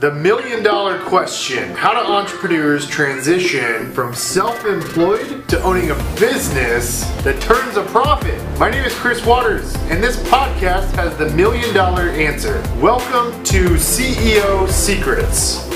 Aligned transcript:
The 0.00 0.14
million 0.14 0.62
dollar 0.62 0.98
question 0.98 1.72
How 1.72 1.92
do 1.92 2.10
entrepreneurs 2.10 2.88
transition 2.88 3.92
from 3.92 4.14
self 4.14 4.64
employed 4.64 5.46
to 5.50 5.62
owning 5.62 5.90
a 5.90 5.94
business 6.18 7.04
that 7.22 7.38
turns 7.42 7.76
a 7.76 7.82
profit? 7.82 8.40
My 8.58 8.70
name 8.70 8.82
is 8.82 8.94
Chris 8.94 9.22
Waters, 9.26 9.74
and 9.90 10.02
this 10.02 10.16
podcast 10.30 10.90
has 10.92 11.14
the 11.18 11.28
million 11.36 11.74
dollar 11.74 12.08
answer. 12.08 12.62
Welcome 12.80 13.44
to 13.44 13.74
CEO 13.74 14.66
Secrets. 14.70 15.68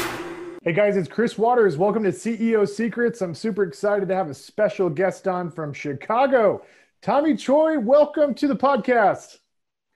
Hey 0.62 0.72
guys, 0.72 0.96
it's 0.96 1.06
Chris 1.06 1.36
Waters. 1.36 1.76
Welcome 1.76 2.04
to 2.04 2.10
CEO 2.10 2.66
Secrets. 2.66 3.20
I'm 3.20 3.34
super 3.34 3.64
excited 3.64 4.08
to 4.08 4.14
have 4.14 4.30
a 4.30 4.34
special 4.34 4.88
guest 4.88 5.28
on 5.28 5.50
from 5.50 5.74
Chicago. 5.74 6.64
Tommy 7.02 7.36
Choi, 7.36 7.78
welcome 7.78 8.32
to 8.36 8.48
the 8.48 8.56
podcast. 8.56 9.40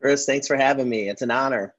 Chris, 0.03 0.27
thanks 0.27 0.47
for 0.47 0.57
having 0.57 0.87
me. 0.87 1.09
It's 1.09 1.23
an 1.23 1.31
honor. 1.31 1.75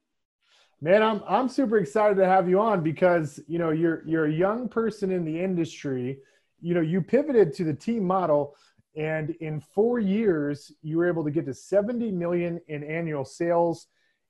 Man, 0.81 1.03
I'm 1.03 1.21
I'm 1.27 1.49
super 1.49 1.77
excited 1.77 2.15
to 2.17 2.25
have 2.25 2.47
you 2.47 2.59
on 2.61 2.81
because 2.81 3.39
you 3.47 3.59
know 3.59 3.71
you're 3.71 4.01
you're 4.05 4.27
a 4.27 4.31
young 4.31 4.69
person 4.69 5.11
in 5.11 5.25
the 5.25 5.37
industry. 5.37 6.19
You 6.61 6.73
know, 6.73 6.79
you 6.81 7.01
pivoted 7.01 7.53
to 7.55 7.65
the 7.65 7.73
team 7.73 8.05
model, 8.05 8.55
and 8.95 9.31
in 9.41 9.59
four 9.59 9.99
years, 9.99 10.71
you 10.81 10.97
were 10.97 11.07
able 11.07 11.25
to 11.25 11.31
get 11.31 11.45
to 11.47 11.53
70 11.53 12.11
million 12.11 12.61
in 12.69 12.85
annual 12.85 13.25
sales, 13.25 13.87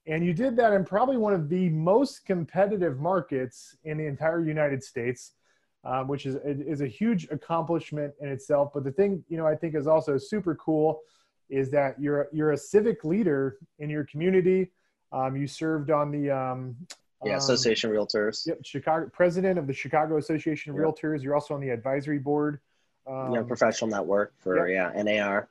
and 0.08 0.26
you 0.26 0.34
did 0.34 0.56
that 0.58 0.74
in 0.74 0.86
probably 0.86 1.18
one 1.18 1.34
of 1.34 1.50
the 1.50 1.70
most 1.70 2.26
competitive 2.26 3.00
markets 3.00 3.78
in 3.84 3.98
the 3.98 4.08
entire 4.08 4.44
United 4.44 4.84
States, 4.84 5.34
um, 5.84 6.08
which 6.08 6.26
is 6.26 6.36
is 6.44 6.82
a 6.82 6.88
huge 6.88 7.28
accomplishment 7.30 8.12
in 8.22 8.28
itself. 8.28 8.72
But 8.74 8.86
the 8.86 8.92
thing 8.92 9.24
you 9.30 9.38
know 9.38 9.46
I 9.46 9.56
think 9.56 9.76
is 9.76 9.86
also 9.86 10.18
super 10.18 10.56
cool 10.56 11.02
is 11.48 11.70
that 11.70 12.02
you're 12.02 12.28
you're 12.34 12.54
a 12.54 12.58
civic 12.58 13.04
leader 13.04 13.58
in 13.78 13.88
your 13.88 14.06
community 14.06 14.72
um, 15.12 15.36
you 15.36 15.48
served 15.48 15.92
on 15.92 16.12
the 16.12 16.30
um, 16.30 16.76
yeah 17.24 17.34
um, 17.34 17.38
Association 17.38 17.92
Realtors. 17.92 18.48
Yep, 18.48 18.60
Chicago 18.64 19.10
president 19.12 19.60
of 19.60 19.68
the 19.68 19.74
Chicago 19.74 20.18
Association 20.18 20.72
of 20.72 20.78
yep. 20.78 20.86
Realtors. 20.86 21.24
You're 21.24 21.36
also 21.36 21.54
on 21.54 21.62
the 21.62 21.70
advisory 21.70 22.20
board. 22.20 22.60
Um, 23.08 23.34
yeah, 23.34 23.42
professional 23.42 23.90
network 23.90 24.34
for 24.38 24.68
yep. 24.68 24.94
yeah 24.96 25.04
NAR. 25.04 25.50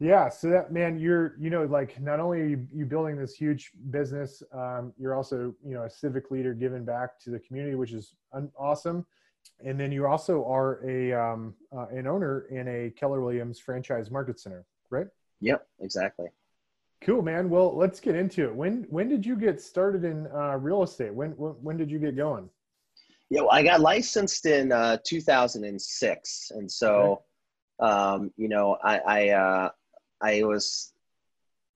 Yeah, 0.00 0.30
so 0.30 0.48
that 0.48 0.72
man, 0.72 0.98
you're 0.98 1.34
you 1.38 1.50
know 1.50 1.64
like 1.64 2.00
not 2.00 2.20
only 2.20 2.40
are 2.40 2.46
you, 2.46 2.66
you 2.72 2.86
building 2.86 3.16
this 3.16 3.34
huge 3.34 3.70
business, 3.90 4.42
um, 4.52 4.94
you're 4.98 5.14
also 5.14 5.54
you 5.64 5.74
know 5.74 5.82
a 5.82 5.90
civic 5.90 6.30
leader 6.30 6.54
giving 6.54 6.84
back 6.84 7.20
to 7.20 7.30
the 7.30 7.38
community, 7.38 7.74
which 7.74 7.92
is 7.92 8.14
un- 8.32 8.50
awesome. 8.58 9.06
And 9.64 9.78
then 9.78 9.92
you 9.92 10.06
also 10.06 10.44
are 10.46 10.80
a 10.86 11.12
um, 11.12 11.54
uh, 11.70 11.86
an 11.88 12.06
owner 12.06 12.46
in 12.50 12.66
a 12.66 12.90
Keller 12.90 13.20
Williams 13.20 13.58
franchise 13.58 14.10
market 14.10 14.40
center, 14.40 14.64
right? 14.88 15.06
Yep, 15.40 15.66
exactly. 15.80 16.28
Cool, 17.02 17.22
man. 17.22 17.48
Well, 17.48 17.74
let's 17.74 17.98
get 17.98 18.14
into 18.14 18.44
it. 18.44 18.54
When 18.54 18.86
when 18.90 19.08
did 19.08 19.24
you 19.24 19.34
get 19.34 19.60
started 19.60 20.04
in 20.04 20.26
uh, 20.34 20.56
real 20.58 20.82
estate? 20.82 21.14
When, 21.14 21.30
when, 21.30 21.52
when 21.52 21.76
did 21.78 21.90
you 21.90 21.98
get 21.98 22.14
going? 22.14 22.48
Yeah, 23.30 23.42
well, 23.42 23.50
I 23.52 23.62
got 23.62 23.80
licensed 23.80 24.44
in 24.44 24.70
uh, 24.70 24.98
2006, 25.04 26.52
and 26.54 26.70
so 26.70 27.22
okay. 27.80 27.92
um, 27.92 28.32
you 28.36 28.48
know 28.48 28.76
I 28.84 28.98
I, 28.98 29.28
uh, 29.30 29.70
I 30.20 30.42
was 30.42 30.92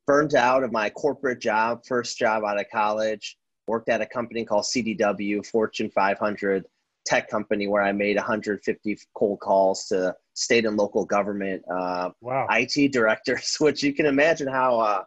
burned 0.06 0.34
out 0.34 0.62
of 0.62 0.72
my 0.72 0.90
corporate 0.90 1.40
job, 1.40 1.86
first 1.86 2.18
job 2.18 2.44
out 2.44 2.60
of 2.60 2.66
college. 2.70 3.38
Worked 3.66 3.88
at 3.88 4.02
a 4.02 4.06
company 4.06 4.44
called 4.44 4.64
CDW, 4.64 5.46
Fortune 5.46 5.88
500 5.88 6.66
tech 7.06 7.30
company, 7.30 7.66
where 7.66 7.82
I 7.82 7.92
made 7.92 8.16
150 8.16 8.98
cold 9.14 9.40
calls 9.40 9.86
to 9.86 10.14
state 10.34 10.66
and 10.66 10.76
local 10.76 11.06
government 11.06 11.62
uh, 11.70 12.10
wow. 12.20 12.46
IT 12.50 12.92
directors, 12.92 13.56
which 13.60 13.82
you 13.82 13.94
can 13.94 14.04
imagine 14.04 14.48
how 14.48 14.80
uh, 14.80 15.04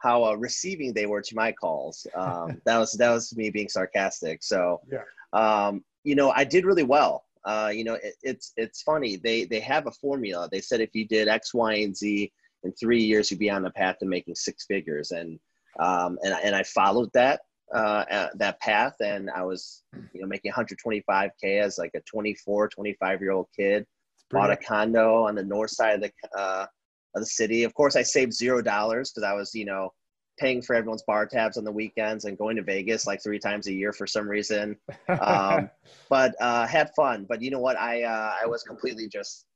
how 0.00 0.24
uh, 0.24 0.34
receiving 0.34 0.92
they 0.92 1.06
were 1.06 1.20
to 1.20 1.34
my 1.34 1.52
calls. 1.52 2.06
Um, 2.14 2.60
that 2.66 2.78
was 2.78 2.92
that 2.92 3.10
was 3.10 3.34
me 3.36 3.50
being 3.50 3.68
sarcastic. 3.68 4.42
So, 4.42 4.80
yeah. 4.90 5.02
um, 5.32 5.84
you 6.04 6.14
know, 6.14 6.30
I 6.30 6.44
did 6.44 6.64
really 6.64 6.84
well. 6.84 7.24
Uh, 7.44 7.70
you 7.74 7.84
know, 7.84 7.94
it, 7.94 8.14
it's 8.22 8.52
it's 8.56 8.82
funny. 8.82 9.16
They 9.16 9.44
they 9.44 9.60
have 9.60 9.86
a 9.86 9.92
formula. 9.92 10.48
They 10.50 10.60
said 10.60 10.80
if 10.80 10.90
you 10.94 11.06
did 11.06 11.28
X, 11.28 11.54
Y, 11.54 11.74
and 11.74 11.96
Z 11.96 12.32
in 12.64 12.72
three 12.72 13.02
years, 13.02 13.30
you'd 13.30 13.40
be 13.40 13.50
on 13.50 13.62
the 13.62 13.70
path 13.70 13.98
to 13.98 14.06
making 14.06 14.34
six 14.34 14.66
figures. 14.66 15.10
And 15.12 15.38
um, 15.78 16.18
and 16.22 16.34
and 16.42 16.54
I 16.54 16.62
followed 16.62 17.10
that 17.14 17.40
uh, 17.74 18.28
that 18.34 18.60
path, 18.60 18.94
and 19.00 19.30
I 19.30 19.42
was 19.44 19.82
you 20.12 20.20
know 20.20 20.26
making 20.26 20.52
125k 20.52 21.60
as 21.60 21.78
like 21.78 21.92
a 21.94 22.00
24, 22.00 22.68
25 22.68 23.20
year 23.20 23.32
old 23.32 23.48
kid. 23.54 23.86
Bought 24.30 24.50
a 24.50 24.56
condo 24.56 25.24
on 25.24 25.34
the 25.34 25.42
north 25.42 25.70
side 25.70 25.94
of 25.94 26.00
the 26.02 26.38
uh, 26.38 26.66
of 27.14 27.22
the 27.22 27.26
city. 27.26 27.64
Of 27.64 27.74
course, 27.74 27.96
I 27.96 28.02
saved 28.02 28.32
zero 28.32 28.62
dollars 28.62 29.10
because 29.10 29.28
I 29.28 29.34
was, 29.34 29.54
you 29.54 29.64
know, 29.64 29.92
paying 30.38 30.62
for 30.62 30.74
everyone's 30.74 31.02
bar 31.02 31.26
tabs 31.26 31.56
on 31.56 31.64
the 31.64 31.72
weekends 31.72 32.24
and 32.24 32.38
going 32.38 32.56
to 32.56 32.62
Vegas 32.62 33.06
like 33.06 33.22
three 33.22 33.38
times 33.38 33.66
a 33.66 33.72
year 33.72 33.92
for 33.92 34.06
some 34.06 34.28
reason. 34.28 34.76
Um, 35.08 35.70
but 36.08 36.34
uh, 36.40 36.66
had 36.66 36.90
fun. 36.94 37.26
But 37.28 37.42
you 37.42 37.50
know 37.50 37.60
what? 37.60 37.78
I 37.78 38.04
uh, 38.04 38.34
I 38.42 38.46
was 38.46 38.62
completely 38.62 39.08
just 39.08 39.46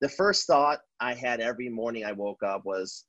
the 0.00 0.08
first 0.08 0.46
thought 0.46 0.80
I 1.00 1.14
had 1.14 1.40
every 1.40 1.68
morning 1.68 2.04
I 2.04 2.12
woke 2.12 2.42
up 2.42 2.64
was 2.64 3.04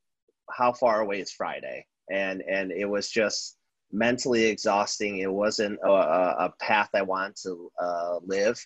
how 0.51 0.71
far 0.71 1.01
away 1.01 1.19
is 1.19 1.31
Friday, 1.31 1.85
and 2.11 2.41
and 2.41 2.71
it 2.71 2.85
was 2.85 3.09
just 3.09 3.57
mentally 3.91 4.45
exhausting. 4.45 5.19
It 5.19 5.31
wasn't 5.31 5.79
a, 5.83 5.89
a 5.89 6.53
path 6.59 6.89
I 6.93 7.01
wanted 7.01 7.35
to 7.43 7.71
uh, 7.81 8.19
live. 8.23 8.57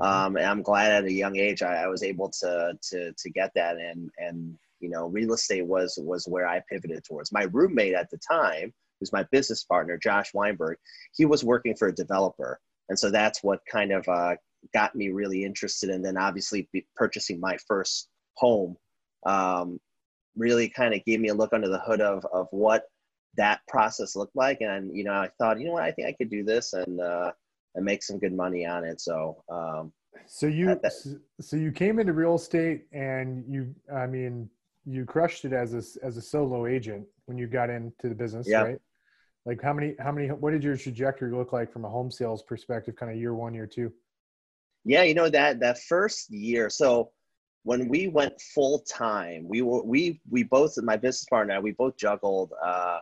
Mm-hmm. 0.00 0.06
Um, 0.06 0.36
and 0.36 0.46
I'm 0.46 0.62
glad 0.62 0.92
at 0.92 1.04
a 1.04 1.12
young 1.12 1.36
age 1.36 1.62
I, 1.62 1.84
I 1.84 1.86
was 1.88 2.02
able 2.02 2.30
to 2.40 2.78
to 2.90 3.12
to 3.12 3.30
get 3.30 3.50
that 3.54 3.76
and 3.78 4.10
and 4.18 4.58
you 4.80 4.88
know 4.88 5.06
real 5.06 5.32
estate 5.32 5.66
was 5.66 5.98
was 6.00 6.26
where 6.26 6.46
i 6.46 6.62
pivoted 6.70 7.04
towards. 7.04 7.32
My 7.32 7.44
roommate 7.52 7.94
at 7.94 8.10
the 8.10 8.18
time 8.18 8.72
who's 8.98 9.12
my 9.12 9.24
business 9.30 9.64
partner 9.64 9.98
josh 10.02 10.32
weinberg 10.34 10.78
he 11.14 11.24
was 11.24 11.44
working 11.44 11.74
for 11.76 11.88
a 11.88 11.94
developer. 11.94 12.60
And 12.88 12.98
so 12.98 13.10
that's 13.10 13.42
what 13.42 13.60
kind 13.70 13.90
of 13.92 14.08
uh, 14.08 14.36
got 14.72 14.94
me 14.94 15.08
really 15.08 15.44
interested 15.44 15.90
and 15.90 16.04
then 16.04 16.16
obviously 16.16 16.68
purchasing 16.94 17.40
my 17.40 17.56
first 17.66 18.08
home. 18.34 18.76
Um, 19.24 19.80
really 20.36 20.68
kind 20.68 20.94
of 20.94 21.04
gave 21.04 21.18
me 21.18 21.28
a 21.28 21.34
look 21.34 21.52
under 21.52 21.68
the 21.68 21.80
hood 21.80 22.00
of, 22.00 22.24
of 22.32 22.46
what 22.50 22.84
that 23.36 23.60
process 23.66 24.14
looked 24.14 24.36
like. 24.36 24.60
And 24.60 24.96
you 24.96 25.04
know 25.04 25.12
i 25.12 25.28
thought 25.38 25.58
you 25.58 25.66
know 25.66 25.72
what 25.72 25.82
i 25.82 25.92
think 25.92 26.08
i 26.08 26.12
could 26.12 26.30
do 26.30 26.44
this 26.44 26.72
and 26.72 27.00
uh, 27.00 27.32
and 27.74 27.84
make 27.84 28.02
some 28.02 28.18
good 28.18 28.34
money 28.34 28.66
on 28.66 28.84
it. 28.84 29.00
So 29.00 29.42
um, 29.48 29.92
so 30.26 30.46
you 30.46 30.80
so 31.40 31.56
you 31.56 31.72
came 31.72 31.98
into 31.98 32.12
real 32.12 32.36
estate 32.36 32.86
and 32.92 33.44
you 33.48 33.74
i 33.94 34.06
mean 34.06 34.48
you 34.86 35.04
crushed 35.04 35.44
it 35.44 35.52
as 35.52 35.74
a 35.74 36.06
as 36.06 36.16
a 36.16 36.22
solo 36.22 36.66
agent 36.66 37.04
when 37.26 37.36
you 37.36 37.46
got 37.48 37.68
into 37.68 38.08
the 38.08 38.14
business, 38.14 38.46
yeah. 38.48 38.62
right? 38.62 38.78
Like 39.44 39.60
how 39.60 39.72
many 39.72 39.94
how 39.98 40.12
many 40.12 40.28
what 40.28 40.52
did 40.52 40.62
your 40.62 40.76
trajectory 40.76 41.32
look 41.32 41.52
like 41.52 41.72
from 41.72 41.84
a 41.84 41.88
home 41.88 42.10
sales 42.10 42.42
perspective, 42.42 42.96
kind 42.96 43.12
of 43.12 43.18
year 43.18 43.34
one, 43.34 43.52
year 43.52 43.66
two? 43.66 43.92
Yeah, 44.84 45.02
you 45.02 45.14
know 45.14 45.28
that 45.28 45.60
that 45.60 45.82
first 45.82 46.30
year. 46.30 46.70
So 46.70 47.10
when 47.64 47.88
we 47.88 48.06
went 48.06 48.40
full 48.40 48.80
time, 48.80 49.46
we 49.48 49.62
were 49.62 49.82
we 49.82 50.20
we 50.30 50.44
both 50.44 50.76
my 50.82 50.96
business 50.96 51.24
partner 51.24 51.60
we 51.60 51.72
both 51.72 51.96
juggled 51.96 52.52
uh, 52.64 53.00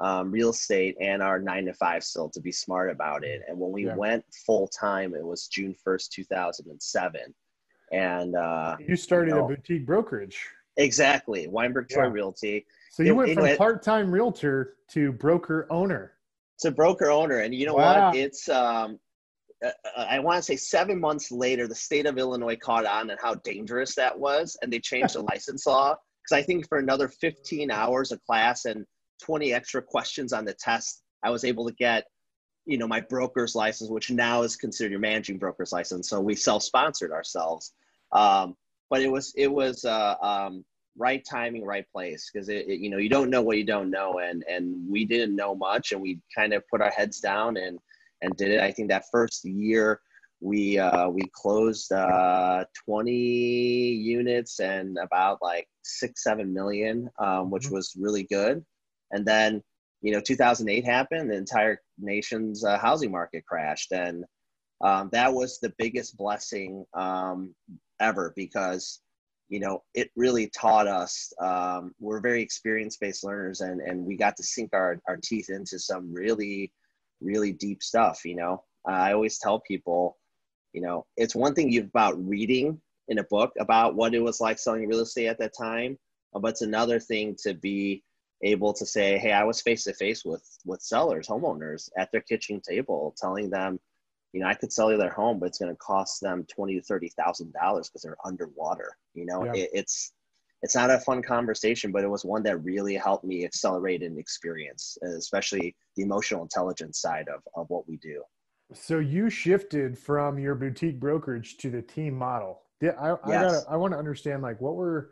um, 0.00 0.32
real 0.32 0.50
estate 0.50 0.96
and 1.00 1.22
our 1.22 1.38
nine 1.38 1.66
to 1.66 1.74
five 1.74 2.02
still 2.02 2.28
to 2.30 2.40
be 2.40 2.50
smart 2.50 2.90
about 2.90 3.22
it. 3.24 3.42
And 3.46 3.58
when 3.58 3.70
we 3.70 3.86
yeah. 3.86 3.94
went 3.94 4.24
full 4.46 4.66
time, 4.66 5.14
it 5.14 5.24
was 5.24 5.46
June 5.46 5.74
first, 5.84 6.12
two 6.12 6.24
thousand 6.24 6.70
and 6.70 6.82
seven. 6.82 7.34
And 7.92 8.34
uh, 8.34 8.76
you 8.80 8.96
started 8.96 9.30
you 9.30 9.36
know, 9.36 9.44
a 9.44 9.48
boutique 9.48 9.86
brokerage. 9.86 10.44
Exactly, 10.80 11.46
Weinberg 11.46 11.88
Choi 11.88 12.04
yeah. 12.04 12.10
Realty. 12.10 12.66
So 12.90 13.02
you 13.02 13.12
it, 13.12 13.16
went 13.16 13.34
from 13.34 13.56
part-time 13.56 14.10
realtor 14.10 14.76
to 14.92 15.12
broker 15.12 15.66
owner. 15.70 16.14
To 16.60 16.70
broker 16.70 17.10
owner, 17.10 17.40
and 17.40 17.54
you 17.54 17.66
know 17.66 17.74
wow. 17.74 18.08
what? 18.08 18.16
It's 18.16 18.48
um, 18.48 18.98
uh, 19.64 19.70
I 19.96 20.18
want 20.18 20.38
to 20.38 20.42
say 20.42 20.56
seven 20.56 20.98
months 20.98 21.30
later, 21.30 21.68
the 21.68 21.74
state 21.74 22.06
of 22.06 22.18
Illinois 22.18 22.56
caught 22.56 22.86
on 22.86 23.10
and 23.10 23.18
how 23.20 23.34
dangerous 23.34 23.94
that 23.94 24.18
was, 24.18 24.56
and 24.62 24.72
they 24.72 24.80
changed 24.80 25.14
the 25.14 25.22
license 25.30 25.66
law. 25.66 25.96
Because 26.22 26.42
I 26.42 26.44
think 26.44 26.68
for 26.68 26.78
another 26.78 27.08
15 27.08 27.70
hours 27.70 28.12
of 28.12 28.22
class 28.24 28.64
and 28.64 28.84
20 29.22 29.52
extra 29.52 29.82
questions 29.82 30.32
on 30.32 30.44
the 30.44 30.54
test, 30.54 31.02
I 31.22 31.30
was 31.30 31.44
able 31.44 31.66
to 31.66 31.74
get, 31.74 32.04
you 32.66 32.78
know, 32.78 32.88
my 32.88 33.00
broker's 33.00 33.54
license, 33.54 33.90
which 33.90 34.10
now 34.10 34.42
is 34.42 34.56
considered 34.56 34.92
your 34.92 35.00
managing 35.00 35.38
broker's 35.38 35.72
license. 35.72 36.08
So 36.08 36.20
we 36.20 36.34
self-sponsored 36.34 37.12
ourselves. 37.12 37.74
Um, 38.12 38.56
but 38.90 39.02
it 39.02 39.10
was 39.10 39.32
it 39.36 39.50
was 39.50 39.84
uh, 39.84 40.16
um, 40.20 40.64
right 40.96 41.24
timing, 41.28 41.64
right 41.64 41.86
place 41.92 42.30
because 42.32 42.48
it, 42.48 42.68
it, 42.68 42.80
you 42.80 42.90
know 42.90 42.98
you 42.98 43.08
don't 43.08 43.30
know 43.30 43.42
what 43.42 43.58
you 43.58 43.64
don't 43.64 43.90
know, 43.90 44.18
and 44.18 44.44
and 44.48 44.76
we 44.88 45.04
didn't 45.04 45.36
know 45.36 45.54
much, 45.54 45.92
and 45.92 46.00
we 46.00 46.20
kind 46.36 46.52
of 46.52 46.62
put 46.68 46.80
our 46.80 46.90
heads 46.90 47.20
down 47.20 47.56
and 47.56 47.78
and 48.22 48.36
did 48.36 48.50
it. 48.50 48.60
I 48.60 48.72
think 48.72 48.88
that 48.90 49.04
first 49.10 49.44
year 49.44 50.00
we 50.40 50.78
uh, 50.78 51.08
we 51.08 51.22
closed 51.34 51.92
uh, 51.92 52.64
20 52.86 53.12
units 53.12 54.58
and 54.60 54.96
about 54.98 55.38
like 55.42 55.68
six 55.82 56.22
seven 56.22 56.52
million, 56.52 57.10
um, 57.18 57.50
which 57.50 57.64
mm-hmm. 57.64 57.74
was 57.74 57.94
really 57.98 58.24
good. 58.24 58.64
And 59.10 59.26
then 59.26 59.62
you 60.02 60.12
know 60.12 60.20
2008 60.20 60.84
happened, 60.84 61.30
the 61.30 61.36
entire 61.36 61.80
nation's 61.98 62.64
uh, 62.64 62.78
housing 62.78 63.10
market 63.10 63.44
crashed, 63.46 63.92
and 63.92 64.24
um, 64.82 65.10
that 65.12 65.32
was 65.32 65.58
the 65.60 65.72
biggest 65.78 66.16
blessing 66.16 66.84
um, 66.94 67.54
ever 68.00 68.32
because 68.34 69.00
you 69.50 69.60
know 69.60 69.82
it 69.94 70.10
really 70.16 70.50
taught 70.58 70.86
us 70.86 71.32
um, 71.42 71.94
we're 72.00 72.20
very 72.20 72.40
experience 72.40 72.96
based 72.96 73.24
learners 73.24 73.60
and 73.60 73.80
and 73.82 74.02
we 74.04 74.16
got 74.16 74.36
to 74.36 74.42
sink 74.42 74.70
our, 74.72 74.98
our 75.08 75.18
teeth 75.22 75.50
into 75.50 75.78
some 75.78 76.12
really 76.12 76.72
really 77.20 77.52
deep 77.52 77.82
stuff 77.82 78.24
you 78.24 78.36
know? 78.36 78.64
I 78.86 79.12
always 79.12 79.38
tell 79.38 79.60
people, 79.60 80.16
you 80.72 80.80
know, 80.80 81.06
it's 81.16 81.34
one 81.34 81.54
thing 81.54 81.70
you've 81.70 81.86
about 81.86 82.22
reading 82.26 82.80
in 83.08 83.18
a 83.18 83.24
book 83.24 83.52
about 83.58 83.96
what 83.96 84.14
it 84.14 84.20
was 84.20 84.40
like 84.40 84.58
selling 84.58 84.88
real 84.88 85.00
estate 85.00 85.26
at 85.26 85.38
that 85.38 85.52
time, 85.58 85.98
uh, 86.34 86.38
but 86.38 86.52
it's 86.52 86.62
another 86.62 87.00
thing 87.00 87.36
to 87.42 87.54
be 87.54 88.02
able 88.42 88.72
to 88.72 88.86
say, 88.86 89.18
hey, 89.18 89.32
I 89.32 89.44
was 89.44 89.60
face 89.60 89.84
to 89.84 89.92
face 89.94 90.24
with 90.24 90.46
with 90.64 90.80
sellers, 90.80 91.26
homeowners 91.26 91.90
at 91.98 92.10
their 92.12 92.22
kitchen 92.22 92.60
table, 92.66 93.14
telling 93.18 93.50
them, 93.50 93.78
you 94.32 94.40
know, 94.40 94.46
I 94.46 94.54
could 94.54 94.72
sell 94.72 94.90
you 94.90 94.98
their 94.98 95.10
home, 95.10 95.38
but 95.38 95.46
it's 95.46 95.58
going 95.58 95.72
to 95.72 95.78
cost 95.78 96.20
them 96.20 96.44
twenty 96.48 96.76
to 96.76 96.82
thirty 96.82 97.08
thousand 97.10 97.52
dollars 97.52 97.88
because 97.88 98.02
they're 98.02 98.16
underwater. 98.24 98.96
You 99.14 99.26
know, 99.26 99.44
yeah. 99.44 99.62
it, 99.62 99.70
it's 99.72 100.12
it's 100.62 100.74
not 100.74 100.90
a 100.90 100.98
fun 100.98 101.22
conversation, 101.22 101.90
but 101.90 102.04
it 102.04 102.10
was 102.10 102.24
one 102.24 102.42
that 102.42 102.58
really 102.58 102.94
helped 102.94 103.24
me 103.24 103.44
accelerate 103.44 104.02
an 104.02 104.18
experience, 104.18 104.98
especially 105.02 105.74
the 105.96 106.02
emotional 106.02 106.42
intelligence 106.42 107.00
side 107.00 107.26
of, 107.34 107.42
of 107.54 107.68
what 107.70 107.88
we 107.88 107.96
do. 107.96 108.22
So 108.72 108.98
you 108.98 109.30
shifted 109.30 109.98
from 109.98 110.38
your 110.38 110.54
boutique 110.54 111.00
brokerage 111.00 111.56
to 111.58 111.70
the 111.70 111.82
team 111.82 112.14
model. 112.14 112.60
Yeah, 112.80 112.92
I, 113.00 113.10
I 113.10 113.16
yes. 113.28 113.52
gotta, 113.52 113.70
I 113.70 113.76
want 113.76 113.94
to 113.94 113.98
understand 113.98 114.42
like 114.42 114.60
what 114.60 114.76
were 114.76 115.10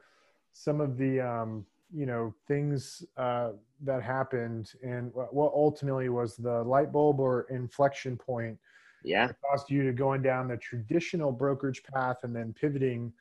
some 0.52 0.80
of 0.80 0.96
the 0.96 1.20
um, 1.20 1.64
you 1.92 2.06
know 2.06 2.34
things 2.46 3.04
uh, 3.16 3.50
that 3.82 4.02
happened 4.02 4.72
and 4.82 5.10
what 5.12 5.52
ultimately 5.54 6.08
was 6.08 6.36
the 6.36 6.62
light 6.64 6.92
bulb 6.92 7.20
or 7.20 7.46
inflection 7.50 8.16
point 8.16 8.58
yeah. 9.04 9.28
It 9.28 9.36
cost 9.48 9.70
you 9.70 9.84
to 9.84 9.92
going 9.92 10.22
down 10.22 10.48
the 10.48 10.56
traditional 10.56 11.32
brokerage 11.32 11.82
path 11.82 12.18
and 12.22 12.34
then 12.34 12.54
pivoting 12.58 13.12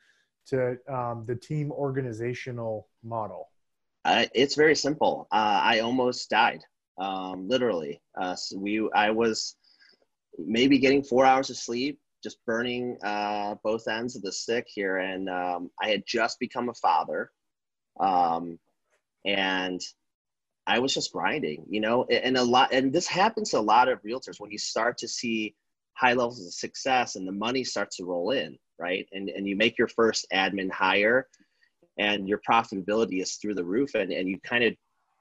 to 0.48 0.78
um, 0.88 1.24
the 1.26 1.36
team 1.36 1.70
organizational 1.72 2.88
model. 3.02 3.50
Uh, 4.04 4.26
it's 4.34 4.54
very 4.54 4.74
simple. 4.74 5.26
Uh, 5.30 5.60
i 5.62 5.80
almost 5.80 6.30
died 6.30 6.60
um, 6.98 7.48
literally. 7.48 8.00
Uh, 8.20 8.34
so 8.34 8.58
we 8.58 8.88
i 8.94 9.10
was 9.10 9.56
maybe 10.38 10.78
getting 10.78 11.02
four 11.02 11.24
hours 11.24 11.50
of 11.50 11.56
sleep 11.56 11.98
just 12.22 12.44
burning 12.46 12.98
uh, 13.04 13.54
both 13.62 13.86
ends 13.86 14.16
of 14.16 14.22
the 14.22 14.32
stick 14.32 14.66
here. 14.68 14.96
And 14.96 15.28
um, 15.28 15.70
i 15.80 15.88
had 15.88 16.04
just 16.06 16.38
become 16.38 16.68
a 16.68 16.74
father. 16.74 17.30
Um, 18.00 18.58
and 19.24 19.80
I 20.66 20.78
was 20.78 20.92
just 20.92 21.12
grinding, 21.12 21.64
you 21.68 21.80
know, 21.80 22.04
and 22.04 22.36
a 22.36 22.42
lot, 22.42 22.72
and 22.72 22.92
this 22.92 23.06
happens 23.06 23.50
to 23.50 23.58
a 23.58 23.60
lot 23.60 23.88
of 23.88 24.02
realtors. 24.02 24.38
When 24.38 24.50
you 24.50 24.58
start 24.58 24.98
to 24.98 25.08
see 25.08 25.54
high 25.98 26.12
levels 26.12 26.44
of 26.44 26.52
success 26.52 27.16
and 27.16 27.26
the 27.26 27.32
money 27.32 27.64
starts 27.64 27.96
to 27.96 28.04
roll 28.04 28.30
in, 28.30 28.56
right? 28.78 29.06
And, 29.12 29.28
and 29.28 29.46
you 29.46 29.56
make 29.56 29.78
your 29.78 29.88
first 29.88 30.26
admin 30.32 30.70
hire 30.70 31.26
and 31.98 32.28
your 32.28 32.40
profitability 32.48 33.20
is 33.20 33.34
through 33.36 33.54
the 33.54 33.64
roof 33.64 33.94
and, 33.94 34.12
and 34.12 34.28
you 34.28 34.38
kind 34.44 34.64
of 34.64 34.74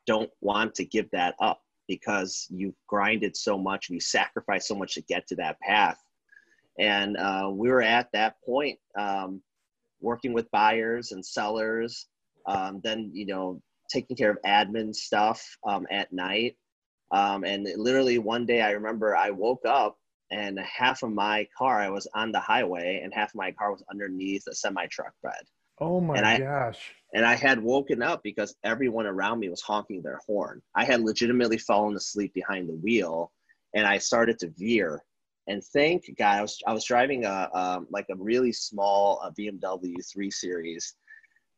don't 0.05 0.29
want 0.41 0.75
to 0.75 0.85
give 0.85 1.09
that 1.11 1.35
up 1.41 1.61
because 1.87 2.47
you've 2.49 2.75
grinded 2.87 3.35
so 3.35 3.57
much 3.57 3.89
and 3.89 3.95
you 3.95 4.01
sacrificed 4.01 4.67
so 4.67 4.75
much 4.75 4.93
to 4.93 5.01
get 5.03 5.25
to 5.27 5.35
that 5.35 5.59
path. 5.61 5.97
And 6.79 7.17
uh, 7.17 7.49
we 7.51 7.69
were 7.69 7.81
at 7.81 8.09
that 8.13 8.35
point 8.45 8.77
um, 8.99 9.41
working 9.99 10.33
with 10.33 10.51
buyers 10.51 11.11
and 11.11 11.25
sellers 11.25 12.07
um, 12.47 12.79
then 12.83 13.11
you 13.13 13.25
know 13.25 13.61
taking 13.89 14.15
care 14.15 14.31
of 14.31 14.37
admin 14.45 14.93
stuff 14.93 15.45
um, 15.67 15.85
at 15.91 16.11
night 16.11 16.55
um, 17.11 17.43
and 17.43 17.67
literally 17.75 18.17
one 18.17 18.45
day 18.45 18.61
i 18.61 18.71
remember 18.71 19.15
i 19.15 19.29
woke 19.29 19.65
up 19.65 19.97
and 20.31 20.59
half 20.59 21.03
of 21.03 21.11
my 21.11 21.47
car 21.57 21.79
i 21.79 21.89
was 21.89 22.07
on 22.13 22.31
the 22.31 22.39
highway 22.39 22.99
and 23.03 23.13
half 23.13 23.29
of 23.29 23.35
my 23.35 23.51
car 23.51 23.71
was 23.71 23.83
underneath 23.89 24.43
a 24.47 24.55
semi 24.55 24.85
truck 24.87 25.13
bed. 25.23 25.41
Oh 25.79 26.01
my 26.01 26.17
and 26.17 26.25
I, 26.25 26.39
gosh. 26.39 26.79
and 27.13 27.25
i 27.25 27.35
had 27.35 27.61
woken 27.61 28.01
up 28.01 28.23
because 28.23 28.55
everyone 28.63 29.05
around 29.05 29.39
me 29.39 29.49
was 29.49 29.61
honking 29.61 30.01
their 30.01 30.19
horn. 30.25 30.61
I 30.75 30.85
had 30.85 31.01
legitimately 31.01 31.59
fallen 31.59 31.95
asleep 31.95 32.33
behind 32.33 32.67
the 32.67 32.75
wheel 32.75 33.31
and 33.73 33.85
i 33.85 33.97
started 33.97 34.39
to 34.39 34.53
veer. 34.57 35.03
And 35.47 35.63
thank 35.63 36.05
god 36.17 36.39
i 36.39 36.41
was, 36.41 36.59
I 36.67 36.73
was 36.73 36.85
driving 36.85 37.25
a 37.25 37.49
um, 37.53 37.87
like 37.89 38.07
a 38.09 38.15
really 38.15 38.51
small 38.51 39.21
a 39.21 39.31
bmw 39.31 39.93
3 40.11 40.31
series. 40.31 40.95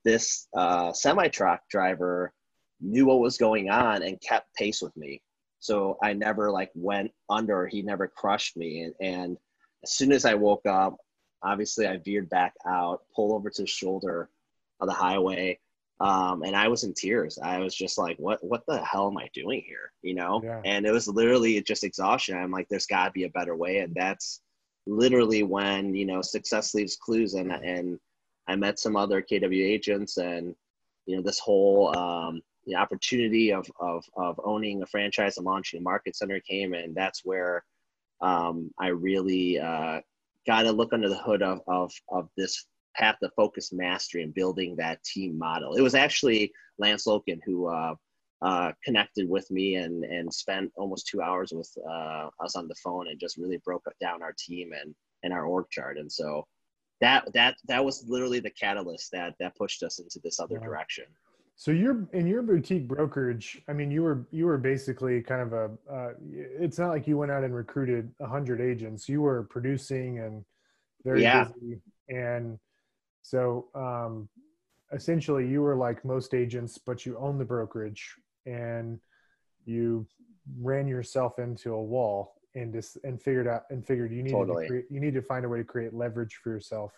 This 0.05 0.47
uh, 0.55 0.93
semi 0.93 1.27
truck 1.27 1.61
driver 1.69 2.33
knew 2.81 3.07
what 3.07 3.19
was 3.19 3.37
going 3.37 3.69
on 3.69 4.03
and 4.03 4.21
kept 4.21 4.53
pace 4.55 4.81
with 4.81 4.95
me. 4.95 5.21
So 5.59 5.97
I 6.01 6.13
never 6.13 6.51
like 6.51 6.71
went 6.75 7.11
under. 7.29 7.67
He 7.67 7.81
never 7.81 8.07
crushed 8.07 8.57
me. 8.57 8.81
And, 8.81 8.93
and 8.99 9.37
as 9.83 9.91
soon 9.91 10.11
as 10.11 10.25
I 10.25 10.35
woke 10.35 10.65
up, 10.65 10.97
obviously 11.43 11.87
I 11.87 11.97
veered 11.97 12.29
back 12.29 12.53
out, 12.65 13.01
pulled 13.15 13.33
over 13.33 13.49
to 13.49 13.61
the 13.61 13.67
shoulder 13.67 14.29
of 14.79 14.87
the 14.87 14.93
highway. 14.93 15.59
Um, 16.01 16.43
and 16.43 16.55
I 16.55 16.69
was 16.69 16.85
in 16.85 16.93
tears. 16.93 17.37
I 17.43 17.59
was 17.59 17.75
just 17.75 17.97
like, 17.97 18.17
what, 18.17 18.41
what 18.43 18.63
the 18.67 18.83
hell 18.83 19.09
am 19.09 19.17
I 19.17 19.29
doing 19.33 19.61
here? 19.65 19.91
You 20.01 20.15
know? 20.15 20.41
Yeah. 20.43 20.61
And 20.63 20.85
it 20.85 20.91
was 20.91 21.09
literally 21.09 21.61
just 21.61 21.83
exhaustion. 21.83 22.37
I'm 22.37 22.51
like, 22.51 22.67
there's 22.69 22.85
gotta 22.85 23.11
be 23.11 23.25
a 23.25 23.29
better 23.29 23.55
way. 23.55 23.79
And 23.79 23.93
that's 23.93 24.41
literally 24.87 25.43
when, 25.43 25.93
you 25.93 26.05
know, 26.05 26.21
success 26.21 26.73
leaves 26.73 26.95
clues 26.95 27.33
and, 27.33 27.51
and 27.51 27.99
I 28.49 28.55
met 28.55 28.79
some 28.79 28.95
other 28.95 29.21
KW 29.21 29.63
agents, 29.63 30.17
and 30.17 30.55
you 31.05 31.15
know 31.15 31.21
this 31.21 31.39
whole 31.39 31.95
um, 31.95 32.41
the 32.69 32.75
opportunity 32.75 33.51
of, 33.51 33.69
of 33.79 34.05
of 34.15 34.39
owning 34.43 34.81
a 34.81 34.85
franchise 34.85 35.37
and 35.37 35.45
launching 35.45 35.79
a 35.79 35.83
market 35.83 36.15
center 36.15 36.39
came, 36.39 36.73
and 36.73 36.95
that's 36.95 37.25
where 37.25 37.63
um, 38.21 38.71
I 38.79 38.87
really 38.87 39.59
uh, 39.59 40.01
got 40.45 40.63
to 40.63 40.71
look 40.71 40.93
under 40.93 41.09
the 41.09 41.17
hood 41.17 41.41
of, 41.41 41.61
of 41.67 41.91
of 42.09 42.29
this 42.37 42.65
path 42.95 43.17
of 43.21 43.31
focus 43.35 43.71
mastery 43.71 44.23
and 44.23 44.33
building 44.33 44.75
that 44.75 45.03
team 45.03 45.37
model. 45.37 45.75
It 45.75 45.81
was 45.81 45.95
actually 45.95 46.51
Lance 46.77 47.05
Loken 47.05 47.39
who 47.45 47.67
uh, 47.67 47.95
uh, 48.41 48.71
connected 48.83 49.27
with 49.27 49.49
me 49.49 49.75
and 49.75 50.03
and 50.03 50.31
spent 50.31 50.71
almost 50.75 51.07
two 51.07 51.21
hours 51.21 51.51
with 51.51 51.69
uh, 51.89 52.29
us 52.39 52.55
on 52.55 52.67
the 52.67 52.75
phone 52.75 53.07
and 53.07 53.19
just 53.19 53.37
really 53.37 53.57
broke 53.65 53.85
down 53.99 54.21
our 54.21 54.33
team 54.37 54.71
and 54.79 54.93
and 55.23 55.33
our 55.33 55.45
org 55.45 55.65
chart. 55.71 55.97
And 55.97 56.11
so 56.11 56.45
that 57.01 57.31
that 57.33 57.55
that 57.67 57.83
was 57.83 58.05
literally 58.07 58.39
the 58.39 58.51
catalyst 58.51 59.11
that 59.11 59.33
that 59.39 59.55
pushed 59.55 59.81
us 59.81 59.99
into 59.99 60.19
this 60.23 60.39
other 60.39 60.59
direction 60.59 61.05
so 61.59 61.71
you're 61.71 62.07
in 62.13 62.25
your 62.25 62.41
boutique 62.41 62.87
brokerage 62.87 63.61
i 63.67 63.73
mean 63.73 63.91
you 63.91 64.01
were 64.01 64.25
you 64.31 64.45
were 64.45 64.57
basically 64.57 65.21
kind 65.21 65.41
of 65.41 65.51
a 65.53 65.69
uh, 65.93 66.13
it's 66.57 66.79
not 66.79 66.87
like 66.87 67.05
you 67.05 67.17
went 67.17 67.29
out 67.29 67.43
and 67.43 67.53
recruited 67.53 68.09
100 68.19 68.61
agents 68.61 69.09
you 69.09 69.21
were 69.21 69.43
producing 69.43 70.19
and 70.19 70.45
very 71.03 71.21
yeah. 71.21 71.43
busy 71.43 71.81
and 72.07 72.57
so 73.21 73.67
um 73.75 74.29
essentially 74.93 75.45
you 75.45 75.61
were 75.61 75.75
like 75.75 76.03
most 76.05 76.33
agents 76.33 76.77
but 76.77 77.05
you 77.05 77.17
own 77.17 77.37
the 77.37 77.45
brokerage 77.45 78.15
and 78.45 78.97
you 79.65 80.07
ran 80.61 80.87
yourself 80.87 81.39
into 81.39 81.73
a 81.73 81.83
wall 81.83 82.35
and 82.55 82.73
just 82.73 82.97
and 83.03 83.21
figured 83.21 83.49
out 83.49 83.63
and 83.69 83.85
figured 83.85 84.11
you 84.11 84.23
needed 84.23 84.31
totally. 84.31 84.63
to 84.63 84.69
create, 84.69 84.85
you 84.89 85.01
need 85.01 85.13
to 85.13 85.21
find 85.21 85.45
a 85.45 85.49
way 85.49 85.57
to 85.57 85.63
create 85.63 85.93
leverage 85.93 86.39
for 86.41 86.49
yourself. 86.51 86.93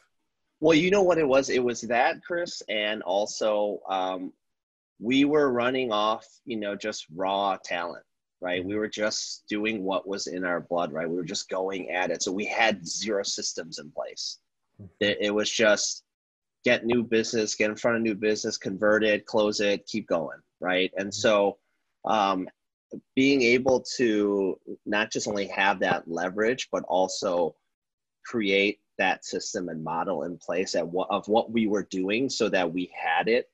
Well, 0.61 0.75
you 0.75 0.91
know 0.91 1.01
what 1.01 1.17
it 1.17 1.27
was? 1.27 1.49
It 1.49 1.63
was 1.63 1.81
that, 1.81 2.23
Chris, 2.23 2.61
and 2.69 3.01
also 3.01 3.81
um, 3.89 4.31
we 5.01 5.25
were 5.25 5.51
running 5.51 5.91
off, 5.91 6.27
you 6.45 6.57
know, 6.57 6.75
just 6.75 7.07
raw 7.15 7.57
talent, 7.63 8.05
right? 8.39 8.63
We 8.63 8.75
were 8.75 8.87
just 8.87 9.43
doing 9.49 9.83
what 9.83 10.07
was 10.07 10.27
in 10.27 10.45
our 10.45 10.61
blood, 10.61 10.93
right? 10.93 11.09
We 11.09 11.15
were 11.15 11.25
just 11.25 11.49
going 11.49 11.89
at 11.89 12.11
it. 12.11 12.21
So 12.21 12.31
we 12.31 12.45
had 12.45 12.87
zero 12.87 13.23
systems 13.23 13.79
in 13.79 13.91
place. 13.91 14.37
Hmm. 14.77 14.85
It, 14.99 15.17
it 15.19 15.31
was 15.31 15.49
just 15.49 16.03
get 16.63 16.85
new 16.85 17.03
business, 17.03 17.55
get 17.55 17.71
in 17.71 17.75
front 17.75 17.97
of 17.97 18.03
new 18.03 18.13
business, 18.13 18.57
convert 18.57 19.03
it, 19.03 19.25
close 19.25 19.59
it, 19.59 19.87
keep 19.87 20.07
going, 20.07 20.37
right? 20.59 20.91
And 20.95 21.07
hmm. 21.07 21.11
so 21.11 21.57
um, 22.05 22.47
being 23.15 23.41
able 23.41 23.83
to 23.97 24.59
not 24.85 25.11
just 25.11 25.27
only 25.27 25.47
have 25.47 25.79
that 25.79 26.07
leverage, 26.07 26.69
but 26.71 26.83
also 26.83 27.55
create 28.23 28.79
that 28.99 29.25
system 29.25 29.69
and 29.69 29.83
model 29.83 30.23
in 30.23 30.37
place 30.37 30.75
at 30.75 30.87
what, 30.87 31.09
of 31.09 31.27
what 31.27 31.51
we 31.51 31.65
were 31.65 31.87
doing 31.89 32.29
so 32.29 32.49
that 32.49 32.71
we 32.71 32.91
had 32.95 33.27
it 33.27 33.50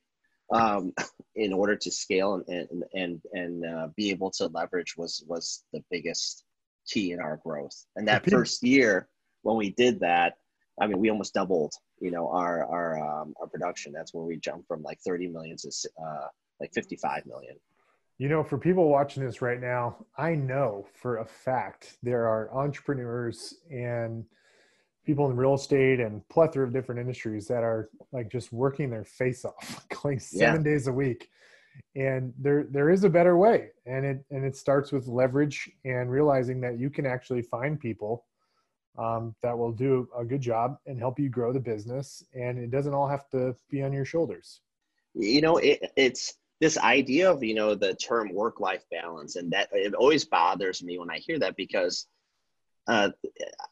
um, 0.52 0.92
in 1.36 1.52
order 1.52 1.76
to 1.76 1.90
scale 1.90 2.42
and, 2.48 2.68
and, 2.70 2.84
and, 2.94 3.20
and 3.32 3.66
uh, 3.66 3.88
be 3.96 4.10
able 4.10 4.30
to 4.32 4.46
leverage 4.46 4.96
was, 4.96 5.24
was 5.28 5.64
the 5.72 5.82
biggest 5.90 6.44
key 6.86 7.12
in 7.12 7.20
our 7.20 7.36
growth. 7.44 7.84
And 7.96 8.08
that 8.08 8.28
first 8.28 8.62
year 8.62 9.08
when 9.42 9.56
we 9.56 9.70
did 9.70 10.00
that, 10.00 10.34
I 10.80 10.86
mean, 10.86 10.98
we 10.98 11.10
almost 11.10 11.34
doubled, 11.34 11.74
you 12.00 12.10
know, 12.10 12.28
our, 12.28 12.64
our, 12.64 12.98
um, 12.98 13.34
our 13.40 13.46
production. 13.46 13.92
That's 13.92 14.14
where 14.14 14.24
we 14.24 14.36
jumped 14.36 14.68
from 14.68 14.82
like 14.82 15.00
30 15.00 15.28
million 15.28 15.56
to 15.58 15.70
uh, 16.02 16.28
like 16.60 16.72
55 16.72 17.26
million. 17.26 17.56
You 18.18 18.28
know, 18.28 18.42
for 18.42 18.58
people 18.58 18.88
watching 18.88 19.24
this 19.24 19.42
right 19.42 19.60
now, 19.60 20.04
I 20.16 20.34
know 20.34 20.86
for 21.00 21.18
a 21.18 21.24
fact 21.24 21.98
there 22.02 22.26
are 22.26 22.52
entrepreneurs 22.52 23.54
and 23.70 24.24
people 25.08 25.30
in 25.30 25.36
real 25.38 25.54
estate 25.54 26.00
and 26.00 26.28
plethora 26.28 26.66
of 26.66 26.70
different 26.70 27.00
industries 27.00 27.48
that 27.48 27.62
are 27.62 27.88
like 28.12 28.30
just 28.30 28.52
working 28.52 28.90
their 28.90 29.06
face 29.06 29.42
off, 29.42 29.86
going 30.02 30.18
seven 30.18 30.62
yeah. 30.62 30.70
days 30.70 30.86
a 30.86 30.92
week. 30.92 31.30
And 31.96 32.34
there 32.38 32.64
there 32.64 32.90
is 32.90 33.04
a 33.04 33.08
better 33.08 33.38
way. 33.38 33.70
And 33.86 34.04
it 34.04 34.24
and 34.30 34.44
it 34.44 34.54
starts 34.54 34.92
with 34.92 35.06
leverage 35.06 35.70
and 35.86 36.10
realizing 36.10 36.60
that 36.60 36.78
you 36.78 36.90
can 36.90 37.06
actually 37.06 37.40
find 37.40 37.80
people 37.80 38.26
um, 38.98 39.34
that 39.42 39.56
will 39.56 39.72
do 39.72 40.06
a 40.14 40.26
good 40.26 40.42
job 40.42 40.76
and 40.86 40.98
help 40.98 41.18
you 41.18 41.30
grow 41.30 41.54
the 41.54 41.60
business. 41.60 42.22
And 42.34 42.58
it 42.58 42.70
doesn't 42.70 42.92
all 42.92 43.08
have 43.08 43.30
to 43.30 43.56
be 43.70 43.82
on 43.82 43.94
your 43.94 44.04
shoulders. 44.04 44.60
You 45.14 45.40
know, 45.40 45.56
it, 45.56 45.90
it's 45.96 46.34
this 46.60 46.76
idea 46.76 47.30
of 47.30 47.42
you 47.42 47.54
know 47.54 47.74
the 47.74 47.94
term 47.94 48.34
work 48.34 48.60
life 48.60 48.84
balance 48.90 49.36
and 49.36 49.50
that 49.52 49.70
it 49.72 49.94
always 49.94 50.24
bothers 50.24 50.82
me 50.82 50.98
when 50.98 51.08
i 51.08 51.18
hear 51.18 51.38
that 51.38 51.54
because 51.54 52.08
uh, 52.88 53.10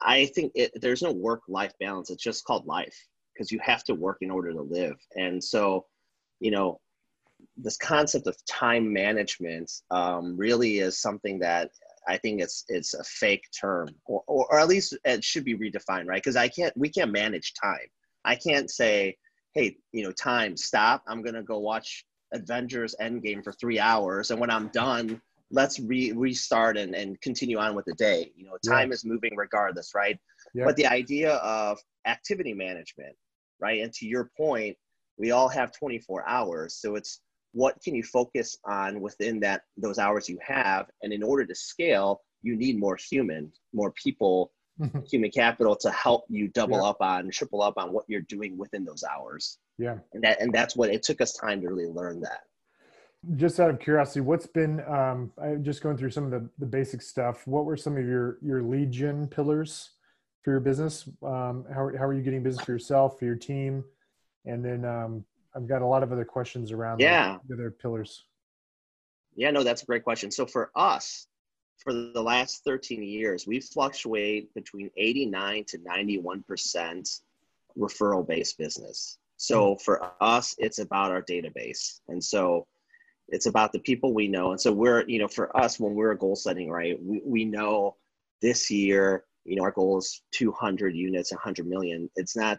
I 0.02 0.26
think 0.26 0.52
it, 0.54 0.72
there's 0.74 1.02
no 1.02 1.12
work 1.12 1.42
life 1.48 1.72
balance. 1.80 2.10
It's 2.10 2.22
just 2.22 2.44
called 2.44 2.66
life 2.66 2.96
because 3.34 3.50
you 3.50 3.58
have 3.62 3.82
to 3.84 3.94
work 3.94 4.18
in 4.20 4.30
order 4.30 4.52
to 4.52 4.62
live. 4.62 4.96
And 5.16 5.42
so, 5.42 5.86
you 6.40 6.50
know, 6.50 6.80
this 7.56 7.76
concept 7.76 8.26
of 8.26 8.36
time 8.46 8.92
management 8.92 9.70
um, 9.90 10.36
really 10.36 10.78
is 10.78 11.00
something 11.00 11.38
that 11.40 11.70
I 12.08 12.18
think 12.18 12.40
it's 12.40 12.64
it's 12.68 12.94
a 12.94 13.02
fake 13.02 13.44
term, 13.58 13.88
or, 14.04 14.22
or, 14.26 14.46
or 14.52 14.60
at 14.60 14.68
least 14.68 14.96
it 15.04 15.24
should 15.24 15.44
be 15.44 15.56
redefined, 15.56 16.06
right? 16.06 16.22
Because 16.22 16.36
I 16.36 16.48
can't 16.48 16.76
we 16.76 16.88
can't 16.88 17.10
manage 17.10 17.54
time. 17.54 17.88
I 18.24 18.36
can't 18.36 18.70
say, 18.70 19.16
hey, 19.54 19.76
you 19.92 20.04
know, 20.04 20.12
time 20.12 20.56
stop. 20.56 21.02
I'm 21.08 21.22
gonna 21.22 21.42
go 21.42 21.58
watch 21.58 22.04
Avengers 22.32 22.94
Endgame 23.00 23.42
for 23.42 23.52
three 23.52 23.80
hours, 23.80 24.30
and 24.30 24.38
when 24.38 24.50
I'm 24.50 24.68
done, 24.68 25.20
let's 25.50 25.78
re- 25.80 26.12
restart 26.12 26.76
and, 26.76 26.94
and 26.94 27.20
continue 27.20 27.58
on 27.58 27.74
with 27.74 27.84
the 27.84 27.94
day. 27.94 28.32
You 28.36 28.46
know, 28.46 28.56
time 28.66 28.88
yeah. 28.88 28.94
is 28.94 29.04
moving 29.04 29.36
regardless, 29.36 29.92
right? 29.94 30.18
Yeah. 30.54 30.64
But 30.64 30.76
the 30.76 30.86
idea 30.86 31.34
of 31.34 31.78
activity 32.06 32.54
management, 32.54 33.14
right? 33.60 33.82
And 33.82 33.92
to 33.94 34.06
your 34.06 34.30
point, 34.36 34.76
we 35.18 35.30
all 35.30 35.48
have 35.48 35.72
24 35.72 36.28
hours, 36.28 36.74
so 36.74 36.94
it's 36.96 37.20
what 37.52 37.80
can 37.82 37.94
you 37.94 38.02
focus 38.02 38.58
on 38.66 39.00
within 39.00 39.40
that 39.40 39.62
those 39.78 39.98
hours 39.98 40.28
you 40.28 40.38
have, 40.46 40.90
and 41.02 41.12
in 41.12 41.22
order 41.22 41.46
to 41.46 41.54
scale, 41.54 42.20
you 42.42 42.54
need 42.54 42.78
more 42.78 42.96
human, 42.96 43.50
more 43.72 43.92
people, 43.92 44.52
human 45.10 45.30
capital 45.30 45.74
to 45.76 45.90
help 45.90 46.24
you 46.28 46.48
double 46.48 46.76
yeah. 46.76 46.88
up 46.88 47.00
on, 47.00 47.30
triple 47.30 47.62
up 47.62 47.74
on 47.78 47.92
what 47.92 48.04
you're 48.08 48.20
doing 48.22 48.58
within 48.58 48.84
those 48.84 49.04
hours. 49.04 49.58
Yeah, 49.78 49.98
and 50.12 50.22
that 50.22 50.40
and 50.40 50.52
that's 50.52 50.76
what 50.76 50.90
it 50.90 51.02
took 51.02 51.22
us 51.22 51.32
time 51.32 51.62
to 51.62 51.68
really 51.68 51.86
learn 51.86 52.20
that 52.20 52.40
just 53.34 53.58
out 53.58 53.70
of 53.70 53.80
curiosity, 53.80 54.20
what's 54.20 54.46
been 54.46 54.80
um, 54.88 55.32
I 55.42 55.54
just 55.56 55.82
going 55.82 55.96
through 55.96 56.10
some 56.10 56.24
of 56.24 56.30
the, 56.30 56.48
the 56.58 56.66
basic 56.66 57.02
stuff. 57.02 57.46
What 57.46 57.64
were 57.64 57.76
some 57.76 57.96
of 57.96 58.04
your 58.04 58.38
your 58.42 58.62
lead 58.62 58.92
gen 58.92 59.26
pillars 59.26 59.90
for 60.42 60.52
your 60.52 60.60
business? 60.60 61.08
Um, 61.22 61.64
how 61.68 61.90
how 61.98 62.04
are 62.04 62.14
you 62.14 62.22
getting 62.22 62.42
business 62.42 62.64
for 62.64 62.72
yourself, 62.72 63.18
for 63.18 63.24
your 63.24 63.34
team, 63.34 63.84
and 64.44 64.64
then 64.64 64.84
um, 64.84 65.24
I've 65.54 65.66
got 65.66 65.82
a 65.82 65.86
lot 65.86 66.02
of 66.02 66.12
other 66.12 66.24
questions 66.24 66.70
around 66.70 67.00
yeah 67.00 67.38
the 67.48 67.54
other 67.54 67.70
pillars. 67.70 68.24
Yeah, 69.34 69.50
no, 69.50 69.62
that's 69.62 69.82
a 69.82 69.86
great 69.86 70.04
question. 70.04 70.30
So 70.30 70.46
for 70.46 70.70
us, 70.74 71.26
for 71.78 71.92
the 71.92 72.22
last 72.22 72.62
13 72.64 73.02
years, 73.02 73.46
we 73.46 73.60
fluctuate 73.60 74.52
between 74.54 74.90
89 74.96 75.64
to 75.68 75.78
91 75.84 76.44
percent 76.44 77.08
referral 77.76 78.26
based 78.26 78.56
business. 78.56 79.18
So 79.36 79.74
hmm. 79.74 79.78
for 79.84 80.12
us, 80.20 80.54
it's 80.58 80.78
about 80.78 81.10
our 81.10 81.22
database, 81.22 82.00
and 82.08 82.22
so 82.22 82.66
it's 83.28 83.46
about 83.46 83.72
the 83.72 83.80
people 83.80 84.14
we 84.14 84.28
know. 84.28 84.52
And 84.52 84.60
so 84.60 84.72
we're 84.72 85.04
you 85.08 85.18
know 85.18 85.28
for 85.28 85.56
us 85.56 85.80
when 85.80 85.94
we're 85.94 86.14
goal 86.14 86.36
setting 86.36 86.70
right 86.70 86.96
we, 87.02 87.20
we 87.24 87.44
know 87.44 87.96
this 88.42 88.70
year 88.70 89.24
you 89.44 89.56
know 89.56 89.62
our 89.62 89.70
goal 89.70 89.98
is 89.98 90.22
200 90.32 90.94
units 90.94 91.32
100 91.32 91.66
million. 91.66 92.10
It's 92.16 92.36
not 92.36 92.58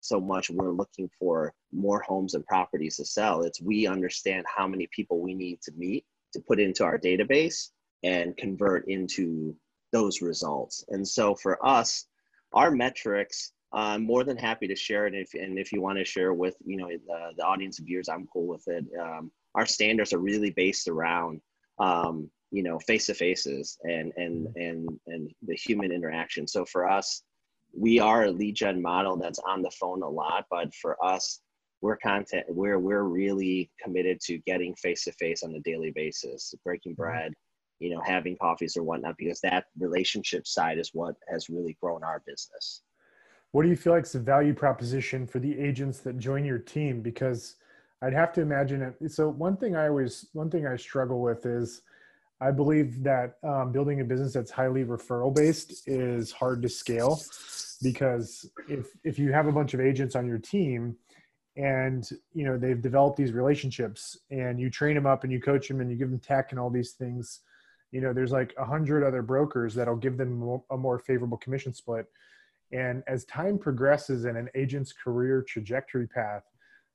so 0.00 0.20
much 0.20 0.50
we're 0.50 0.72
looking 0.72 1.10
for 1.18 1.52
more 1.72 2.00
homes 2.02 2.34
and 2.34 2.44
properties 2.46 2.96
to 2.96 3.04
sell. 3.04 3.42
It's 3.42 3.60
we 3.60 3.86
understand 3.86 4.46
how 4.54 4.66
many 4.66 4.88
people 4.90 5.20
we 5.20 5.34
need 5.34 5.60
to 5.62 5.72
meet 5.76 6.04
to 6.32 6.40
put 6.40 6.58
into 6.58 6.84
our 6.84 6.98
database 6.98 7.68
and 8.02 8.36
convert 8.36 8.88
into 8.88 9.54
those 9.92 10.22
results. 10.22 10.84
And 10.88 11.06
so 11.06 11.34
for 11.34 11.64
us 11.64 12.06
our 12.52 12.70
metrics 12.70 13.52
i'm 13.72 14.04
more 14.04 14.24
than 14.24 14.36
happy 14.36 14.66
to 14.66 14.74
share 14.74 15.06
it 15.06 15.14
if, 15.14 15.34
and 15.34 15.58
if 15.58 15.72
you 15.72 15.80
want 15.80 15.96
to 15.96 16.04
share 16.04 16.32
with 16.34 16.56
you 16.64 16.76
know 16.76 16.88
the, 16.88 17.30
the 17.36 17.44
audience 17.44 17.78
of 17.78 17.84
viewers 17.84 18.08
i'm 18.08 18.26
cool 18.32 18.46
with 18.46 18.66
it. 18.66 18.84
Um, 19.00 19.30
our 19.54 19.66
standards 19.66 20.12
are 20.12 20.18
really 20.18 20.50
based 20.50 20.88
around 20.88 21.40
um, 21.78 22.30
you 22.50 22.62
know 22.62 22.78
face 22.80 23.06
to 23.06 23.14
faces 23.14 23.78
and 23.84 24.12
and 24.16 24.48
mm-hmm. 24.48 24.60
and 24.60 25.00
and 25.06 25.30
the 25.42 25.54
human 25.54 25.92
interaction 25.92 26.46
so 26.46 26.64
for 26.64 26.88
us 26.88 27.22
we 27.76 28.00
are 28.00 28.24
a 28.24 28.30
lead 28.30 28.56
gen 28.56 28.82
model 28.82 29.16
that's 29.16 29.38
on 29.46 29.62
the 29.62 29.70
phone 29.70 30.02
a 30.02 30.08
lot 30.08 30.44
but 30.50 30.74
for 30.74 31.02
us 31.04 31.40
we're 31.80 31.96
content 31.96 32.44
we're 32.48 32.78
we're 32.78 33.04
really 33.04 33.70
committed 33.82 34.20
to 34.20 34.38
getting 34.38 34.74
face 34.74 35.04
to 35.04 35.12
face 35.12 35.42
on 35.42 35.54
a 35.54 35.60
daily 35.60 35.92
basis 35.94 36.54
breaking 36.64 36.92
mm-hmm. 36.92 37.02
bread 37.02 37.32
you 37.78 37.94
know 37.94 38.02
having 38.04 38.36
coffees 38.36 38.76
or 38.76 38.82
whatnot 38.82 39.14
because 39.16 39.40
that 39.40 39.66
relationship 39.78 40.46
side 40.46 40.78
is 40.78 40.90
what 40.92 41.14
has 41.30 41.48
really 41.48 41.76
grown 41.80 42.02
our 42.02 42.22
business 42.26 42.82
what 43.52 43.62
do 43.62 43.68
you 43.68 43.76
feel 43.76 43.92
like 43.92 44.04
is 44.04 44.12
the 44.12 44.20
value 44.20 44.54
proposition 44.54 45.26
for 45.26 45.38
the 45.38 45.58
agents 45.58 46.00
that 46.00 46.18
join 46.18 46.44
your 46.44 46.58
team 46.58 47.00
because 47.00 47.56
I'd 48.02 48.14
have 48.14 48.32
to 48.34 48.40
imagine 48.40 48.82
it. 48.82 49.12
So 49.12 49.28
one 49.28 49.56
thing 49.56 49.76
I 49.76 49.88
always, 49.88 50.26
one 50.32 50.50
thing 50.50 50.66
I 50.66 50.76
struggle 50.76 51.20
with 51.20 51.44
is 51.44 51.82
I 52.40 52.50
believe 52.50 53.02
that 53.02 53.36
um, 53.42 53.70
building 53.72 54.00
a 54.00 54.04
business 54.04 54.32
that's 54.32 54.50
highly 54.50 54.84
referral 54.84 55.34
based 55.34 55.86
is 55.86 56.32
hard 56.32 56.62
to 56.62 56.68
scale 56.68 57.20
because 57.82 58.50
if 58.68 58.88
if 59.04 59.18
you 59.18 59.32
have 59.32 59.46
a 59.46 59.52
bunch 59.52 59.74
of 59.74 59.80
agents 59.80 60.16
on 60.16 60.26
your 60.26 60.38
team 60.38 60.96
and 61.56 62.08
you 62.32 62.44
know 62.44 62.56
they've 62.56 62.80
developed 62.80 63.16
these 63.16 63.32
relationships 63.32 64.18
and 64.30 64.58
you 64.58 64.70
train 64.70 64.94
them 64.94 65.06
up 65.06 65.24
and 65.24 65.32
you 65.32 65.40
coach 65.40 65.68
them 65.68 65.80
and 65.80 65.90
you 65.90 65.96
give 65.96 66.10
them 66.10 66.18
tech 66.18 66.50
and 66.50 66.60
all 66.60 66.70
these 66.70 66.92
things 66.92 67.40
you 67.90 68.00
know 68.00 68.12
there's 68.12 68.32
like 68.32 68.54
a 68.56 68.64
hundred 68.64 69.04
other 69.04 69.20
brokers 69.20 69.74
that'll 69.74 69.96
give 69.96 70.16
them 70.16 70.60
a 70.70 70.76
more 70.76 70.98
favorable 70.98 71.36
commission 71.36 71.74
split 71.74 72.06
and 72.72 73.02
as 73.06 73.24
time 73.24 73.58
progresses 73.58 74.24
in 74.24 74.36
an 74.36 74.48
agent's 74.54 74.92
career 74.92 75.42
trajectory 75.42 76.06
path 76.06 76.44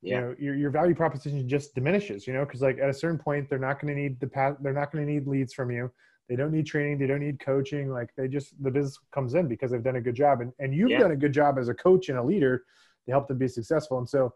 yeah. 0.06 0.14
you 0.14 0.20
know 0.20 0.34
your, 0.38 0.54
your 0.54 0.70
value 0.70 0.94
proposition 0.94 1.48
just 1.48 1.74
diminishes 1.74 2.26
you 2.26 2.32
know 2.32 2.44
because 2.44 2.62
like 2.62 2.78
at 2.78 2.88
a 2.88 2.94
certain 2.94 3.18
point 3.18 3.48
they're 3.48 3.58
not 3.58 3.80
going 3.80 3.94
to 3.94 4.00
need 4.00 4.18
the 4.20 4.26
path 4.26 4.56
they're 4.60 4.72
not 4.72 4.92
going 4.92 5.04
to 5.04 5.12
need 5.12 5.26
leads 5.26 5.52
from 5.52 5.70
you 5.70 5.90
they 6.28 6.36
don't 6.36 6.52
need 6.52 6.66
training 6.66 6.98
they 6.98 7.06
don't 7.06 7.20
need 7.20 7.40
coaching 7.40 7.90
like 7.90 8.10
they 8.16 8.28
just 8.28 8.60
the 8.62 8.70
business 8.70 8.98
comes 9.12 9.34
in 9.34 9.48
because 9.48 9.70
they've 9.70 9.82
done 9.82 9.96
a 9.96 10.00
good 10.00 10.14
job 10.14 10.40
and, 10.40 10.52
and 10.58 10.74
you've 10.74 10.90
yeah. 10.90 10.98
done 10.98 11.10
a 11.10 11.16
good 11.16 11.32
job 11.32 11.58
as 11.58 11.68
a 11.68 11.74
coach 11.74 12.08
and 12.08 12.18
a 12.18 12.22
leader 12.22 12.64
to 13.04 13.10
help 13.10 13.26
them 13.26 13.38
be 13.38 13.48
successful 13.48 13.98
and 13.98 14.08
so 14.08 14.32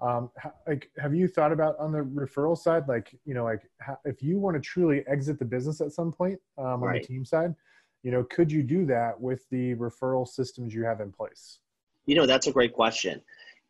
um, 0.00 0.30
like 0.66 0.90
have 0.98 1.14
you 1.14 1.28
thought 1.28 1.52
about 1.52 1.78
on 1.78 1.92
the 1.92 2.00
referral 2.00 2.58
side 2.58 2.88
like 2.88 3.16
you 3.24 3.34
know 3.34 3.44
like 3.44 3.62
how, 3.78 3.96
if 4.04 4.22
you 4.22 4.38
want 4.38 4.56
to 4.56 4.60
truly 4.60 5.04
exit 5.06 5.38
the 5.38 5.44
business 5.44 5.80
at 5.80 5.92
some 5.92 6.12
point 6.12 6.38
um, 6.58 6.66
on 6.66 6.80
right. 6.80 7.02
the 7.02 7.06
team 7.06 7.24
side 7.24 7.54
you 8.02 8.10
know 8.10 8.24
could 8.24 8.50
you 8.50 8.62
do 8.62 8.84
that 8.84 9.20
with 9.20 9.48
the 9.50 9.74
referral 9.76 10.26
systems 10.26 10.74
you 10.74 10.82
have 10.82 11.00
in 11.00 11.12
place 11.12 11.60
you 12.06 12.16
know 12.16 12.26
that's 12.26 12.48
a 12.48 12.52
great 12.52 12.72
question 12.72 13.20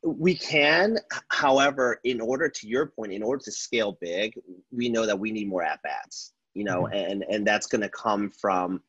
we 0.04 0.35
can, 0.35 0.99
however, 1.28 2.00
in 2.04 2.21
order 2.21 2.49
to 2.49 2.68
your 2.68 2.87
point, 2.87 3.12
in 3.12 3.23
order 3.23 3.42
to 3.44 3.52
scale 3.52 3.99
big, 4.00 4.38
we 4.71 4.88
know 4.88 5.06
that 5.06 5.18
we 5.18 5.30
need 5.30 5.49
more 5.49 5.62
at 5.62 5.82
bats. 5.82 6.32
You 6.54 6.64
know, 6.64 6.82
mm-hmm. 6.82 6.94
and 6.94 7.25
and 7.30 7.47
that's 7.47 7.66
going 7.66 7.80
to 7.80 7.88
come 7.88 8.30
from, 8.30 8.82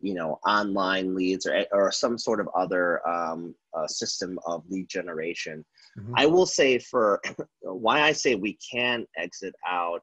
you 0.00 0.14
know, 0.14 0.38
online 0.46 1.14
leads 1.14 1.46
or 1.46 1.64
or 1.72 1.92
some 1.92 2.16
sort 2.16 2.40
of 2.40 2.48
other 2.56 3.06
um, 3.06 3.54
uh, 3.74 3.86
system 3.86 4.38
of 4.46 4.64
lead 4.70 4.88
generation. 4.88 5.64
Mm-hmm. 5.98 6.14
I 6.16 6.26
will 6.26 6.46
say 6.46 6.78
for 6.78 7.20
why 7.62 8.00
I 8.00 8.12
say 8.12 8.34
we 8.34 8.56
can 8.72 9.06
exit 9.16 9.54
out 9.68 10.02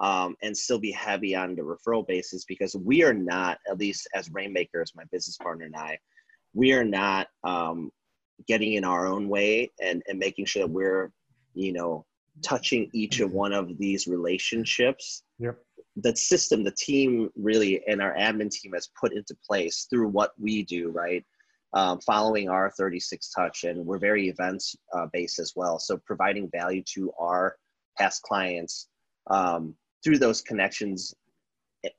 um, 0.00 0.36
and 0.42 0.56
still 0.56 0.78
be 0.78 0.92
heavy 0.92 1.34
on 1.34 1.56
the 1.56 1.62
referral 1.62 2.06
basis 2.06 2.44
because 2.44 2.76
we 2.76 3.02
are 3.02 3.14
not, 3.14 3.58
at 3.68 3.78
least 3.78 4.08
as 4.14 4.30
Rainmakers, 4.30 4.92
my 4.94 5.04
business 5.10 5.36
partner 5.38 5.64
and 5.64 5.76
I, 5.76 5.98
we 6.54 6.72
are 6.72 6.84
not 6.84 7.28
um, 7.44 7.90
getting 8.46 8.74
in 8.74 8.84
our 8.84 9.06
own 9.06 9.28
way 9.28 9.72
and, 9.82 10.02
and 10.08 10.18
making 10.18 10.44
sure 10.44 10.62
that 10.62 10.72
we're, 10.72 11.10
you 11.54 11.72
know, 11.72 12.04
touching 12.42 12.90
each 12.92 13.20
of 13.20 13.32
one 13.32 13.52
of 13.52 13.78
these 13.78 14.06
relationships. 14.06 15.22
Yep. 15.38 15.58
The 15.96 16.14
system, 16.14 16.62
the 16.62 16.72
team 16.72 17.30
really, 17.36 17.82
and 17.86 18.02
our 18.02 18.14
admin 18.14 18.50
team 18.50 18.72
has 18.74 18.90
put 19.00 19.14
into 19.14 19.36
place 19.46 19.86
through 19.88 20.08
what 20.08 20.32
we 20.38 20.62
do, 20.62 20.90
right? 20.90 21.24
Um, 21.72 22.00
following 22.00 22.48
our 22.48 22.70
36 22.70 23.30
touch, 23.30 23.64
and 23.64 23.84
we're 23.84 23.98
very 23.98 24.28
events 24.28 24.76
uh, 24.94 25.06
based 25.12 25.38
as 25.38 25.52
well. 25.56 25.78
So 25.78 25.98
providing 26.06 26.50
value 26.50 26.82
to 26.94 27.12
our 27.18 27.56
past 27.98 28.22
clients 28.22 28.88
um, 29.30 29.74
through 30.04 30.18
those 30.18 30.42
connections 30.42 31.14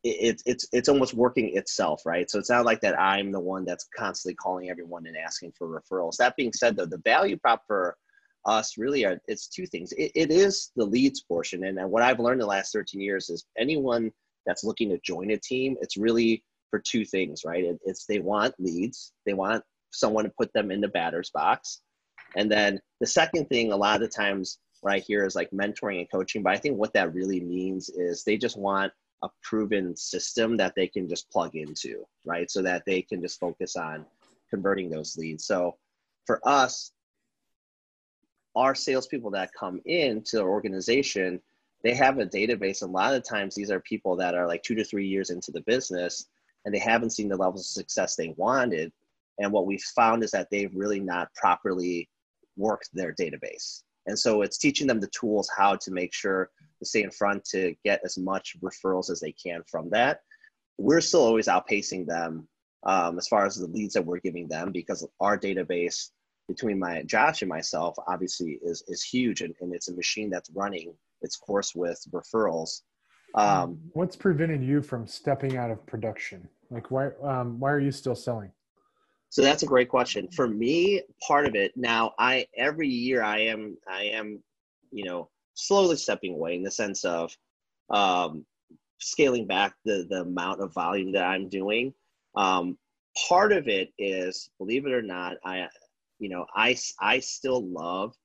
it, 0.04 0.42
it's 0.46 0.68
it's 0.72 0.90
almost 0.90 1.14
working 1.14 1.56
itself, 1.56 2.06
right? 2.06 2.30
So 2.30 2.40
it's 2.40 2.50
not 2.50 2.66
like 2.66 2.82
that 2.82 3.00
I'm 3.00 3.32
the 3.32 3.40
one 3.40 3.66
that's 3.66 3.88
constantly 3.96 4.36
calling 4.36 4.70
everyone 4.70 5.06
and 5.08 5.18
asking 5.18 5.54
for 5.58 5.68
referrals. 5.68 6.18
That 6.18 6.36
being 6.36 6.54
said, 6.54 6.76
though, 6.76 6.86
the 6.86 7.02
value 7.04 7.38
prop 7.38 7.64
for 7.68 7.98
us 8.46 8.78
really 8.78 9.06
are 9.06 9.20
it's 9.28 9.48
two 9.48 9.66
things. 9.66 9.92
It, 9.94 10.12
it 10.16 10.32
is 10.32 10.72
the 10.76 10.86
leads 10.86 11.22
portion, 11.22 11.64
and 11.64 11.80
what 11.92 12.04
I've 12.04 12.20
learned 12.20 12.42
the 12.42 12.46
last 12.46 12.74
13 12.74 13.02
years 13.02 13.30
is 13.30 13.46
anyone 13.58 14.12
that's 14.46 14.64
looking 14.64 14.90
to 14.90 15.00
join 15.00 15.32
a 15.32 15.38
team, 15.38 15.76
it's 15.82 15.98
really 15.98 16.44
for 16.70 16.80
two 16.80 17.06
things, 17.06 17.44
right? 17.46 17.64
It, 17.64 17.80
it's 17.86 18.06
they 18.06 18.20
want 18.20 18.56
leads, 18.60 19.14
they 19.26 19.34
want 19.34 19.64
someone 19.92 20.24
to 20.24 20.34
put 20.38 20.52
them 20.54 20.72
in 20.72 20.82
the 20.82 20.88
batter's 20.88 21.30
box, 21.32 21.82
and 22.36 22.52
then 22.52 22.80
the 23.00 23.08
second 23.08 23.48
thing, 23.48 23.72
a 23.72 23.78
lot 23.78 23.96
of 23.96 24.02
the 24.02 24.08
times 24.08 24.60
what 24.82 24.94
I 24.94 25.00
hear 25.00 25.26
is 25.26 25.36
like 25.36 25.50
mentoring 25.52 26.00
and 26.00 26.12
coaching, 26.12 26.44
but 26.44 26.54
I 26.54 26.58
think 26.58 26.78
what 26.78 26.94
that 26.94 27.14
really 27.14 27.40
means 27.40 27.90
is 27.90 28.24
they 28.24 28.38
just 28.38 28.58
want 28.58 28.94
a 29.24 29.30
proven 29.44 29.96
system 29.96 30.58
that 30.58 30.74
they 30.76 30.88
can 30.88 31.08
just 31.08 31.30
plug 31.32 31.56
into, 31.56 32.06
right? 32.26 32.50
So 32.50 32.62
that 32.62 32.84
they 32.86 33.02
can 33.02 33.22
just 33.22 33.40
focus 33.40 33.76
on 33.76 34.06
converting 34.50 34.90
those 34.90 35.18
leads. 35.18 35.46
So 35.46 35.78
for 36.26 36.40
us, 36.48 36.92
our 38.56 38.76
salespeople 38.76 39.32
that 39.32 39.52
come 39.58 39.82
into 39.86 40.42
our 40.42 40.50
organization, 40.50 41.42
they 41.84 41.94
have 41.94 42.20
a 42.20 42.26
database. 42.26 42.82
A 42.82 42.86
lot 42.86 43.14
of 43.14 43.24
times, 43.24 43.56
these 43.56 43.72
are 43.72 43.80
people 43.82 44.16
that 44.18 44.36
are 44.36 44.48
like 44.48 44.64
two 44.64 44.76
to 44.76 44.84
three 44.84 45.08
years 45.08 45.30
into 45.30 45.52
the 45.52 45.62
business, 45.62 46.26
and 46.66 46.74
they 46.74 46.80
haven't 46.80 47.12
seen 47.12 47.30
the 47.30 47.38
levels 47.38 47.62
of 47.62 47.68
success 47.68 48.16
they 48.16 48.34
wanted. 48.38 48.92
And 49.40 49.52
what 49.52 49.68
we've 49.68 49.84
found 49.96 50.24
is 50.24 50.32
that 50.32 50.48
they've 50.50 50.74
really 50.74 51.00
not 51.00 51.34
properly 51.36 52.10
worked 52.56 52.90
their 52.94 53.14
database. 53.14 53.84
And 54.08 54.18
so 54.18 54.42
it's 54.42 54.58
teaching 54.58 54.88
them 54.88 55.00
the 55.00 55.08
tools 55.08 55.50
how 55.56 55.76
to 55.76 55.92
make 55.92 56.14
sure 56.14 56.50
to 56.80 56.86
stay 56.86 57.04
in 57.04 57.12
front 57.12 57.44
to 57.46 57.76
get 57.84 58.02
as 58.04 58.18
much 58.18 58.56
referrals 58.62 59.10
as 59.10 59.20
they 59.20 59.32
can 59.32 59.64
from 59.70 59.90
that. 59.92 60.22
We're 60.78 61.02
still 61.02 61.24
always 61.24 61.48
outpacing 61.48 62.06
them 62.06 62.48
um, 62.86 63.18
as 63.18 63.28
far 63.28 63.46
as 63.46 63.56
the 63.56 63.68
leads 63.68 63.94
that 63.94 64.06
we're 64.06 64.20
giving 64.20 64.48
them 64.48 64.72
because 64.72 65.08
our 65.20 65.38
database 65.38 66.10
between 66.48 66.80
my 66.80 67.04
Josh 67.04 67.42
and 67.42 67.50
myself 67.50 67.96
obviously 68.08 68.60
is 68.64 68.84
is 68.88 69.04
huge 69.04 69.42
and, 69.42 69.54
and 69.62 69.74
it's 69.74 69.90
a 69.90 69.94
machine 69.94 70.30
that's 70.30 70.50
running 70.52 70.94
its 71.22 71.36
course 71.36 71.76
with 71.76 72.02
referrals. 72.12 72.82
Um, 73.36 73.80
What's 73.94 74.16
prevented 74.16 74.64
you 74.64 74.82
from 74.82 75.06
stepping 75.06 75.58
out 75.58 75.72
of 75.72 75.86
production? 75.86 76.48
Like 76.72 76.90
why 76.92 77.10
um, 77.24 77.60
why 77.60 77.72
are 77.72 77.80
you 77.80 77.92
still 77.92 78.16
selling? 78.16 78.52
So 79.30 79.42
that's 79.42 79.64
a 79.64 79.66
great 79.66 79.90
question. 79.90 80.30
For 80.30 80.48
me, 80.48 81.02
part 81.28 81.46
of 81.46 81.56
it 81.56 81.74
now, 81.76 82.14
I 82.18 82.48
every 82.56 82.88
year 82.88 83.22
I 83.24 83.40
am 83.40 83.78
I 83.88 84.04
am, 84.04 84.42
you 84.92 85.04
know, 85.04 85.30
slowly 85.58 85.98
stepping 85.98 86.34
away 86.34 86.56
in 86.56 86.64
the 86.64 86.72
sense 86.72 87.04
of 87.06 87.36
um, 87.90 88.46
scaling 89.00 89.48
back 89.48 89.74
the 89.86 90.06
the 90.10 90.22
amount 90.22 90.62
of 90.62 90.74
volume 90.74 91.12
that 91.14 91.26
I'm 91.26 91.50
doing. 91.50 91.94
Um, 92.36 92.78
part 93.28 93.52
of 93.52 93.68
it 93.68 93.90
is, 93.98 94.50
believe 94.58 94.86
it 94.86 94.94
or 94.94 95.02
not, 95.02 95.38
I, 95.44 95.68
you 96.20 96.30
know, 96.30 96.46
I 96.56 96.78
I 97.00 97.20
still 97.20 97.66
love 97.68 98.16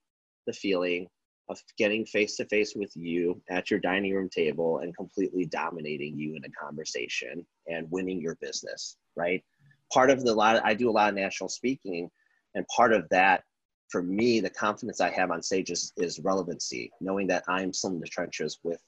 the 0.46 0.52
feeling 0.52 1.08
of 1.48 1.58
getting 1.76 2.06
face 2.06 2.36
to 2.36 2.44
face 2.46 2.74
with 2.76 2.92
you 2.94 3.40
at 3.50 3.70
your 3.70 3.80
dining 3.80 4.14
room 4.14 4.28
table 4.28 4.78
and 4.78 4.96
completely 4.96 5.46
dominating 5.46 6.16
you 6.16 6.36
in 6.36 6.44
a 6.44 6.50
conversation 6.50 7.44
and 7.66 7.90
winning 7.90 8.20
your 8.20 8.36
business, 8.40 8.96
right? 9.16 9.42
part 9.92 10.10
of 10.10 10.24
the 10.24 10.34
lot 10.34 10.60
I 10.64 10.74
do 10.74 10.90
a 10.90 10.92
lot 10.92 11.10
of 11.10 11.14
national 11.14 11.48
speaking, 11.48 12.10
and 12.54 12.66
part 12.68 12.92
of 12.92 13.08
that 13.10 13.44
for 13.92 14.02
me, 14.02 14.40
the 14.40 14.50
confidence 14.50 15.00
I 15.00 15.10
have 15.10 15.30
on 15.30 15.42
stage 15.42 15.70
is, 15.70 15.92
is 15.98 16.18
relevancy, 16.18 16.90
knowing 17.00 17.26
that 17.28 17.44
I'm 17.46 17.74
still 17.74 17.90
in 17.90 18.00
the 18.00 18.06
trenches 18.06 18.58
with 18.64 18.80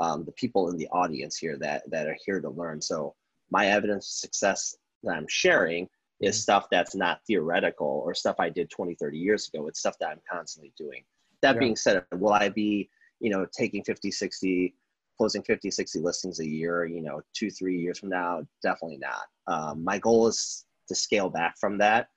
um, 0.00 0.24
the 0.24 0.32
people 0.32 0.70
in 0.70 0.76
the 0.76 0.88
audience 0.88 1.36
here 1.36 1.58
that 1.58 1.90
that 1.90 2.06
are 2.06 2.16
here 2.24 2.40
to 2.40 2.50
learn. 2.50 2.80
So 2.80 3.14
my 3.50 3.66
evidence 3.66 4.06
of 4.06 4.12
success 4.12 4.76
that 5.02 5.16
I'm 5.16 5.26
sharing 5.28 5.88
is 6.20 6.36
mm-hmm. 6.36 6.40
stuff 6.42 6.68
that's 6.70 6.94
not 6.94 7.20
theoretical 7.26 8.02
or 8.04 8.14
stuff 8.14 8.36
I 8.38 8.48
did 8.48 8.70
20, 8.70 8.94
30 8.94 9.18
years 9.18 9.48
ago. 9.48 9.66
It's 9.66 9.80
stuff 9.80 9.98
that 9.98 10.10
I'm 10.10 10.20
constantly 10.30 10.72
doing. 10.78 11.02
That 11.42 11.56
yeah. 11.56 11.60
being 11.60 11.76
said, 11.76 12.04
will 12.14 12.32
I 12.32 12.48
be, 12.48 12.88
you 13.20 13.30
know, 13.30 13.46
taking 13.52 13.82
50, 13.82 14.10
60 14.10 14.74
closing 15.16 15.42
50, 15.42 15.70
60 15.70 16.00
listings 16.00 16.40
a 16.40 16.46
year, 16.46 16.84
you 16.84 17.00
know, 17.00 17.22
two, 17.34 17.50
three 17.50 17.78
years 17.78 17.98
from 17.98 18.10
now, 18.10 18.42
definitely 18.62 18.98
not. 18.98 19.24
Um, 19.46 19.82
my 19.82 19.98
goal 19.98 20.26
is 20.26 20.66
to 20.88 20.94
scale 20.94 21.30
back 21.30 21.56
from 21.58 21.78
that. 21.78 22.08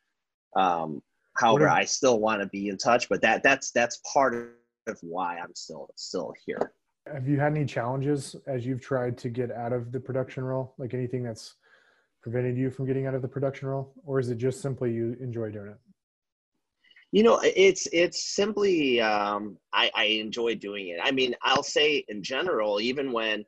Um, 0.55 1.01
however, 1.39 1.67
if, 1.67 1.71
I 1.71 1.85
still 1.85 2.19
want 2.19 2.41
to 2.41 2.47
be 2.47 2.69
in 2.69 2.77
touch, 2.77 3.09
but 3.09 3.21
that 3.21 3.43
that's 3.43 3.71
that's 3.71 4.01
part 4.11 4.55
of 4.87 4.97
why 5.01 5.37
I'm 5.37 5.55
still 5.55 5.89
still 5.95 6.33
here. 6.45 6.73
Have 7.11 7.27
you 7.27 7.39
had 7.39 7.53
any 7.55 7.65
challenges 7.65 8.35
as 8.47 8.65
you've 8.65 8.81
tried 8.81 9.17
to 9.19 9.29
get 9.29 9.51
out 9.51 9.73
of 9.73 9.91
the 9.91 9.99
production 9.99 10.43
role? 10.43 10.73
Like 10.77 10.93
anything 10.93 11.23
that's 11.23 11.55
prevented 12.21 12.57
you 12.57 12.69
from 12.69 12.85
getting 12.85 13.07
out 13.07 13.15
of 13.15 13.21
the 13.21 13.27
production 13.27 13.67
role, 13.67 13.93
or 14.05 14.19
is 14.19 14.29
it 14.29 14.37
just 14.37 14.61
simply 14.61 14.93
you 14.93 15.15
enjoy 15.19 15.49
doing 15.49 15.69
it? 15.69 15.77
you 17.11 17.23
know 17.23 17.39
it's 17.43 17.87
it's 17.91 18.35
simply 18.35 19.01
um, 19.01 19.57
I, 19.73 19.91
I 19.95 20.03
enjoy 20.05 20.55
doing 20.55 20.89
it 20.89 20.99
i 21.03 21.11
mean 21.11 21.35
i'll 21.41 21.63
say 21.63 22.03
in 22.07 22.21
general 22.21 22.79
even 22.79 23.11
when 23.11 23.45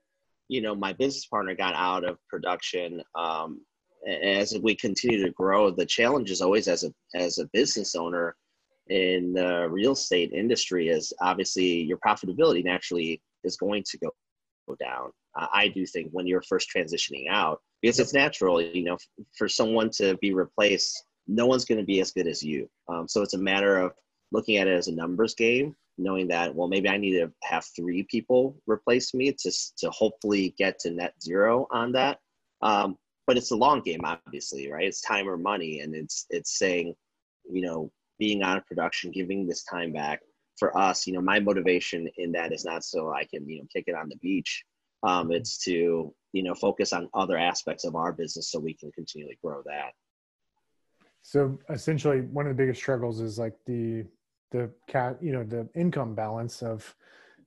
you 0.47 0.61
know 0.61 0.75
my 0.75 0.93
business 0.93 1.25
partner 1.25 1.55
got 1.55 1.75
out 1.75 2.03
of 2.03 2.17
production 2.27 3.01
um, 3.15 3.61
as 4.07 4.57
we 4.61 4.75
continue 4.75 5.23
to 5.23 5.31
grow 5.31 5.69
the 5.69 5.85
challenge 5.85 6.31
is 6.31 6.41
always 6.41 6.67
as 6.67 6.83
a 6.83 6.93
as 7.15 7.37
a 7.37 7.45
business 7.53 7.95
owner 7.95 8.35
in 8.89 9.33
the 9.33 9.67
real 9.69 9.91
estate 9.93 10.31
industry 10.33 10.89
is 10.89 11.13
obviously 11.21 11.81
your 11.83 11.97
profitability 11.97 12.63
naturally 12.63 13.21
is 13.43 13.55
going 13.57 13.83
to 13.85 13.97
go, 13.99 14.09
down 14.79 15.11
uh, 15.37 15.47
i 15.53 15.67
do 15.67 15.85
think 15.85 16.07
when 16.11 16.25
you're 16.25 16.41
first 16.43 16.69
transitioning 16.73 17.27
out 17.29 17.59
because 17.81 17.99
it's 17.99 18.13
natural 18.13 18.61
you 18.61 18.85
know 18.85 18.97
for 19.37 19.49
someone 19.49 19.89
to 19.89 20.15
be 20.21 20.33
replaced 20.33 21.03
no 21.27 21.45
one's 21.45 21.65
going 21.65 21.79
to 21.79 21.85
be 21.85 22.01
as 22.01 22.11
good 22.11 22.27
as 22.27 22.43
you. 22.43 22.69
Um, 22.87 23.07
so 23.07 23.21
it's 23.21 23.33
a 23.33 23.39
matter 23.39 23.77
of 23.77 23.93
looking 24.31 24.57
at 24.57 24.67
it 24.67 24.77
as 24.77 24.87
a 24.87 24.93
numbers 24.93 25.33
game, 25.33 25.75
knowing 25.97 26.27
that 26.29 26.53
well 26.53 26.67
maybe 26.67 26.89
I 26.89 26.97
need 26.97 27.13
to 27.13 27.31
have 27.43 27.65
three 27.75 28.03
people 28.03 28.55
replace 28.67 29.13
me 29.13 29.31
to 29.31 29.51
to 29.77 29.89
hopefully 29.89 30.53
get 30.57 30.79
to 30.79 30.91
net 30.91 31.13
zero 31.21 31.67
on 31.71 31.91
that. 31.93 32.19
Um, 32.61 32.97
but 33.27 33.37
it's 33.37 33.51
a 33.51 33.55
long 33.55 33.81
game, 33.81 34.01
obviously, 34.03 34.71
right? 34.71 34.85
It's 34.85 35.01
time 35.01 35.27
or 35.27 35.37
money, 35.37 35.79
and 35.79 35.95
it's 35.95 36.25
it's 36.29 36.57
saying, 36.57 36.95
you 37.49 37.61
know, 37.61 37.91
being 38.19 38.43
on 38.43 38.61
production, 38.67 39.11
giving 39.11 39.47
this 39.47 39.63
time 39.63 39.93
back 39.93 40.21
for 40.57 40.77
us. 40.77 41.07
You 41.07 41.13
know, 41.13 41.21
my 41.21 41.39
motivation 41.39 42.09
in 42.17 42.31
that 42.33 42.53
is 42.53 42.65
not 42.65 42.83
so 42.83 43.11
I 43.11 43.25
can 43.25 43.47
you 43.47 43.59
know 43.59 43.67
kick 43.71 43.85
it 43.87 43.95
on 43.95 44.09
the 44.09 44.17
beach. 44.17 44.63
Um, 45.03 45.31
it's 45.31 45.57
to 45.65 46.13
you 46.33 46.43
know 46.43 46.55
focus 46.55 46.93
on 46.93 47.09
other 47.13 47.37
aspects 47.37 47.85
of 47.85 47.95
our 47.95 48.11
business 48.13 48.51
so 48.51 48.59
we 48.59 48.73
can 48.73 48.91
continually 48.91 49.37
grow 49.43 49.61
that. 49.65 49.93
So 51.21 51.59
essentially, 51.69 52.21
one 52.21 52.47
of 52.47 52.55
the 52.55 52.61
biggest 52.61 52.81
struggles 52.81 53.21
is 53.21 53.37
like 53.37 53.55
the 53.65 54.05
the 54.51 54.69
cat, 54.87 55.17
you 55.21 55.31
know, 55.31 55.43
the 55.43 55.67
income 55.75 56.13
balance 56.13 56.61
of 56.61 56.95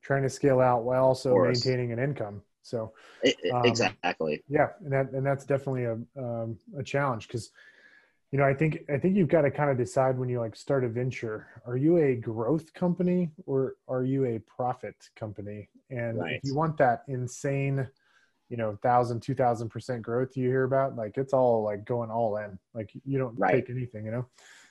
trying 0.01 0.23
to 0.23 0.29
scale 0.29 0.59
out 0.59 0.83
while 0.83 1.05
also 1.05 1.37
maintaining 1.37 1.91
an 1.91 1.99
income. 1.99 2.41
So 2.65 2.93
um, 3.53 3.63
exactly, 3.63 4.43
yeah, 4.49 4.69
and 4.83 4.91
that 4.91 5.11
and 5.11 5.23
that's 5.23 5.45
definitely 5.45 5.83
a 5.83 5.93
um, 6.17 6.57
a 6.75 6.83
challenge 6.83 7.27
because 7.27 7.51
you 8.31 8.39
know 8.39 8.43
I 8.43 8.55
think 8.55 8.79
I 8.91 8.97
think 8.97 9.15
you've 9.15 9.27
got 9.27 9.41
to 9.41 9.51
kind 9.51 9.69
of 9.69 9.77
decide 9.77 10.17
when 10.17 10.29
you 10.29 10.39
like 10.39 10.55
start 10.55 10.83
a 10.83 10.89
venture. 10.89 11.47
Are 11.67 11.77
you 11.77 11.97
a 11.97 12.15
growth 12.15 12.73
company 12.73 13.29
or 13.45 13.75
are 13.87 14.03
you 14.03 14.25
a 14.25 14.39
profit 14.39 14.95
company? 15.15 15.69
And 15.91 16.17
right. 16.17 16.33
if 16.33 16.41
you 16.43 16.55
want 16.55 16.77
that 16.77 17.03
insane 17.07 17.87
you 18.49 18.57
know 18.57 18.77
thousand 18.81 19.21
two 19.21 19.35
thousand 19.35 19.69
percent 19.69 20.03
growth 20.03 20.37
you 20.37 20.47
hear 20.47 20.65
about 20.65 20.95
like 20.95 21.17
it's 21.17 21.33
all 21.33 21.63
like 21.63 21.83
going 21.83 22.11
all 22.11 22.37
in 22.37 22.59
like 22.75 22.91
you 23.03 23.17
don't 23.17 23.33
right. 23.39 23.55
take 23.55 23.71
anything 23.71 24.05
you 24.05 24.11
know 24.11 24.23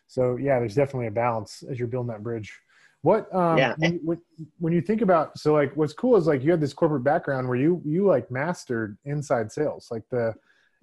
so 0.07 0.37
yeah 0.37 0.61
there's 0.61 0.77
definitely 0.77 1.09
a 1.09 1.11
balance 1.11 1.65
as 1.69 1.77
you're 1.77 1.89
building 1.89 2.13
that 2.13 2.23
bridge 2.23 2.61
what 3.05 3.33
um 3.35 3.59
yeah. 3.59 3.75
when, 3.79 4.21
when, 4.59 4.73
you 4.73 4.81
think 4.81 5.03
about 5.03 5.39
so 5.39 5.53
like 5.53 5.77
what's 5.77 5.93
cool 5.93 6.17
is 6.17 6.27
like 6.27 6.43
you 6.43 6.51
had 6.51 6.61
this 6.61 6.73
corporate 6.73 7.05
background 7.05 7.47
where 7.47 7.59
you 7.59 7.81
you 7.85 8.07
like 8.07 8.31
mastered 8.31 8.97
inside 9.05 9.53
sales 9.53 9.89
like 9.91 10.03
the 10.11 10.35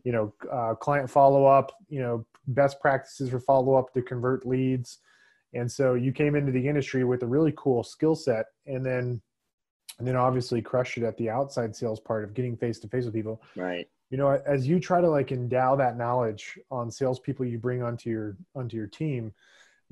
you 0.04 0.12
know 0.12 0.34
uh, 0.52 0.76
client 0.76 1.10
follow 1.10 1.46
up 1.46 1.72
you 1.90 2.00
know 2.00 2.26
best 2.48 2.80
practices 2.80 3.30
for 3.30 3.40
follow 3.40 3.74
up 3.76 3.92
to 3.94 4.02
convert 4.02 4.46
leads 4.46 5.00
and 5.54 5.70
so 5.70 5.96
you 5.96 6.12
came 6.12 6.36
into 6.36 6.52
the 6.52 6.68
industry 6.68 7.04
with 7.04 7.24
a 7.24 7.28
really 7.28 7.54
cool 7.58 7.84
skill 7.84 8.16
set 8.16 8.46
and 8.68 8.86
then 8.86 9.22
and 10.02 10.08
then 10.08 10.16
obviously 10.16 10.64
crush 10.64 10.98
it 10.98 11.04
at 11.04 11.16
the 11.18 11.30
outside 11.30 11.76
sales 11.76 12.00
part 12.00 12.24
of 12.24 12.34
getting 12.34 12.58
face 12.58 12.80
to 12.80 12.88
face 12.88 13.06
with 13.06 13.14
people. 13.14 13.40
Right. 13.56 13.88
You 14.10 14.18
know, 14.18 14.30
as 14.48 14.68
you 14.68 14.80
try 14.80 15.00
to 15.00 15.08
like 15.08 15.32
endow 15.32 15.76
that 15.76 15.96
knowledge 15.96 16.58
on 16.72 16.90
salespeople 16.90 17.46
you 17.46 17.60
bring 17.60 17.84
onto 17.84 18.10
your 18.10 18.36
onto 18.56 18.76
your 18.76 18.88
team, 18.88 19.32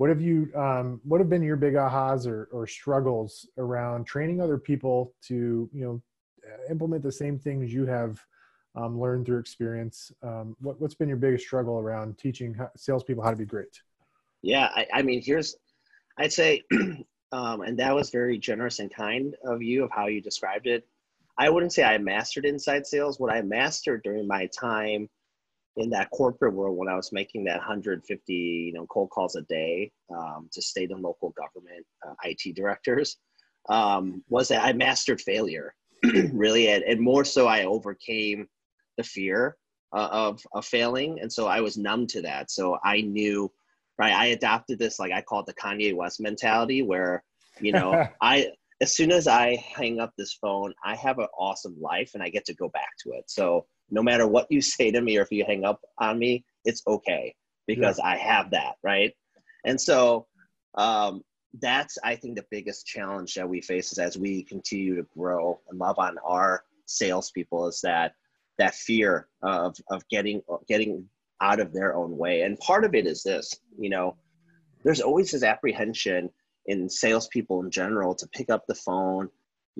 what 0.00 0.08
have 0.08 0.22
you 0.22 0.50
um, 0.54 0.98
what 1.04 1.20
have 1.20 1.28
been 1.28 1.42
your 1.42 1.56
big 1.56 1.74
ahas 1.74 2.26
or, 2.26 2.48
or 2.52 2.66
struggles 2.66 3.46
around 3.58 4.06
training 4.06 4.40
other 4.40 4.56
people 4.56 5.12
to 5.20 5.68
you 5.74 5.84
know 5.84 6.02
implement 6.70 7.02
the 7.02 7.12
same 7.12 7.38
things 7.38 7.70
you 7.70 7.84
have 7.84 8.18
um, 8.76 8.98
learned 8.98 9.26
through 9.26 9.38
experience? 9.38 10.10
Um, 10.22 10.56
what, 10.62 10.80
what's 10.80 10.94
been 10.94 11.08
your 11.08 11.18
biggest 11.18 11.44
struggle 11.44 11.78
around 11.78 12.16
teaching 12.16 12.56
salespeople 12.76 13.22
how 13.22 13.28
to 13.30 13.36
be 13.36 13.44
great? 13.44 13.82
Yeah, 14.40 14.70
I, 14.74 14.86
I 14.94 15.02
mean, 15.02 15.20
here's 15.22 15.56
I'd 16.16 16.32
say 16.32 16.62
Um, 17.32 17.60
and 17.60 17.78
that 17.78 17.94
was 17.94 18.10
very 18.10 18.38
generous 18.38 18.80
and 18.80 18.92
kind 18.92 19.36
of 19.44 19.62
you 19.62 19.84
of 19.84 19.90
how 19.92 20.06
you 20.06 20.20
described 20.20 20.66
it. 20.66 20.86
I 21.38 21.48
wouldn't 21.48 21.72
say 21.72 21.84
I 21.84 21.96
mastered 21.98 22.44
inside 22.44 22.86
sales. 22.86 23.20
What 23.20 23.32
I 23.32 23.40
mastered 23.42 24.02
during 24.02 24.26
my 24.26 24.46
time 24.46 25.08
in 25.76 25.90
that 25.90 26.10
corporate 26.10 26.54
world 26.54 26.76
when 26.76 26.88
I 26.88 26.96
was 26.96 27.12
making 27.12 27.44
that 27.44 27.58
150 27.58 28.32
you 28.34 28.72
know 28.72 28.86
cold 28.86 29.10
calls 29.10 29.36
a 29.36 29.42
day 29.42 29.90
um, 30.14 30.48
to 30.52 30.60
state 30.60 30.90
and 30.90 31.02
local 31.02 31.30
government 31.30 31.86
uh, 32.06 32.14
IT 32.24 32.54
directors 32.54 33.16
um, 33.68 34.24
was 34.28 34.48
that 34.48 34.64
I 34.64 34.72
mastered 34.72 35.20
failure 35.20 35.74
really 36.32 36.68
and, 36.68 36.82
and, 36.84 37.00
more 37.00 37.24
so 37.24 37.46
I 37.46 37.64
overcame 37.64 38.48
the 38.96 39.04
fear 39.04 39.56
uh, 39.94 40.08
of, 40.10 40.42
of 40.54 40.64
failing 40.64 41.20
and 41.20 41.32
so 41.32 41.46
I 41.46 41.60
was 41.60 41.76
numb 41.76 42.06
to 42.08 42.22
that 42.22 42.50
so 42.50 42.78
I 42.82 43.02
knew 43.02 43.50
right? 44.00 44.14
I 44.14 44.26
adopted 44.28 44.78
this, 44.78 44.98
like 44.98 45.12
I 45.12 45.20
call 45.20 45.40
it 45.40 45.46
the 45.46 45.54
Kanye 45.54 45.94
West 45.94 46.20
mentality, 46.22 46.80
where, 46.80 47.22
you 47.60 47.72
know, 47.72 48.08
I, 48.22 48.48
as 48.80 48.94
soon 48.94 49.12
as 49.12 49.28
I 49.28 49.56
hang 49.56 50.00
up 50.00 50.14
this 50.16 50.32
phone, 50.32 50.72
I 50.82 50.96
have 50.96 51.18
an 51.18 51.28
awesome 51.38 51.76
life 51.78 52.12
and 52.14 52.22
I 52.22 52.30
get 52.30 52.46
to 52.46 52.54
go 52.54 52.70
back 52.70 52.88
to 53.02 53.10
it. 53.10 53.24
So 53.26 53.66
no 53.90 54.02
matter 54.02 54.26
what 54.26 54.46
you 54.50 54.60
say 54.76 54.90
to 54.90 55.00
me 55.00 55.18
or 55.18 55.22
if 55.22 55.32
you 55.32 55.44
hang 55.44 55.64
up 55.64 55.80
on 55.98 56.18
me, 56.18 56.44
it's 56.64 56.82
okay 56.86 57.34
because 57.66 57.98
yeah. 57.98 58.06
I 58.06 58.16
have 58.16 58.50
that, 58.50 58.76
right? 58.82 59.12
And 59.64 59.80
so 59.80 60.26
um, 60.74 61.22
that's, 61.60 61.98
I 62.02 62.16
think, 62.16 62.36
the 62.36 62.46
biggest 62.50 62.86
challenge 62.86 63.34
that 63.34 63.48
we 63.48 63.60
face 63.60 63.92
is 63.92 63.98
as 63.98 64.16
we 64.16 64.44
continue 64.44 64.96
to 64.96 65.06
grow 65.16 65.60
and 65.68 65.78
love 65.78 65.98
on 65.98 66.16
our 66.24 66.64
salespeople 66.86 67.68
is 67.68 67.80
that 67.82 68.14
that 68.58 68.74
fear 68.74 69.28
of 69.42 69.74
of 69.90 70.06
getting 70.08 70.42
getting 70.68 71.08
out 71.40 71.60
of 71.60 71.72
their 71.72 71.96
own 71.96 72.16
way. 72.16 72.42
And 72.42 72.58
part 72.58 72.84
of 72.84 72.94
it 72.94 73.06
is 73.06 73.22
this, 73.22 73.54
you 73.78 73.88
know, 73.88 74.16
there's 74.84 75.00
always 75.00 75.30
this 75.30 75.42
apprehension 75.42 76.30
in 76.66 76.88
salespeople 76.88 77.62
in 77.62 77.70
general 77.70 78.14
to 78.14 78.28
pick 78.28 78.50
up 78.50 78.64
the 78.66 78.74
phone, 78.74 79.28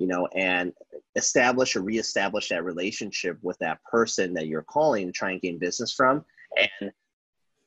you 0.01 0.07
know, 0.07 0.25
and 0.33 0.73
establish 1.15 1.75
or 1.75 1.81
reestablish 1.81 2.49
that 2.49 2.63
relationship 2.63 3.37
with 3.43 3.59
that 3.59 3.83
person 3.83 4.33
that 4.33 4.47
you're 4.47 4.63
calling 4.63 5.05
to 5.05 5.11
try 5.11 5.29
and 5.29 5.41
gain 5.41 5.59
business 5.59 5.93
from. 5.93 6.25
And 6.57 6.91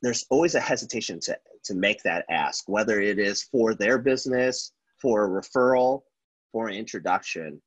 there's 0.02 0.26
always 0.30 0.56
a 0.56 0.60
hesitation 0.60 1.20
to 1.20 1.38
to 1.62 1.74
make 1.74 2.02
that 2.02 2.26
ask, 2.28 2.64
whether 2.68 3.00
it 3.00 3.20
is 3.20 3.44
for 3.44 3.72
their 3.72 3.98
business, 3.98 4.72
for 5.00 5.24
a 5.24 5.28
referral, 5.28 6.02
for 6.50 6.66
an 6.66 6.74
introduction. 6.74 7.62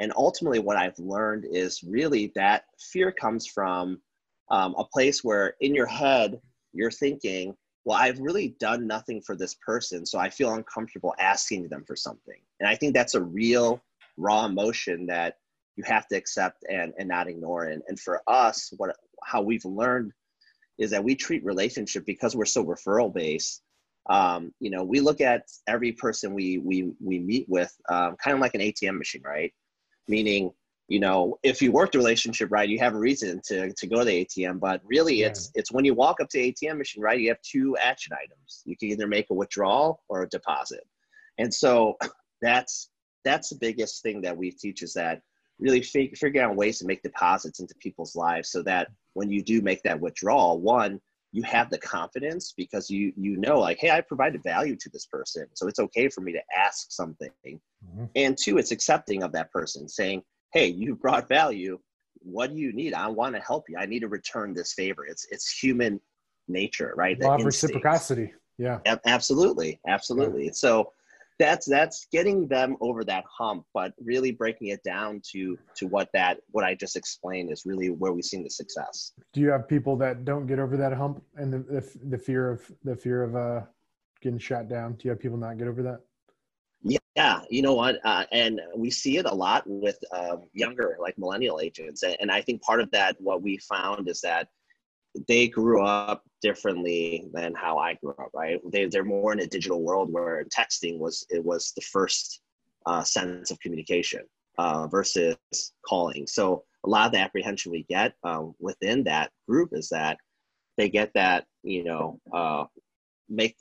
And 0.00 0.12
ultimately, 0.16 0.58
what 0.58 0.76
I've 0.76 0.98
learned 0.98 1.46
is 1.48 1.84
really 1.84 2.32
that 2.34 2.64
fear 2.92 3.12
comes 3.12 3.46
from 3.46 4.02
um, 4.50 4.74
a 4.76 4.84
place 4.84 5.22
where 5.22 5.54
in 5.60 5.76
your 5.76 5.86
head, 5.86 6.40
you're 6.72 6.90
thinking, 6.90 7.54
well, 7.84 7.96
I've 7.96 8.18
really 8.18 8.56
done 8.58 8.88
nothing 8.88 9.22
for 9.22 9.36
this 9.36 9.54
person, 9.54 10.04
so 10.04 10.18
I 10.18 10.28
feel 10.28 10.54
uncomfortable 10.54 11.14
asking 11.20 11.68
them 11.68 11.84
for 11.86 11.94
something. 11.94 12.40
And 12.58 12.68
I 12.68 12.74
think 12.74 12.94
that's 12.94 13.14
a 13.14 13.22
real 13.22 13.80
raw 14.18 14.44
emotion 14.44 15.06
that 15.06 15.36
you 15.76 15.84
have 15.84 16.06
to 16.08 16.16
accept 16.16 16.64
and, 16.68 16.92
and 16.98 17.08
not 17.08 17.28
ignore. 17.28 17.66
And, 17.66 17.82
and 17.88 17.98
for 17.98 18.20
us, 18.26 18.72
what 18.76 18.94
how 19.24 19.40
we've 19.42 19.64
learned 19.64 20.12
is 20.78 20.90
that 20.90 21.02
we 21.02 21.14
treat 21.14 21.44
relationship 21.44 22.04
because 22.04 22.36
we're 22.36 22.44
so 22.44 22.64
referral 22.64 23.12
based. 23.12 23.62
Um, 24.10 24.52
you 24.60 24.70
know, 24.70 24.84
we 24.84 25.00
look 25.00 25.20
at 25.20 25.42
every 25.66 25.92
person 25.92 26.34
we 26.34 26.58
we 26.58 26.92
we 27.00 27.18
meet 27.18 27.46
with 27.48 27.74
um, 27.88 28.16
kind 28.22 28.34
of 28.34 28.40
like 28.40 28.54
an 28.54 28.60
ATM 28.60 28.98
machine, 28.98 29.22
right? 29.24 29.52
Meaning, 30.08 30.50
you 30.88 30.98
know, 30.98 31.38
if 31.42 31.60
you 31.60 31.70
work 31.70 31.92
the 31.92 31.98
relationship 31.98 32.50
right, 32.50 32.68
you 32.68 32.78
have 32.78 32.94
a 32.94 32.98
reason 32.98 33.40
to 33.46 33.72
to 33.72 33.86
go 33.86 33.98
to 33.98 34.04
the 34.04 34.24
ATM. 34.24 34.60
But 34.60 34.80
really, 34.84 35.16
yeah. 35.16 35.26
it's 35.26 35.50
it's 35.54 35.70
when 35.70 35.84
you 35.84 35.94
walk 35.94 36.20
up 36.20 36.28
to 36.30 36.38
the 36.38 36.52
ATM 36.52 36.78
machine, 36.78 37.02
right? 37.02 37.20
You 37.20 37.28
have 37.28 37.42
two 37.42 37.76
action 37.76 38.14
items. 38.14 38.62
You 38.64 38.76
can 38.76 38.88
either 38.88 39.06
make 39.06 39.26
a 39.30 39.34
withdrawal 39.34 40.02
or 40.08 40.22
a 40.22 40.28
deposit, 40.28 40.84
and 41.36 41.52
so 41.52 41.96
that's 42.40 42.90
that's 43.24 43.50
the 43.50 43.56
biggest 43.56 44.02
thing 44.02 44.20
that 44.22 44.36
we 44.36 44.50
teach 44.50 44.82
is 44.82 44.92
that 44.94 45.20
really 45.58 45.82
fig- 45.82 46.16
figure 46.16 46.42
out 46.42 46.56
ways 46.56 46.78
to 46.78 46.86
make 46.86 47.02
deposits 47.02 47.60
into 47.60 47.74
people's 47.80 48.14
lives 48.14 48.50
so 48.50 48.62
that 48.62 48.88
when 49.14 49.30
you 49.30 49.42
do 49.42 49.60
make 49.60 49.82
that 49.82 50.00
withdrawal 50.00 50.60
one 50.60 51.00
you 51.32 51.42
have 51.42 51.68
the 51.68 51.78
confidence 51.78 52.54
because 52.56 52.88
you 52.88 53.12
you 53.16 53.36
know 53.36 53.58
like 53.58 53.78
hey 53.80 53.90
i 53.90 54.00
provided 54.00 54.42
value 54.42 54.76
to 54.76 54.88
this 54.90 55.06
person 55.06 55.46
so 55.54 55.66
it's 55.66 55.78
okay 55.78 56.08
for 56.08 56.20
me 56.22 56.32
to 56.32 56.40
ask 56.56 56.90
something. 56.90 57.30
Mm-hmm. 57.44 58.04
and 58.16 58.36
two 58.36 58.58
it's 58.58 58.72
accepting 58.72 59.22
of 59.22 59.32
that 59.32 59.52
person 59.52 59.88
saying 59.88 60.22
hey 60.52 60.66
you 60.66 60.94
brought 60.94 61.28
value. 61.28 61.78
What 62.20 62.52
do 62.52 62.56
you 62.56 62.72
need? 62.72 62.94
I 62.94 63.06
want 63.06 63.36
to 63.36 63.40
help 63.40 63.66
you. 63.68 63.76
I 63.78 63.86
need 63.86 64.00
to 64.00 64.08
return 64.08 64.52
this 64.52 64.72
favor. 64.72 65.06
It's 65.06 65.26
it's 65.30 65.50
human 65.50 66.00
nature 66.48 66.94
right? 66.96 67.20
Law 67.20 67.36
of 67.36 67.44
reciprocity. 67.44 68.32
Yeah. 68.58 68.78
Absolutely 69.06 69.80
absolutely. 69.86 70.46
Yeah. 70.46 70.52
so 70.52 70.92
that's 71.38 71.66
that's 71.66 72.06
getting 72.10 72.48
them 72.48 72.76
over 72.80 73.04
that 73.04 73.24
hump 73.26 73.64
but 73.72 73.92
really 74.00 74.32
breaking 74.32 74.68
it 74.68 74.82
down 74.82 75.20
to 75.32 75.56
to 75.76 75.86
what 75.86 76.08
that 76.12 76.38
what 76.50 76.64
i 76.64 76.74
just 76.74 76.96
explained 76.96 77.50
is 77.50 77.62
really 77.64 77.90
where 77.90 78.12
we've 78.12 78.24
seen 78.24 78.42
the 78.42 78.50
success. 78.50 79.12
Do 79.32 79.40
you 79.40 79.50
have 79.50 79.68
people 79.68 79.96
that 79.96 80.24
don't 80.24 80.46
get 80.46 80.58
over 80.58 80.76
that 80.76 80.92
hump 80.92 81.22
and 81.36 81.52
the 81.52 81.58
the, 81.58 81.98
the 82.10 82.18
fear 82.18 82.50
of 82.50 82.70
the 82.84 82.96
fear 82.96 83.22
of 83.22 83.36
uh 83.36 83.62
getting 84.20 84.38
shot 84.38 84.68
down? 84.68 84.94
Do 84.94 85.00
you 85.04 85.10
have 85.10 85.20
people 85.20 85.38
not 85.38 85.58
get 85.58 85.68
over 85.68 85.82
that? 85.82 86.00
Yeah 86.82 86.98
you 87.50 87.62
know 87.62 87.74
what 87.74 87.98
uh, 88.04 88.24
and 88.32 88.60
we 88.76 88.90
see 88.90 89.16
it 89.16 89.26
a 89.26 89.34
lot 89.34 89.64
with 89.66 89.98
uh, 90.12 90.36
younger 90.52 90.96
like 91.00 91.18
millennial 91.18 91.60
agents 91.60 92.02
and, 92.02 92.16
and 92.20 92.30
i 92.30 92.40
think 92.40 92.62
part 92.62 92.80
of 92.80 92.90
that 92.90 93.16
what 93.20 93.42
we 93.42 93.58
found 93.58 94.08
is 94.08 94.20
that 94.20 94.48
they 95.26 95.48
grew 95.48 95.82
up 95.82 96.22
differently 96.42 97.28
than 97.32 97.54
how 97.54 97.78
I 97.78 97.94
grew 97.94 98.14
up, 98.18 98.30
right? 98.34 98.60
They, 98.70 98.86
they're 98.86 99.04
more 99.04 99.32
in 99.32 99.40
a 99.40 99.46
digital 99.46 99.82
world 99.82 100.12
where 100.12 100.44
texting 100.44 100.98
was, 100.98 101.26
it 101.30 101.44
was 101.44 101.72
the 101.74 101.82
first 101.82 102.40
uh, 102.86 103.02
sense 103.02 103.50
of 103.50 103.58
communication 103.60 104.22
uh, 104.58 104.86
versus 104.86 105.36
calling. 105.86 106.26
So 106.26 106.64
a 106.84 106.88
lot 106.88 107.06
of 107.06 107.12
the 107.12 107.18
apprehension 107.18 107.72
we 107.72 107.84
get 107.88 108.14
um, 108.22 108.54
within 108.60 109.04
that 109.04 109.30
group 109.48 109.70
is 109.72 109.88
that 109.88 110.18
they 110.76 110.88
get 110.88 111.12
that, 111.14 111.46
you 111.62 111.84
know, 111.84 112.20
uh, 112.32 112.64
make, 113.28 113.56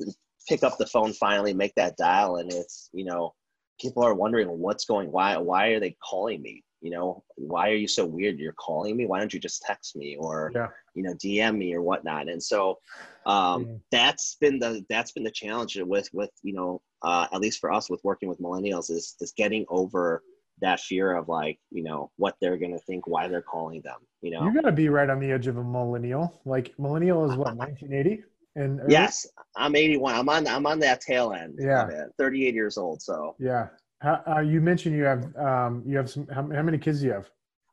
pick 0.48 0.64
up 0.64 0.78
the 0.78 0.86
phone 0.86 1.14
finally, 1.14 1.54
make 1.54 1.74
that 1.76 1.98
dial. 1.98 2.38
And 2.38 2.52
it's, 2.52 2.90
you 2.94 3.06
know, 3.06 3.34
people 3.80 4.04
are 4.04 4.14
wondering 4.14 4.48
what's 4.48 4.86
going, 4.86 5.12
why, 5.12 5.38
why 5.38 5.70
are 5.70 5.80
they 5.80 5.96
calling 6.04 6.42
me? 6.42 6.64
You 6.88 6.94
know 6.94 7.22
why 7.36 7.70
are 7.70 7.76
you 7.76 7.88
so 7.88 8.06
weird? 8.06 8.40
You're 8.40 8.54
calling 8.54 8.96
me? 8.96 9.06
Why 9.06 9.20
don't 9.20 9.34
you 9.34 9.42
just 9.42 9.62
text 9.62 9.98
me 9.98 10.16
or 10.18 10.54
yeah. 10.56 10.68
you 10.96 11.04
know 11.04 11.14
dm 11.16 11.58
me 11.58 11.74
or 11.74 11.82
whatnot? 11.82 12.30
And 12.30 12.42
so 12.42 12.78
um, 13.26 13.66
mm. 13.66 13.82
that's 13.92 14.38
been 14.40 14.58
the 14.58 14.86
that's 14.88 15.12
been 15.12 15.26
the 15.26 15.32
challenge 15.32 15.78
with 15.78 16.08
with 16.14 16.32
you 16.44 16.54
know 16.54 16.82
uh, 17.02 17.28
at 17.34 17.42
least 17.42 17.60
for 17.60 17.74
us 17.74 17.90
with 17.90 18.00
working 18.06 18.30
with 18.30 18.40
millennials 18.40 18.90
is 18.90 19.16
is 19.20 19.34
getting 19.36 19.66
over 19.68 20.24
that 20.62 20.80
fear 20.80 21.14
of 21.14 21.28
like 21.28 21.60
you 21.72 21.84
know 21.84 22.10
what 22.16 22.36
they're 22.40 22.58
gonna 22.58 22.80
think 22.80 23.06
why 23.06 23.28
they're 23.28 23.42
calling 23.42 23.82
them 23.82 24.00
you 24.22 24.32
know? 24.32 24.44
You're 24.44 24.54
gonna 24.54 24.72
be 24.72 24.88
right 24.88 25.10
on 25.10 25.20
the 25.20 25.30
edge 25.30 25.48
of 25.48 25.58
a 25.58 25.64
millennial. 25.64 26.42
Like 26.46 26.74
millennial 26.80 27.30
is 27.30 27.36
what 27.36 27.56
1980 27.58 28.24
and 28.56 28.82
yes 28.90 29.28
i'm 29.56 29.76
81 29.76 30.16
i'm 30.16 30.30
on 30.30 30.48
i'm 30.48 30.66
on 30.66 30.80
that 30.80 31.00
tail 31.00 31.32
end 31.32 31.60
yeah. 31.60 32.06
38 32.18 32.56
years 32.56 32.76
old 32.76 33.04
so. 33.04 33.36
Yeah 33.38 33.68
how, 34.00 34.22
uh, 34.28 34.40
you 34.42 34.62
mentioned 34.62 34.96
you 34.96 35.04
have 35.04 35.36
um, 35.38 35.84
you 35.86 35.98
have 35.98 36.10
some. 36.10 36.28
How, 36.28 36.42
how, 36.42 36.62
many 36.62 36.78
kids 36.78 37.02
do 37.02 37.08
you 37.08 37.14
have? 37.14 37.30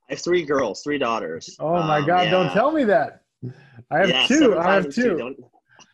I 0.09 0.15
have 0.15 0.21
three 0.21 0.45
girls, 0.45 0.83
three 0.83 0.99
daughters. 0.99 1.57
Oh 1.61 1.83
my 1.83 1.99
um, 1.99 2.07
God! 2.07 2.23
Yeah. 2.23 2.31
Don't 2.31 2.53
tell 2.53 2.73
me 2.73 2.85
that. 2.85 3.23
I 3.91 3.99
have 3.99 4.09
yeah, 4.09 4.27
two. 4.27 4.59
I 4.59 4.75
have 4.75 4.89
two. 4.89 5.37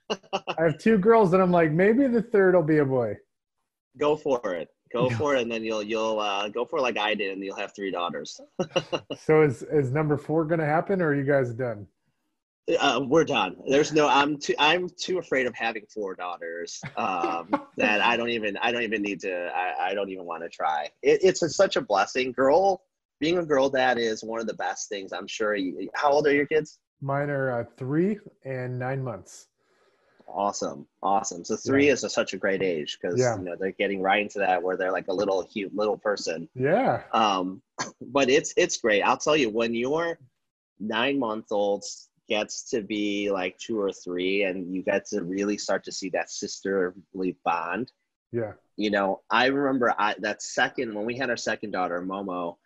I 0.32 0.62
have 0.64 0.78
two 0.78 0.98
girls, 0.98 1.32
and 1.32 1.42
I'm 1.42 1.50
like, 1.50 1.72
maybe 1.72 2.06
the 2.06 2.22
third 2.22 2.54
will 2.54 2.62
be 2.62 2.78
a 2.78 2.84
boy. 2.84 3.16
Go 3.98 4.16
for 4.16 4.54
it. 4.54 4.68
Go 4.92 5.08
for 5.10 5.36
it, 5.36 5.42
and 5.42 5.50
then 5.50 5.62
you'll 5.64 5.82
you'll 5.82 6.18
uh, 6.18 6.48
go 6.48 6.64
for 6.64 6.78
it 6.78 6.82
like 6.82 6.98
I 6.98 7.14
did, 7.14 7.32
and 7.32 7.42
you'll 7.42 7.56
have 7.56 7.74
three 7.74 7.90
daughters. 7.90 8.40
so 9.18 9.42
is 9.42 9.62
is 9.62 9.92
number 9.92 10.16
four 10.16 10.44
going 10.44 10.60
to 10.60 10.66
happen, 10.66 11.00
or 11.00 11.08
are 11.08 11.14
you 11.14 11.24
guys 11.24 11.52
done? 11.52 11.86
Uh, 12.78 13.00
we're 13.06 13.24
done. 13.24 13.56
There's 13.68 13.92
no. 13.92 14.08
I'm 14.08 14.38
too. 14.38 14.54
I'm 14.58 14.88
too 14.88 15.18
afraid 15.18 15.46
of 15.46 15.54
having 15.54 15.84
four 15.92 16.14
daughters 16.14 16.80
um, 16.96 17.50
that 17.76 18.00
I 18.00 18.16
don't 18.16 18.30
even. 18.30 18.56
I 18.58 18.72
don't 18.72 18.82
even 18.82 19.02
need 19.02 19.20
to. 19.20 19.50
I, 19.54 19.90
I 19.90 19.94
don't 19.94 20.10
even 20.10 20.24
want 20.24 20.42
to 20.42 20.48
try. 20.48 20.88
It, 21.02 21.20
it's 21.22 21.42
a, 21.42 21.48
such 21.48 21.76
a 21.76 21.80
blessing. 21.80 22.32
Girl, 22.32 22.82
being 23.18 23.38
a 23.38 23.44
girl 23.44 23.68
dad 23.68 23.98
is 23.98 24.22
one 24.22 24.40
of 24.40 24.46
the 24.46 24.54
best 24.54 24.88
things. 24.88 25.12
I'm 25.12 25.26
sure. 25.26 25.54
You, 25.54 25.88
how 25.94 26.12
old 26.12 26.26
are 26.26 26.34
your 26.34 26.46
kids? 26.46 26.78
Mine 27.00 27.30
are 27.30 27.60
uh, 27.60 27.64
three 27.76 28.18
and 28.44 28.78
nine 28.78 29.02
months. 29.02 29.46
Awesome, 30.28 30.86
awesome. 31.02 31.44
So 31.44 31.56
three 31.56 31.86
yeah. 31.86 31.94
is 31.94 32.04
a, 32.04 32.10
such 32.10 32.34
a 32.34 32.36
great 32.36 32.62
age 32.62 32.98
because 33.00 33.18
yeah. 33.18 33.36
you 33.36 33.42
know 33.42 33.56
they're 33.58 33.72
getting 33.72 34.00
right 34.00 34.22
into 34.22 34.38
that 34.38 34.62
where 34.62 34.76
they're 34.76 34.92
like 34.92 35.08
a 35.08 35.12
little 35.12 35.42
cute 35.44 35.74
little 35.74 35.96
person. 35.96 36.48
Yeah. 36.54 37.02
Um, 37.12 37.62
but 38.00 38.30
it's 38.30 38.54
it's 38.56 38.76
great. 38.76 39.02
I'll 39.02 39.16
tell 39.16 39.36
you 39.36 39.50
when 39.50 39.74
you're 39.74 40.18
nine 40.78 41.18
months 41.18 41.52
old 41.52 41.84
gets 42.30 42.70
to 42.70 42.80
be 42.80 43.30
like 43.30 43.58
two 43.58 43.78
or 43.78 43.92
three 43.92 44.44
and 44.44 44.72
you 44.74 44.82
get 44.82 45.04
to 45.04 45.22
really 45.22 45.58
start 45.58 45.84
to 45.84 45.92
see 45.92 46.08
that 46.10 46.30
sisterly 46.30 47.36
bond. 47.44 47.92
Yeah. 48.32 48.52
You 48.76 48.90
know 48.90 49.20
i 49.30 49.46
remember 49.46 49.94
I, 49.98 50.14
that 50.20 50.40
second 50.40 50.94
when 50.94 51.04
we 51.04 51.16
had 51.16 51.28
our 51.28 51.36
second 51.36 51.72
daughter 51.72 52.00
momo 52.00 52.56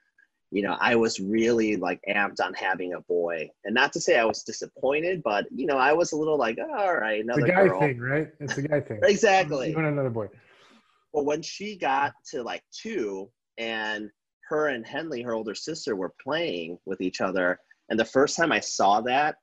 you 0.53 0.62
know 0.62 0.77
i 0.81 0.94
was 0.94 1.18
really 1.18 1.74
like 1.77 2.00
amped 2.09 2.40
on 2.40 2.55
having 2.55 2.92
a 2.94 3.00
boy. 3.00 3.48
And 3.64 3.74
not 3.74 3.92
to 3.94 4.00
say 4.00 4.18
i 4.18 4.24
was 4.24 4.42
disappointed 4.44 5.22
but 5.24 5.46
you 5.50 5.66
know 5.66 5.79
i 5.79 5.92
was 5.92 6.12
a 6.12 6.16
little 6.16 6.38
like 6.38 6.59
oh, 6.61 6.79
all 6.79 6.94
right 6.94 7.24
another 7.24 7.40
the 7.40 7.48
guy 7.48 7.66
girl. 7.66 7.81
thing 7.81 7.98
right? 7.98 8.29
It's 8.38 8.59
a 8.59 8.62
guy 8.62 8.81
thing. 8.81 9.00
Exactly. 9.14 9.70
you 9.70 9.74
want 9.74 9.88
another 9.88 10.11
boy. 10.11 10.29
But 11.12 11.24
when 11.24 11.42
she 11.42 11.77
got 11.77 12.12
to 12.31 12.42
like 12.42 12.62
two 12.70 13.31
and 13.59 14.11
her 14.48 14.68
and 14.68 14.87
henley 14.87 15.22
her 15.22 15.33
older 15.33 15.55
sister 15.55 15.96
were 15.96 16.12
playing 16.22 16.79
with 16.85 17.00
each 17.00 17.20
other 17.22 17.59
and 17.88 17.98
the 17.98 18.05
first 18.05 18.37
time 18.37 18.53
i 18.53 18.61
saw 18.61 19.00
that 19.00 19.37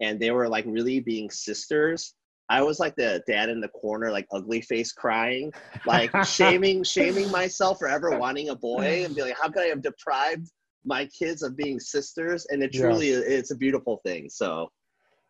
and 0.00 0.18
they 0.18 0.30
were 0.30 0.48
like 0.48 0.64
really 0.66 1.00
being 1.00 1.30
sisters 1.30 2.14
I 2.50 2.62
was 2.62 2.80
like 2.80 2.96
the 2.96 3.22
dad 3.28 3.48
in 3.48 3.60
the 3.60 3.68
corner, 3.68 4.10
like 4.10 4.26
ugly 4.32 4.60
face 4.60 4.92
crying, 4.92 5.52
like 5.86 6.10
shaming, 6.26 6.82
shaming 6.82 7.30
myself 7.30 7.78
for 7.78 7.86
ever 7.86 8.18
wanting 8.18 8.48
a 8.48 8.56
boy 8.56 9.04
and 9.04 9.14
be 9.14 9.22
like, 9.22 9.38
how 9.40 9.48
could 9.48 9.62
I 9.62 9.66
have 9.66 9.82
deprived 9.82 10.50
my 10.84 11.06
kids 11.06 11.44
of 11.44 11.56
being 11.56 11.78
sisters? 11.78 12.46
And 12.50 12.60
it 12.60 12.72
truly, 12.72 13.12
yeah. 13.12 13.20
it's 13.24 13.52
a 13.52 13.56
beautiful 13.56 14.00
thing. 14.04 14.28
So 14.28 14.68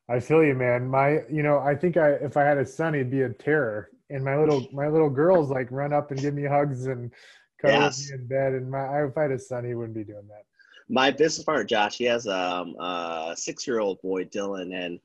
I 0.08 0.18
feel 0.18 0.42
you, 0.42 0.54
man. 0.54 0.88
My, 0.88 1.18
you 1.30 1.42
know, 1.42 1.58
I 1.58 1.74
think 1.74 1.98
I, 1.98 2.12
if 2.12 2.38
I 2.38 2.42
had 2.42 2.56
a 2.56 2.64
son, 2.64 2.94
he'd 2.94 3.10
be 3.10 3.20
a 3.20 3.28
terror. 3.28 3.90
And 4.08 4.24
my 4.24 4.38
little, 4.38 4.66
my 4.72 4.88
little 4.88 5.10
girls 5.10 5.50
like 5.50 5.70
run 5.70 5.92
up 5.92 6.10
and 6.10 6.18
give 6.18 6.32
me 6.32 6.44
hugs 6.44 6.86
and 6.86 7.12
cuddle 7.60 7.82
yes. 7.82 8.08
me 8.08 8.14
in 8.14 8.26
bed. 8.28 8.54
And 8.54 8.70
my, 8.70 9.04
if 9.04 9.16
I 9.18 9.22
had 9.22 9.32
a 9.32 9.38
son, 9.38 9.66
he 9.66 9.74
wouldn't 9.74 9.94
be 9.94 10.04
doing 10.04 10.26
that 10.28 10.44
my 10.90 11.10
business 11.10 11.44
partner 11.44 11.64
Josh, 11.64 11.96
he 11.96 12.04
has 12.04 12.26
um, 12.26 12.74
a 12.78 13.34
six-year-old 13.36 14.02
boy 14.02 14.24
Dylan, 14.24 14.74
and 14.74 15.00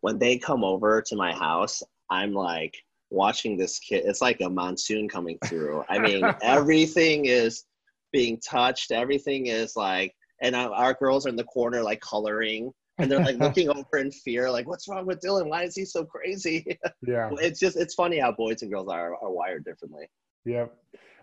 when 0.00 0.18
they 0.18 0.38
come 0.38 0.64
over 0.64 1.02
to 1.02 1.16
my 1.16 1.32
house, 1.32 1.82
I'm 2.10 2.32
like 2.32 2.76
watching 3.10 3.56
this 3.56 3.78
kid. 3.78 4.04
It's 4.06 4.22
like 4.22 4.40
a 4.40 4.50
monsoon 4.50 5.08
coming 5.08 5.38
through. 5.44 5.84
I 5.88 5.98
mean, 5.98 6.24
everything 6.42 7.26
is 7.26 7.64
being 8.12 8.38
touched. 8.38 8.90
Everything 8.90 9.46
is 9.46 9.76
like 9.76 10.14
and 10.40 10.54
our 10.54 10.94
girls 10.94 11.26
are 11.26 11.30
in 11.30 11.36
the 11.36 11.44
corner 11.44 11.82
like 11.82 12.00
coloring 12.00 12.72
and 12.98 13.10
they're 13.10 13.20
like 13.20 13.38
looking 13.38 13.68
over 13.76 13.98
in 13.98 14.10
fear 14.10 14.50
like 14.50 14.66
what's 14.66 14.88
wrong 14.88 15.06
with 15.06 15.20
dylan 15.20 15.48
why 15.48 15.62
is 15.62 15.74
he 15.74 15.84
so 15.84 16.04
crazy 16.04 16.78
yeah 17.06 17.30
it's 17.40 17.60
just 17.60 17.76
it's 17.76 17.94
funny 17.94 18.18
how 18.18 18.32
boys 18.32 18.62
and 18.62 18.70
girls 18.70 18.88
are, 18.88 19.14
are 19.16 19.30
wired 19.30 19.64
differently 19.64 20.08
yeah 20.44 20.66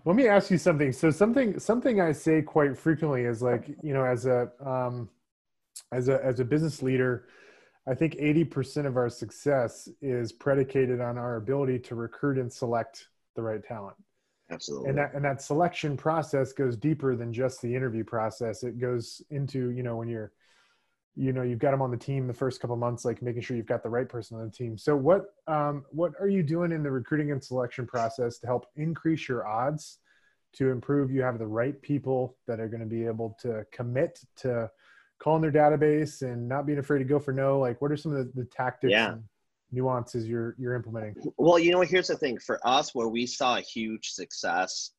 let 0.05 0.15
me 0.15 0.27
ask 0.27 0.51
you 0.51 0.57
something. 0.57 0.91
So 0.91 1.11
something 1.11 1.59
something 1.59 2.01
i 2.01 2.11
say 2.11 2.41
quite 2.41 2.77
frequently 2.77 3.23
is 3.23 3.41
like 3.41 3.75
you 3.81 3.93
know 3.93 4.05
as 4.05 4.25
a 4.25 4.49
um 4.63 5.09
as 5.91 6.09
a 6.09 6.23
as 6.23 6.39
a 6.39 6.45
business 6.45 6.81
leader 6.81 7.27
i 7.87 7.93
think 7.93 8.15
80% 8.15 8.85
of 8.85 8.95
our 8.95 9.09
success 9.09 9.89
is 10.01 10.31
predicated 10.31 11.01
on 11.01 11.17
our 11.17 11.37
ability 11.37 11.79
to 11.79 11.95
recruit 11.95 12.37
and 12.37 12.51
select 12.51 13.07
the 13.35 13.41
right 13.41 13.63
talent. 13.63 13.97
Absolutely. 14.51 14.89
And 14.89 14.97
that 14.97 15.13
and 15.13 15.25
that 15.25 15.41
selection 15.41 15.97
process 15.97 16.53
goes 16.53 16.77
deeper 16.77 17.15
than 17.15 17.33
just 17.33 17.61
the 17.61 17.73
interview 17.73 18.03
process. 18.03 18.63
It 18.63 18.79
goes 18.79 19.21
into 19.29 19.69
you 19.71 19.83
know 19.83 19.95
when 19.95 20.07
you're 20.07 20.31
you 21.15 21.31
know 21.31 21.43
you've 21.43 21.59
got 21.59 21.71
them 21.71 21.81
on 21.81 21.91
the 21.91 21.97
team 21.97 22.27
the 22.27 22.33
first 22.33 22.59
couple 22.59 22.75
months 22.75 23.05
like 23.05 23.21
making 23.21 23.41
sure 23.41 23.55
you've 23.55 23.67
got 23.67 23.83
the 23.83 23.89
right 23.89 24.09
person 24.09 24.37
on 24.37 24.45
the 24.45 24.51
team. 24.51 24.77
So 24.77 24.95
what 24.95 25.25
um, 25.47 25.85
what 25.91 26.13
are 26.19 26.27
you 26.27 26.43
doing 26.43 26.71
in 26.71 26.81
the 26.81 26.91
recruiting 26.91 27.31
and 27.31 27.43
selection 27.43 27.85
process 27.85 28.39
to 28.39 28.47
help 28.47 28.65
increase 28.75 29.27
your 29.27 29.47
odds 29.47 29.99
to 30.53 30.69
improve 30.69 31.11
you 31.11 31.21
have 31.21 31.39
the 31.39 31.47
right 31.47 31.79
people 31.81 32.37
that 32.47 32.59
are 32.59 32.67
going 32.67 32.79
to 32.79 32.87
be 32.87 33.05
able 33.05 33.35
to 33.41 33.65
commit 33.71 34.19
to 34.37 34.69
calling 35.19 35.41
their 35.41 35.51
database 35.51 36.21
and 36.21 36.47
not 36.47 36.65
being 36.65 36.79
afraid 36.79 36.99
to 36.99 37.05
go 37.05 37.19
for 37.19 37.31
no? 37.31 37.59
Like 37.59 37.81
what 37.81 37.91
are 37.91 37.97
some 37.97 38.15
of 38.15 38.17
the, 38.17 38.41
the 38.41 38.45
tactics 38.45 38.91
yeah. 38.91 39.13
and 39.13 39.23
nuances 39.71 40.27
you're 40.27 40.55
you're 40.57 40.73
implementing? 40.73 41.15
Well 41.37 41.59
you 41.59 41.71
know 41.71 41.81
here's 41.81 42.07
the 42.07 42.17
thing. 42.17 42.39
For 42.39 42.59
us 42.65 42.95
where 42.95 43.07
we 43.07 43.27
saw 43.27 43.57
a 43.57 43.61
huge 43.61 44.09
success 44.09 44.91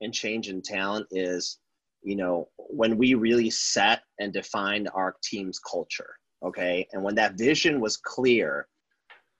and 0.00 0.14
change 0.14 0.48
in 0.48 0.62
talent 0.62 1.06
is 1.10 1.58
you 2.02 2.16
know 2.16 2.48
when 2.56 2.96
we 2.96 3.14
really 3.14 3.50
set 3.50 4.02
and 4.18 4.32
defined 4.32 4.88
our 4.94 5.16
team's 5.22 5.58
culture 5.58 6.14
okay 6.44 6.86
and 6.92 7.02
when 7.02 7.14
that 7.14 7.34
vision 7.34 7.80
was 7.80 7.96
clear 7.96 8.66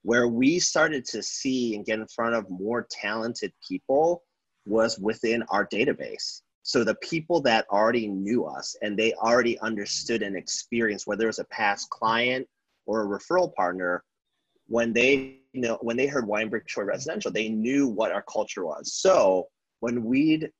where 0.02 0.28
we 0.28 0.58
started 0.58 1.04
to 1.04 1.22
see 1.22 1.74
and 1.74 1.84
get 1.84 1.98
in 1.98 2.06
front 2.08 2.34
of 2.34 2.48
more 2.48 2.86
talented 2.90 3.52
people 3.66 4.22
was 4.66 4.98
within 4.98 5.42
our 5.50 5.66
database 5.66 6.42
so 6.62 6.84
the 6.84 6.96
people 6.96 7.40
that 7.40 7.66
already 7.70 8.08
knew 8.08 8.44
us 8.44 8.76
and 8.82 8.98
they 8.98 9.12
already 9.14 9.58
understood 9.60 10.22
and 10.22 10.36
experienced 10.36 11.06
whether 11.06 11.24
it 11.24 11.28
was 11.28 11.38
a 11.38 11.44
past 11.44 11.88
client 11.90 12.46
or 12.86 13.02
a 13.02 13.18
referral 13.18 13.54
partner 13.54 14.02
when 14.68 14.92
they 14.92 15.38
you 15.52 15.60
know 15.60 15.78
when 15.80 15.96
they 15.96 16.06
heard 16.06 16.26
Weinberg 16.26 16.66
Choi 16.66 16.84
Residential, 16.84 17.32
they 17.32 17.48
knew 17.48 17.88
what 17.88 18.12
our 18.12 18.22
culture 18.22 18.64
was. 18.64 18.94
So 18.94 19.48
when 19.80 20.04
we'd 20.04 20.50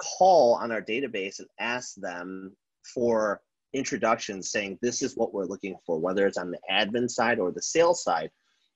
call 0.00 0.54
on 0.54 0.72
our 0.72 0.82
database 0.82 1.38
and 1.38 1.48
ask 1.58 1.94
them 1.96 2.56
for 2.94 3.40
introductions 3.72 4.50
saying 4.50 4.78
this 4.80 5.02
is 5.02 5.16
what 5.16 5.32
we're 5.32 5.44
looking 5.44 5.76
for, 5.86 5.98
whether 5.98 6.26
it's 6.26 6.38
on 6.38 6.50
the 6.50 6.58
admin 6.70 7.08
side 7.08 7.38
or 7.38 7.52
the 7.52 7.62
sales 7.62 8.02
side, 8.02 8.30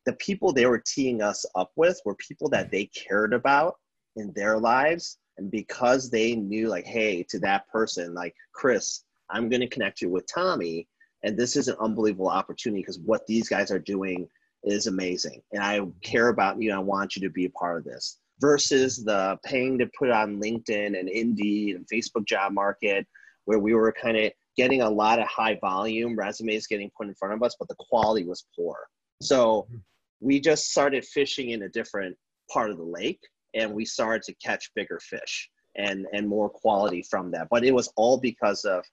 the 0.06 0.12
people 0.14 0.52
they 0.52 0.66
were 0.66 0.82
teeing 0.87 1.22
us 1.22 1.44
up 1.54 1.72
with 1.76 2.00
were 2.04 2.14
people 2.16 2.48
that 2.50 2.70
they 2.70 2.87
cared 2.87 3.32
about 3.32 3.76
in 4.16 4.32
their 4.34 4.58
lives. 4.58 5.18
And 5.38 5.50
because 5.50 6.10
they 6.10 6.37
knew, 6.37 6.68
like, 6.68 6.87
hey, 6.87 7.24
to 7.30 7.38
that 7.40 7.66
person, 7.68 8.14
like 8.14 8.34
Chris, 8.52 9.02
I'm 9.30 9.48
going 9.48 9.62
to 9.62 9.68
connect 9.68 10.00
you 10.00 10.10
with 10.10 10.32
Tommy. 10.32 10.87
And 11.24 11.37
this 11.37 11.56
is 11.56 11.68
an 11.68 11.76
unbelievable 11.80 12.28
opportunity 12.28 12.82
because 12.82 13.00
what 13.00 13.26
these 13.26 13.48
guys 13.48 13.70
are 13.70 13.78
doing 13.78 14.28
is 14.62 14.87
amazing. 14.87 15.42
And 15.52 15.62
I 15.62 15.80
care 16.02 16.28
about 16.28 16.60
you. 16.60 16.72
I 16.72 16.78
want 16.78 17.16
you 17.16 17.22
to 17.22 17.30
be 17.30 17.46
a 17.46 17.50
part 17.50 17.78
of 17.78 17.84
this 17.84 18.18
versus 18.44 19.02
the 19.02 19.38
paying 19.42 19.78
to 19.78 19.87
put 19.98 20.11
on 20.11 20.38
LinkedIn 20.38 20.98
and 20.98 21.09
Indeed 21.09 21.76
and 21.76 21.87
Facebook 21.88 22.26
job 22.26 22.52
market, 22.52 23.07
where 23.46 23.59
we 23.59 23.72
were 23.72 23.90
kind 23.90 24.18
of 24.18 24.33
getting 24.54 24.83
a 24.83 24.90
lot 24.90 25.18
of 25.18 25.26
high 25.26 25.57
volume 25.62 26.14
resumes 26.14 26.66
getting 26.66 26.90
put 26.94 27.07
in 27.07 27.14
front 27.14 27.33
of 27.33 27.42
us, 27.42 27.57
but 27.59 27.68
the 27.68 27.74
quality 27.78 28.26
was 28.26 28.44
poor. 28.54 28.76
So 29.22 29.66
hmm. 29.70 29.78
we 30.20 30.40
just 30.40 30.70
started 30.70 31.07
fishing 31.07 31.50
in 31.50 31.62
a 31.62 31.70
different 31.70 32.18
part 32.52 32.70
of 32.70 32.76
the 32.76 32.85
lake 32.85 33.20
and 33.54 33.72
we 33.72 33.87
started 33.87 34.22
to 34.24 34.35
catch 34.35 34.70
bigger 34.74 35.00
fish 35.00 35.48
and, 35.76 36.07
and 36.12 36.28
more 36.28 36.50
quality 36.50 37.02
from 37.02 37.30
that. 37.30 37.48
But 37.50 37.64
it 37.64 37.72
was 37.72 37.90
all 37.96 38.18
because 38.18 38.64
of 38.64 38.85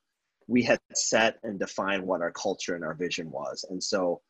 we 0.48 0.64
had 0.64 0.80
set 0.94 1.40
and 1.44 1.60
defined 1.60 2.04
what 2.08 2.22
our 2.22 2.32
culture 2.32 2.76
and 2.76 2.86
our 2.86 2.94
vision 2.94 3.30
was. 3.30 3.66
And 3.70 3.84
so 3.84 4.22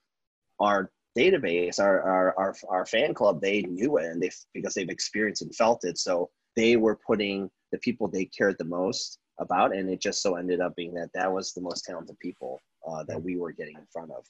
our 0.59 0.89
database, 1.17 1.79
our, 1.79 2.01
our, 2.01 2.37
our, 2.37 2.55
our 2.69 2.85
fan 2.85 3.13
club, 3.13 3.41
they 3.41 3.61
knew 3.61 3.97
it 3.97 4.05
and 4.05 4.21
they, 4.21 4.31
because 4.53 4.73
they've 4.73 4.89
experienced 4.89 5.41
and 5.41 5.55
felt 5.55 5.83
it. 5.83 5.97
So 5.97 6.29
they 6.55 6.77
were 6.77 6.99
putting 7.07 7.49
the 7.71 7.77
people 7.79 8.07
they 8.07 8.25
cared 8.25 8.57
the 8.57 8.65
most 8.65 9.19
about. 9.39 9.75
And 9.75 9.89
it 9.89 10.01
just 10.01 10.21
so 10.21 10.35
ended 10.35 10.61
up 10.61 10.75
being 10.75 10.93
that 10.95 11.09
that 11.13 11.31
was 11.31 11.53
the 11.53 11.61
most 11.61 11.85
talented 11.85 12.17
people 12.19 12.59
uh, 12.87 13.03
that 13.03 13.21
we 13.21 13.37
were 13.37 13.51
getting 13.51 13.75
in 13.75 13.87
front 13.91 14.11
of. 14.11 14.25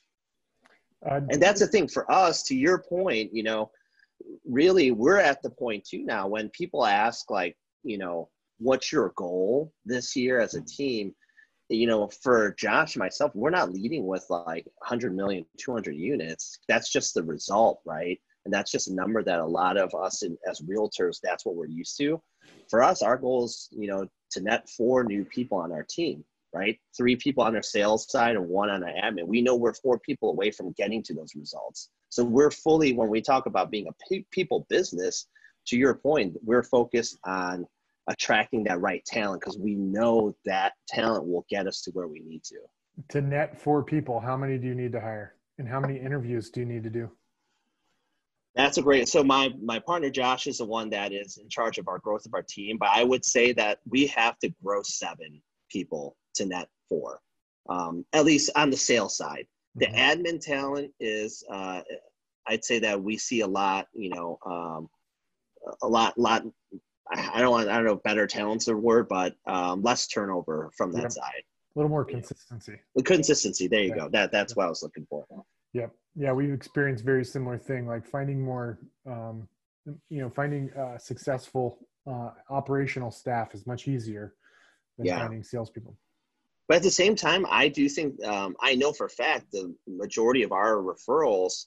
Uh, 1.09 1.21
and 1.31 1.41
that's 1.41 1.59
the 1.59 1.67
thing 1.67 1.87
for 1.87 2.11
us, 2.11 2.43
to 2.43 2.55
your 2.55 2.79
point, 2.79 3.33
you 3.33 3.43
know, 3.43 3.71
really 4.45 4.91
we're 4.91 5.17
at 5.17 5.41
the 5.41 5.49
point 5.49 5.83
too 5.83 6.03
now 6.03 6.27
when 6.27 6.47
people 6.49 6.85
ask 6.85 7.31
like, 7.31 7.57
you 7.83 7.97
know, 7.97 8.29
what's 8.59 8.91
your 8.91 9.11
goal 9.15 9.73
this 9.83 10.15
year 10.15 10.39
as 10.39 10.53
a 10.53 10.61
team? 10.61 11.15
You 11.71 11.87
know, 11.87 12.07
for 12.07 12.53
Josh 12.57 12.95
and 12.95 12.99
myself, 12.99 13.31
we're 13.33 13.49
not 13.49 13.71
leading 13.71 14.05
with 14.05 14.25
like 14.29 14.65
100 14.79 15.15
million, 15.15 15.45
200 15.57 15.95
units. 15.95 16.59
That's 16.67 16.91
just 16.91 17.13
the 17.13 17.23
result, 17.23 17.81
right? 17.85 18.19
And 18.45 18.53
that's 18.53 18.71
just 18.71 18.89
a 18.89 18.93
number 18.93 19.23
that 19.23 19.39
a 19.39 19.45
lot 19.45 19.77
of 19.77 19.93
us 19.93 20.23
in, 20.23 20.37
as 20.49 20.61
realtors, 20.61 21.19
that's 21.21 21.45
what 21.45 21.55
we're 21.55 21.67
used 21.67 21.97
to. 21.97 22.21
For 22.69 22.81
us, 22.81 23.01
our 23.01 23.17
goal 23.17 23.45
is, 23.45 23.69
you 23.71 23.87
know, 23.87 24.07
to 24.31 24.41
net 24.41 24.69
four 24.69 25.03
new 25.03 25.25
people 25.25 25.57
on 25.57 25.71
our 25.71 25.83
team, 25.83 26.23
right? 26.53 26.79
Three 26.97 27.15
people 27.15 27.43
on 27.43 27.55
our 27.55 27.61
sales 27.61 28.09
side 28.09 28.35
and 28.35 28.47
one 28.47 28.69
on 28.69 28.83
our 28.83 28.93
admin. 28.93 29.27
We 29.27 29.41
know 29.41 29.55
we're 29.55 29.73
four 29.73 29.99
people 29.99 30.29
away 30.29 30.51
from 30.51 30.71
getting 30.73 31.03
to 31.03 31.13
those 31.13 31.35
results. 31.35 31.89
So 32.09 32.23
we're 32.23 32.51
fully, 32.51 32.93
when 32.93 33.09
we 33.09 33.21
talk 33.21 33.45
about 33.45 33.71
being 33.71 33.87
a 33.87 34.21
people 34.31 34.65
business, 34.69 35.27
to 35.67 35.77
your 35.77 35.93
point, 35.93 36.35
we're 36.43 36.63
focused 36.63 37.19
on 37.25 37.67
attracting 38.07 38.63
that 38.65 38.81
right 38.81 39.03
talent 39.05 39.41
because 39.41 39.57
we 39.57 39.75
know 39.75 40.35
that 40.45 40.73
talent 40.87 41.27
will 41.27 41.45
get 41.49 41.67
us 41.67 41.81
to 41.81 41.91
where 41.91 42.07
we 42.07 42.21
need 42.21 42.43
to. 42.43 42.57
To 43.09 43.21
net 43.21 43.59
four 43.59 43.83
people, 43.83 44.19
how 44.19 44.35
many 44.35 44.57
do 44.57 44.67
you 44.67 44.75
need 44.75 44.91
to 44.93 44.99
hire? 44.99 45.35
And 45.57 45.67
how 45.67 45.79
many 45.79 45.99
interviews 45.99 46.49
do 46.49 46.59
you 46.59 46.65
need 46.65 46.83
to 46.83 46.89
do? 46.89 47.09
That's 48.55 48.77
a 48.77 48.81
great. 48.81 49.07
So 49.07 49.23
my 49.23 49.53
my 49.61 49.79
partner 49.79 50.09
Josh 50.09 50.47
is 50.47 50.57
the 50.57 50.65
one 50.65 50.89
that 50.89 51.13
is 51.13 51.37
in 51.37 51.47
charge 51.47 51.77
of 51.77 51.87
our 51.87 51.99
growth 51.99 52.25
of 52.25 52.33
our 52.33 52.41
team. 52.41 52.77
But 52.77 52.89
I 52.91 53.03
would 53.03 53.23
say 53.23 53.53
that 53.53 53.79
we 53.89 54.07
have 54.07 54.37
to 54.39 54.53
grow 54.63 54.81
seven 54.83 55.41
people 55.69 56.17
to 56.35 56.45
net 56.45 56.67
four, 56.89 57.21
um, 57.69 58.05
at 58.11 58.25
least 58.25 58.49
on 58.55 58.69
the 58.69 58.77
sales 58.77 59.15
side. 59.15 59.45
The 59.75 59.85
mm-hmm. 59.85 59.95
admin 59.95 60.41
talent 60.41 60.91
is, 60.99 61.45
uh, 61.49 61.81
I'd 62.45 62.65
say 62.65 62.79
that 62.79 63.01
we 63.01 63.17
see 63.17 63.39
a 63.39 63.47
lot. 63.47 63.87
You 63.93 64.09
know, 64.09 64.37
um, 64.45 64.89
a 65.81 65.87
lot, 65.87 66.17
lot 66.17 66.43
I 67.09 67.41
don't 67.41 67.51
want 67.51 67.69
I 67.69 67.75
don't 67.75 67.85
know 67.85 67.95
better 67.95 68.27
talent's 68.27 68.67
a 68.67 68.75
word, 68.75 69.07
but 69.07 69.35
um, 69.45 69.81
less 69.81 70.07
turnover 70.07 70.71
from 70.75 70.91
that 70.93 71.11
side. 71.11 71.43
A 71.75 71.79
little 71.79 71.89
more 71.89 72.05
consistency. 72.05 72.79
The 72.95 73.03
consistency. 73.03 73.67
There 73.67 73.81
you 73.81 73.89
yeah. 73.89 73.95
go. 73.95 74.09
That 74.09 74.31
that's 74.31 74.55
what 74.55 74.65
I 74.65 74.69
was 74.69 74.83
looking 74.83 75.05
for. 75.09 75.25
Yep. 75.73 75.93
yeah. 76.15 76.31
We've 76.33 76.53
experienced 76.53 77.05
very 77.05 77.23
similar 77.23 77.57
thing, 77.57 77.87
like 77.87 78.05
finding 78.05 78.41
more, 78.41 78.79
um, 79.05 79.47
you 80.09 80.21
know, 80.21 80.29
finding 80.29 80.71
uh, 80.73 80.97
successful 80.97 81.79
uh, 82.07 82.31
operational 82.49 83.11
staff 83.11 83.53
is 83.53 83.65
much 83.65 83.87
easier 83.87 84.35
than 84.97 85.07
yeah. 85.07 85.19
finding 85.19 85.43
salespeople. 85.43 85.95
But 86.67 86.77
at 86.77 86.83
the 86.83 86.91
same 86.91 87.15
time, 87.15 87.45
I 87.49 87.67
do 87.67 87.89
think 87.89 88.23
um, 88.23 88.55
I 88.61 88.75
know 88.75 88.93
for 88.93 89.05
a 89.05 89.09
fact 89.09 89.51
the 89.51 89.73
majority 89.87 90.43
of 90.43 90.51
our 90.51 90.75
referrals 90.75 91.65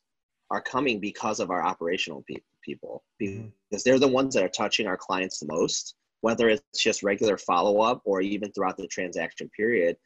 are 0.51 0.63
coming 0.63 1.01
because 1.01 1.41
of 1.41 1.51
our 1.51 1.65
operational 1.65 2.23
people 2.23 2.54
people 2.65 3.05
mm-hmm. 3.23 3.49
because 3.71 3.85
they're 3.85 3.99
the 3.99 4.09
ones 4.09 4.35
that 4.35 4.45
are 4.45 4.49
touching 4.49 4.87
our 4.87 4.97
clients 4.97 5.39
the 5.39 5.47
most, 5.47 5.95
whether 6.21 6.49
it's 6.49 6.63
just 6.83 7.03
regular 7.03 7.37
follow 7.37 7.81
up 7.81 8.01
or 8.05 8.21
even 8.21 8.51
throughout 8.53 8.77
the 8.77 8.87
transaction 8.87 9.51
period. 9.57 9.97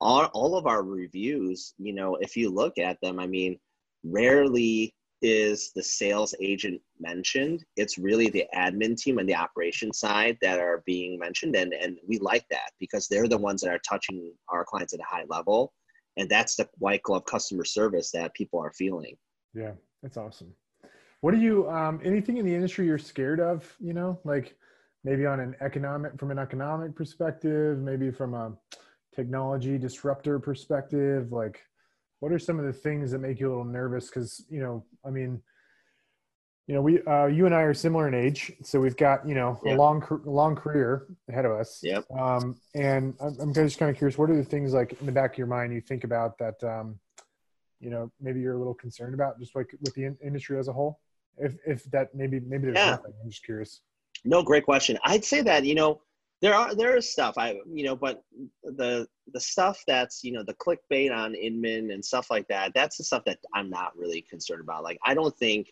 All, 0.00 0.24
all 0.26 0.56
of 0.56 0.66
our 0.66 0.82
reviews, 0.82 1.74
you 1.78 1.92
know, 1.92 2.16
if 2.16 2.36
you 2.36 2.50
look 2.50 2.78
at 2.78 2.98
them, 3.02 3.18
I 3.18 3.26
mean, 3.26 3.58
rarely 4.04 4.94
is 5.22 5.72
the 5.74 5.82
sales 5.82 6.34
agent 6.40 6.80
mentioned. 7.00 7.64
It's 7.76 7.98
really 7.98 8.28
the 8.28 8.44
admin 8.54 8.96
team 8.96 9.18
and 9.18 9.28
the 9.28 9.34
operation 9.34 9.92
side 9.92 10.38
that 10.42 10.60
are 10.60 10.82
being 10.86 11.18
mentioned. 11.18 11.56
And, 11.56 11.72
and 11.72 11.98
we 12.06 12.18
like 12.18 12.44
that 12.50 12.70
because 12.78 13.08
they're 13.08 13.28
the 13.28 13.36
ones 13.36 13.62
that 13.62 13.70
are 13.70 13.80
touching 13.88 14.32
our 14.48 14.64
clients 14.64 14.94
at 14.94 15.00
a 15.00 15.04
high 15.08 15.24
level. 15.28 15.72
And 16.16 16.28
that's 16.28 16.56
the 16.56 16.68
white 16.78 17.02
glove 17.02 17.24
customer 17.24 17.64
service 17.64 18.10
that 18.12 18.34
people 18.34 18.60
are 18.60 18.72
feeling. 18.72 19.16
Yeah, 19.54 19.72
that's 20.02 20.16
awesome. 20.16 20.54
What 21.20 21.34
are 21.34 21.38
you? 21.38 21.68
Um, 21.68 22.00
anything 22.04 22.36
in 22.36 22.46
the 22.46 22.54
industry 22.54 22.86
you're 22.86 22.98
scared 22.98 23.40
of? 23.40 23.74
You 23.80 23.92
know, 23.92 24.20
like 24.24 24.56
maybe 25.04 25.26
on 25.26 25.40
an 25.40 25.56
economic, 25.60 26.18
from 26.18 26.30
an 26.30 26.38
economic 26.38 26.94
perspective, 26.94 27.78
maybe 27.78 28.10
from 28.10 28.34
a 28.34 28.52
technology 29.14 29.78
disruptor 29.78 30.38
perspective. 30.38 31.32
Like, 31.32 31.60
what 32.20 32.30
are 32.30 32.38
some 32.38 32.58
of 32.58 32.66
the 32.66 32.72
things 32.72 33.10
that 33.10 33.18
make 33.18 33.40
you 33.40 33.48
a 33.48 33.50
little 33.50 33.64
nervous? 33.64 34.08
Because 34.08 34.44
you 34.48 34.60
know, 34.60 34.84
I 35.04 35.10
mean, 35.10 35.42
you 36.68 36.74
know, 36.74 36.82
we 36.82 37.02
uh, 37.02 37.26
you 37.26 37.46
and 37.46 37.54
I 37.54 37.62
are 37.62 37.74
similar 37.74 38.06
in 38.06 38.14
age, 38.14 38.52
so 38.62 38.78
we've 38.78 38.96
got 38.96 39.26
you 39.26 39.34
know 39.34 39.58
a 39.66 39.74
long 39.74 40.04
long 40.24 40.54
career 40.54 41.06
ahead 41.28 41.46
of 41.46 41.52
us. 41.52 41.80
Yep. 41.82 42.04
Um, 42.16 42.60
and 42.76 43.14
I'm, 43.20 43.40
I'm 43.40 43.54
just 43.54 43.78
kind 43.78 43.90
of 43.90 43.96
curious, 43.96 44.18
what 44.18 44.30
are 44.30 44.36
the 44.36 44.44
things 44.44 44.72
like 44.72 44.92
in 45.00 45.06
the 45.06 45.12
back 45.12 45.32
of 45.32 45.38
your 45.38 45.48
mind 45.48 45.72
you 45.72 45.80
think 45.80 46.04
about 46.04 46.38
that, 46.38 46.62
um, 46.62 47.00
you 47.80 47.90
know, 47.90 48.12
maybe 48.20 48.40
you're 48.40 48.54
a 48.54 48.58
little 48.58 48.74
concerned 48.74 49.14
about, 49.14 49.40
just 49.40 49.56
like 49.56 49.74
with 49.80 49.94
the 49.94 50.04
in- 50.04 50.18
industry 50.22 50.58
as 50.58 50.68
a 50.68 50.72
whole? 50.72 51.00
If 51.40 51.54
if 51.66 51.84
that 51.90 52.14
maybe 52.14 52.40
maybe 52.40 52.66
there's 52.66 52.76
yeah. 52.76 52.90
nothing. 52.90 53.12
I'm 53.22 53.30
just 53.30 53.44
curious. 53.44 53.80
No, 54.24 54.42
great 54.42 54.64
question. 54.64 54.98
I'd 55.04 55.24
say 55.24 55.42
that 55.42 55.64
you 55.64 55.74
know 55.74 56.00
there 56.40 56.54
are 56.54 56.74
there 56.74 56.96
is 56.96 57.10
stuff 57.10 57.34
I 57.36 57.56
you 57.72 57.84
know, 57.84 57.96
but 57.96 58.22
the 58.62 59.06
the 59.32 59.40
stuff 59.40 59.82
that's 59.86 60.22
you 60.22 60.32
know 60.32 60.44
the 60.44 60.54
clickbait 60.54 61.14
on 61.14 61.34
Inman 61.34 61.90
and 61.90 62.04
stuff 62.04 62.30
like 62.30 62.46
that. 62.48 62.72
That's 62.74 62.96
the 62.96 63.04
stuff 63.04 63.24
that 63.26 63.38
I'm 63.54 63.70
not 63.70 63.96
really 63.96 64.22
concerned 64.22 64.60
about. 64.60 64.84
Like 64.84 64.98
I 65.04 65.14
don't 65.14 65.36
think 65.36 65.68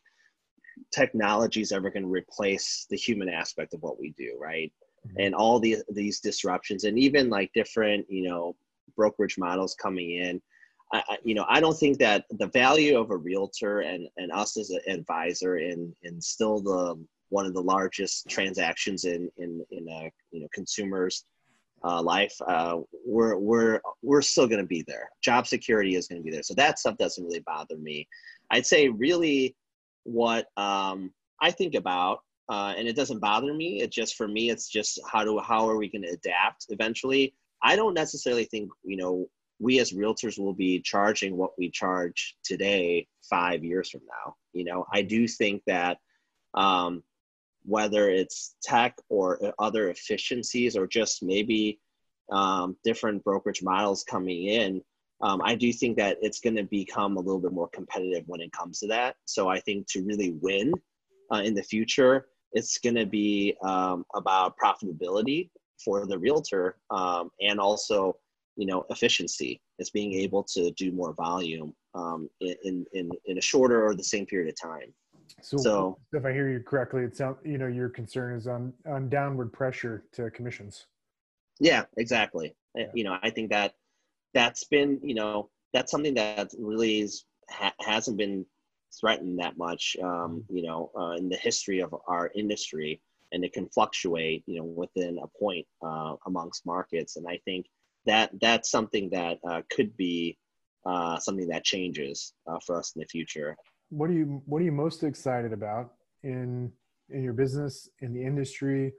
technology 0.92 1.60
is 1.60 1.72
ever 1.72 1.90
going 1.90 2.02
to 2.02 2.08
replace 2.08 2.86
the 2.90 2.96
human 2.96 3.28
aspect 3.28 3.74
of 3.74 3.82
what 3.82 3.98
we 3.98 4.12
do, 4.16 4.36
right? 4.40 4.72
Mm-hmm. 5.06 5.20
And 5.20 5.34
all 5.34 5.60
these 5.60 5.82
these 5.90 6.20
disruptions, 6.20 6.84
and 6.84 6.98
even 6.98 7.30
like 7.30 7.50
different, 7.54 8.06
you 8.08 8.28
know, 8.28 8.56
brokerage 8.96 9.38
models 9.38 9.74
coming 9.74 10.10
in. 10.12 10.42
I, 10.92 11.18
you 11.24 11.34
know, 11.34 11.44
I 11.48 11.60
don't 11.60 11.76
think 11.76 11.98
that 11.98 12.26
the 12.30 12.46
value 12.46 12.98
of 12.98 13.10
a 13.10 13.16
realtor 13.16 13.80
and, 13.80 14.08
and 14.16 14.30
us 14.30 14.56
as 14.56 14.70
an 14.70 14.80
advisor 14.86 15.58
in, 15.58 15.92
in 16.04 16.20
still 16.20 16.60
the 16.60 16.96
one 17.30 17.46
of 17.46 17.54
the 17.54 17.62
largest 17.62 18.28
transactions 18.28 19.04
in 19.04 19.30
in 19.36 19.64
in 19.70 19.88
a 19.88 20.10
you 20.30 20.40
know 20.40 20.48
consumers 20.52 21.24
uh, 21.84 22.02
life, 22.02 22.34
uh, 22.46 22.78
we're 23.06 23.36
we're 23.36 23.80
we're 24.02 24.22
still 24.22 24.46
going 24.46 24.60
to 24.60 24.66
be 24.66 24.84
there. 24.86 25.10
Job 25.22 25.46
security 25.46 25.94
is 25.94 26.08
going 26.08 26.20
to 26.20 26.24
be 26.24 26.30
there, 26.30 26.42
so 26.42 26.54
that 26.54 26.78
stuff 26.78 26.96
doesn't 26.96 27.24
really 27.24 27.40
bother 27.40 27.76
me. 27.76 28.08
I'd 28.50 28.66
say 28.66 28.88
really 28.88 29.54
what 30.04 30.46
um, 30.56 31.12
I 31.40 31.50
think 31.50 31.74
about, 31.74 32.20
uh, 32.48 32.74
and 32.76 32.88
it 32.88 32.96
doesn't 32.96 33.20
bother 33.20 33.52
me. 33.52 33.82
It 33.82 33.90
just 33.92 34.16
for 34.16 34.28
me, 34.28 34.50
it's 34.50 34.68
just 34.68 35.00
how 35.10 35.24
do 35.24 35.38
how 35.38 35.68
are 35.68 35.76
we 35.76 35.88
going 35.88 36.02
to 36.02 36.10
adapt 36.10 36.66
eventually? 36.70 37.34
I 37.62 37.76
don't 37.76 37.94
necessarily 37.94 38.44
think 38.44 38.70
you 38.84 38.96
know 38.96 39.28
we 39.58 39.80
as 39.80 39.92
realtors 39.92 40.38
will 40.38 40.52
be 40.52 40.80
charging 40.80 41.36
what 41.36 41.52
we 41.58 41.70
charge 41.70 42.36
today 42.44 43.06
five 43.28 43.64
years 43.64 43.90
from 43.90 44.02
now. 44.06 44.34
You 44.52 44.64
know, 44.64 44.86
I 44.92 45.02
do 45.02 45.26
think 45.26 45.62
that 45.66 45.98
um, 46.54 47.02
whether 47.64 48.10
it's 48.10 48.54
tech 48.62 48.96
or 49.08 49.52
other 49.58 49.88
efficiencies 49.90 50.76
or 50.76 50.86
just 50.86 51.22
maybe 51.22 51.80
um, 52.30 52.76
different 52.84 53.24
brokerage 53.24 53.62
models 53.62 54.04
coming 54.04 54.46
in, 54.46 54.82
um, 55.22 55.40
I 55.42 55.54
do 55.54 55.72
think 55.72 55.96
that 55.96 56.18
it's 56.20 56.40
going 56.40 56.56
to 56.56 56.64
become 56.64 57.16
a 57.16 57.20
little 57.20 57.40
bit 57.40 57.52
more 57.52 57.68
competitive 57.68 58.24
when 58.26 58.40
it 58.40 58.52
comes 58.52 58.80
to 58.80 58.86
that. 58.88 59.16
So 59.24 59.48
I 59.48 59.60
think 59.60 59.86
to 59.88 60.02
really 60.02 60.32
win 60.42 60.72
uh, 61.32 61.38
in 61.38 61.54
the 61.54 61.62
future, 61.62 62.26
it's 62.52 62.78
going 62.78 62.96
to 62.96 63.06
be 63.06 63.56
um, 63.62 64.04
about 64.14 64.56
profitability 64.62 65.50
for 65.82 66.06
the 66.06 66.18
realtor 66.18 66.76
um, 66.90 67.30
and 67.40 67.58
also, 67.58 68.16
you 68.56 68.66
know, 68.66 68.84
efficiency. 68.90 69.60
It's 69.78 69.90
being 69.90 70.12
able 70.14 70.42
to 70.44 70.70
do 70.72 70.92
more 70.92 71.12
volume 71.14 71.74
um, 71.94 72.28
in, 72.40 72.86
in, 72.92 73.10
in 73.26 73.38
a 73.38 73.40
shorter 73.40 73.86
or 73.86 73.94
the 73.94 74.04
same 74.04 74.26
period 74.26 74.48
of 74.48 74.60
time. 74.60 74.92
So, 75.42 75.56
so 75.58 75.98
if 76.12 76.24
I 76.24 76.32
hear 76.32 76.48
you 76.48 76.60
correctly, 76.60 77.02
it 77.02 77.16
sounds, 77.16 77.36
you 77.44 77.58
know, 77.58 77.66
your 77.66 77.88
concern 77.88 78.36
is 78.36 78.46
on, 78.46 78.72
on 78.88 79.08
downward 79.08 79.52
pressure 79.52 80.04
to 80.12 80.30
commissions. 80.30 80.86
Yeah, 81.58 81.84
exactly. 81.96 82.54
Yeah. 82.74 82.86
You 82.94 83.04
know, 83.04 83.18
I 83.22 83.30
think 83.30 83.50
that 83.50 83.74
that's 84.36 84.64
been 84.64 85.00
you 85.02 85.14
know 85.14 85.48
that's 85.72 85.90
something 85.90 86.14
that 86.14 86.52
really 86.58 87.00
is, 87.00 87.24
ha- 87.50 87.72
hasn't 87.80 88.18
been 88.18 88.44
threatened 89.00 89.38
that 89.40 89.56
much 89.56 89.96
um, 90.02 90.44
you 90.50 90.62
know 90.62 90.90
uh, 90.98 91.12
in 91.12 91.28
the 91.28 91.36
history 91.36 91.80
of 91.80 91.94
our 92.06 92.30
industry 92.34 93.00
and 93.32 93.44
it 93.44 93.52
can 93.52 93.66
fluctuate 93.70 94.44
you 94.46 94.58
know 94.58 94.64
within 94.64 95.18
a 95.22 95.38
point 95.38 95.66
uh, 95.84 96.14
amongst 96.26 96.66
markets 96.66 97.16
and 97.16 97.26
i 97.26 97.38
think 97.44 97.66
that 98.06 98.30
that's 98.40 98.70
something 98.70 99.10
that 99.10 99.38
uh, 99.48 99.62
could 99.70 99.96
be 99.96 100.36
uh, 100.84 101.18
something 101.18 101.48
that 101.48 101.64
changes 101.64 102.34
uh, 102.46 102.58
for 102.64 102.78
us 102.78 102.92
in 102.94 103.00
the 103.00 103.06
future 103.06 103.56
what 103.90 104.10
are 104.10 104.14
you 104.14 104.42
what 104.46 104.60
are 104.60 104.64
you 104.64 104.72
most 104.72 105.02
excited 105.02 105.52
about 105.52 105.92
in 106.22 106.70
in 107.10 107.22
your 107.22 107.32
business 107.32 107.88
in 108.00 108.12
the 108.12 108.22
industry 108.22 108.92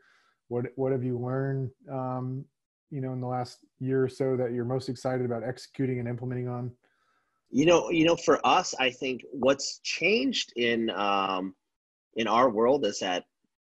what 0.48 0.65
what 0.76 0.91
have 0.91 1.04
you 1.04 1.17
learned 1.17 1.70
um, 1.91 2.46
you 2.89 3.02
know 3.02 3.13
in 3.13 3.22
the 3.22 3.28
last 3.28 3.60
year 3.80 4.04
or 4.04 4.10
so 4.10 4.36
that 4.38 4.54
you're 4.54 4.65
most 4.65 4.89
excited 4.89 5.26
about 5.26 5.43
executing 5.43 6.00
and 6.00 6.08
implementing 6.08 6.48
on? 6.48 6.72
You 7.50 7.65
know, 7.65 7.89
you 7.89 8.06
know, 8.06 8.15
for 8.15 8.46
us, 8.46 8.76
I 8.80 8.89
think 8.89 9.24
what's 9.32 9.80
changed 9.80 10.54
in 10.56 10.89
um, 10.91 11.56
in 12.15 12.28
our 12.28 12.50
world 12.50 12.86
is 12.86 13.00
that 13.00 13.26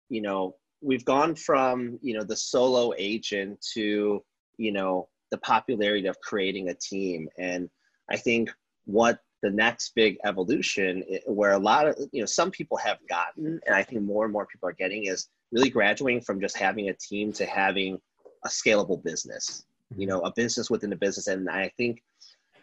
you 0.10 0.21
know 0.21 0.56
we've 0.82 1.06
gone 1.06 1.36
from 1.36 1.99
you 2.02 2.17
know 2.17 2.23
the 2.23 2.36
solo 2.36 2.93
agent 2.97 3.63
to 3.73 4.23
you 4.58 4.71
know 4.71 5.08
the 5.31 5.37
popularity 5.39 6.07
of 6.07 6.19
creating 6.21 6.69
a 6.69 6.73
team, 6.73 7.29
and 7.37 7.69
I 8.09 8.17
think 8.17 8.49
what 8.85 9.19
the 9.41 9.49
next 9.49 9.93
big 9.95 10.17
evolution 10.25 11.03
where 11.25 11.53
a 11.53 11.57
lot 11.57 11.87
of 11.87 11.95
you 12.11 12.21
know 12.21 12.25
some 12.25 12.51
people 12.51 12.75
have 12.75 12.97
gotten 13.07 13.57
and 13.65 13.73
i 13.73 13.81
think 13.81 14.01
more 14.01 14.25
and 14.25 14.33
more 14.33 14.45
people 14.45 14.67
are 14.67 14.73
getting 14.73 15.05
is 15.05 15.29
really 15.51 15.69
graduating 15.69 16.21
from 16.21 16.41
just 16.41 16.57
having 16.57 16.89
a 16.89 16.93
team 16.93 17.31
to 17.33 17.45
having 17.45 17.99
a 18.45 18.47
scalable 18.47 19.03
business, 19.03 19.65
you 19.95 20.07
mm-hmm. 20.07 20.09
know, 20.09 20.21
a 20.21 20.33
business 20.33 20.69
within 20.69 20.93
a 20.93 20.95
business. 20.95 21.27
And 21.27 21.49
I 21.49 21.71
think, 21.77 22.03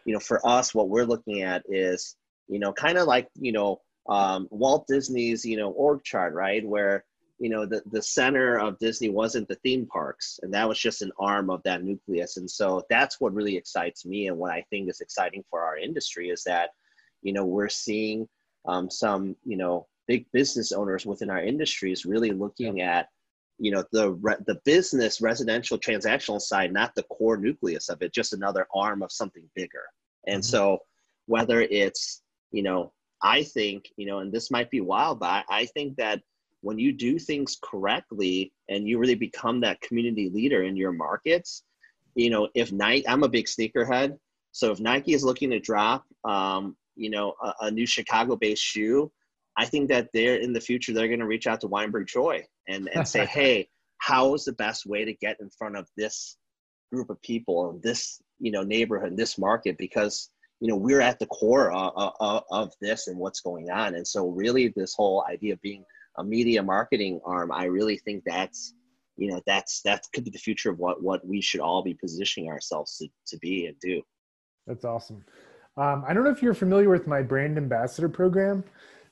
you 0.04 0.12
know, 0.12 0.20
for 0.20 0.46
us, 0.46 0.74
what 0.74 0.88
we're 0.88 1.04
looking 1.04 1.42
at 1.42 1.64
is, 1.68 2.16
you 2.48 2.58
know, 2.58 2.72
kind 2.72 2.98
of 2.98 3.06
like, 3.06 3.28
you 3.34 3.52
know, 3.52 3.80
um, 4.08 4.46
Walt 4.50 4.86
Disney's, 4.86 5.44
you 5.44 5.56
know, 5.56 5.70
org 5.70 6.04
chart, 6.04 6.32
right? 6.32 6.66
Where, 6.66 7.04
you 7.38 7.50
know, 7.50 7.66
the, 7.66 7.82
the 7.90 8.02
center 8.02 8.58
of 8.58 8.78
Disney 8.78 9.10
wasn't 9.10 9.48
the 9.48 9.56
theme 9.56 9.86
parks, 9.86 10.40
and 10.42 10.52
that 10.54 10.68
was 10.68 10.78
just 10.78 11.02
an 11.02 11.12
arm 11.18 11.50
of 11.50 11.62
that 11.64 11.82
nucleus. 11.82 12.38
And 12.38 12.50
so 12.50 12.82
that's 12.88 13.20
what 13.20 13.34
really 13.34 13.56
excites 13.56 14.06
me. 14.06 14.28
And 14.28 14.38
what 14.38 14.52
I 14.52 14.64
think 14.70 14.88
is 14.88 15.00
exciting 15.00 15.44
for 15.50 15.62
our 15.62 15.76
industry 15.76 16.30
is 16.30 16.42
that, 16.44 16.70
you 17.22 17.32
know, 17.32 17.44
we're 17.44 17.68
seeing 17.68 18.26
um, 18.66 18.90
some, 18.90 19.36
you 19.44 19.56
know, 19.56 19.86
big 20.08 20.26
business 20.32 20.72
owners 20.72 21.04
within 21.04 21.30
our 21.30 21.42
industries 21.42 22.06
really 22.06 22.30
looking 22.30 22.80
at 22.80 23.08
you 23.58 23.70
know 23.70 23.82
the 23.90 24.12
re- 24.12 24.36
the 24.46 24.60
business 24.64 25.20
residential 25.20 25.78
transactional 25.78 26.40
side 26.40 26.72
not 26.72 26.94
the 26.94 27.02
core 27.04 27.38
nucleus 27.38 27.88
of 27.88 28.02
it 28.02 28.12
just 28.12 28.34
another 28.34 28.66
arm 28.74 29.02
of 29.02 29.10
something 29.10 29.42
bigger 29.54 29.84
and 30.26 30.42
mm-hmm. 30.42 30.50
so 30.50 30.78
whether 31.24 31.62
it's 31.62 32.22
you 32.52 32.62
know 32.62 32.92
i 33.22 33.42
think 33.42 33.86
you 33.96 34.06
know 34.06 34.18
and 34.18 34.30
this 34.30 34.50
might 34.50 34.70
be 34.70 34.80
wild 34.80 35.18
but 35.18 35.44
I 35.48 35.66
think 35.66 35.96
that 35.96 36.20
when 36.62 36.78
you 36.78 36.92
do 36.92 37.18
things 37.18 37.58
correctly 37.62 38.52
and 38.68 38.88
you 38.88 38.98
really 38.98 39.14
become 39.14 39.60
that 39.60 39.80
community 39.80 40.30
leader 40.32 40.62
in 40.64 40.76
your 40.76 40.92
markets 40.92 41.62
you 42.14 42.30
know 42.30 42.48
if 42.54 42.72
nike 42.72 43.06
i'm 43.08 43.22
a 43.22 43.28
big 43.28 43.46
sneakerhead 43.46 44.16
so 44.52 44.72
if 44.72 44.80
nike 44.80 45.12
is 45.12 45.24
looking 45.24 45.50
to 45.50 45.60
drop 45.60 46.04
um, 46.24 46.76
you 46.96 47.10
know 47.10 47.34
a, 47.42 47.52
a 47.62 47.70
new 47.70 47.86
chicago 47.86 48.36
based 48.36 48.62
shoe 48.62 49.10
I 49.56 49.64
think 49.64 49.88
that 49.88 50.10
they're 50.12 50.36
in 50.36 50.52
the 50.52 50.60
future 50.60 50.92
they're 50.92 51.08
going 51.08 51.20
to 51.20 51.26
reach 51.26 51.46
out 51.46 51.60
to 51.62 51.66
Weinberg 51.66 52.06
Choi 52.08 52.44
and 52.68 52.88
and 52.94 53.06
say, 53.08 53.24
hey, 53.38 53.68
how 53.98 54.34
is 54.34 54.44
the 54.44 54.52
best 54.52 54.86
way 54.86 55.04
to 55.04 55.14
get 55.14 55.40
in 55.40 55.50
front 55.50 55.76
of 55.76 55.88
this 55.96 56.36
group 56.92 57.10
of 57.10 57.20
people, 57.22 57.80
this 57.82 58.20
you 58.38 58.52
know 58.52 58.62
neighborhood, 58.62 59.16
this 59.16 59.38
market, 59.38 59.78
because 59.78 60.30
you 60.60 60.68
know 60.68 60.76
we're 60.76 61.00
at 61.00 61.18
the 61.18 61.26
core 61.26 61.72
of, 61.72 62.12
of, 62.20 62.44
of 62.50 62.72
this 62.80 63.08
and 63.08 63.18
what's 63.18 63.40
going 63.40 63.70
on, 63.70 63.94
and 63.94 64.06
so 64.06 64.28
really 64.28 64.72
this 64.76 64.94
whole 64.94 65.24
idea 65.28 65.54
of 65.54 65.62
being 65.62 65.84
a 66.18 66.24
media 66.24 66.62
marketing 66.62 67.20
arm, 67.24 67.52
I 67.52 67.64
really 67.64 67.98
think 67.98 68.24
that's 68.24 68.74
you 69.16 69.30
know 69.30 69.40
that's 69.46 69.80
that 69.82 70.04
could 70.12 70.24
be 70.24 70.30
the 70.30 70.38
future 70.38 70.70
of 70.70 70.78
what 70.78 71.02
what 71.02 71.26
we 71.26 71.40
should 71.40 71.60
all 71.60 71.82
be 71.82 71.94
positioning 71.94 72.50
ourselves 72.50 72.96
to 72.98 73.08
to 73.28 73.38
be 73.38 73.66
and 73.66 73.78
do. 73.80 74.02
That's 74.66 74.84
awesome. 74.84 75.24
Um, 75.76 76.04
I 76.08 76.14
don't 76.14 76.24
know 76.24 76.30
if 76.30 76.42
you're 76.42 76.54
familiar 76.54 76.88
with 76.88 77.06
my 77.06 77.22
brand 77.22 77.58
ambassador 77.58 78.08
program 78.08 78.64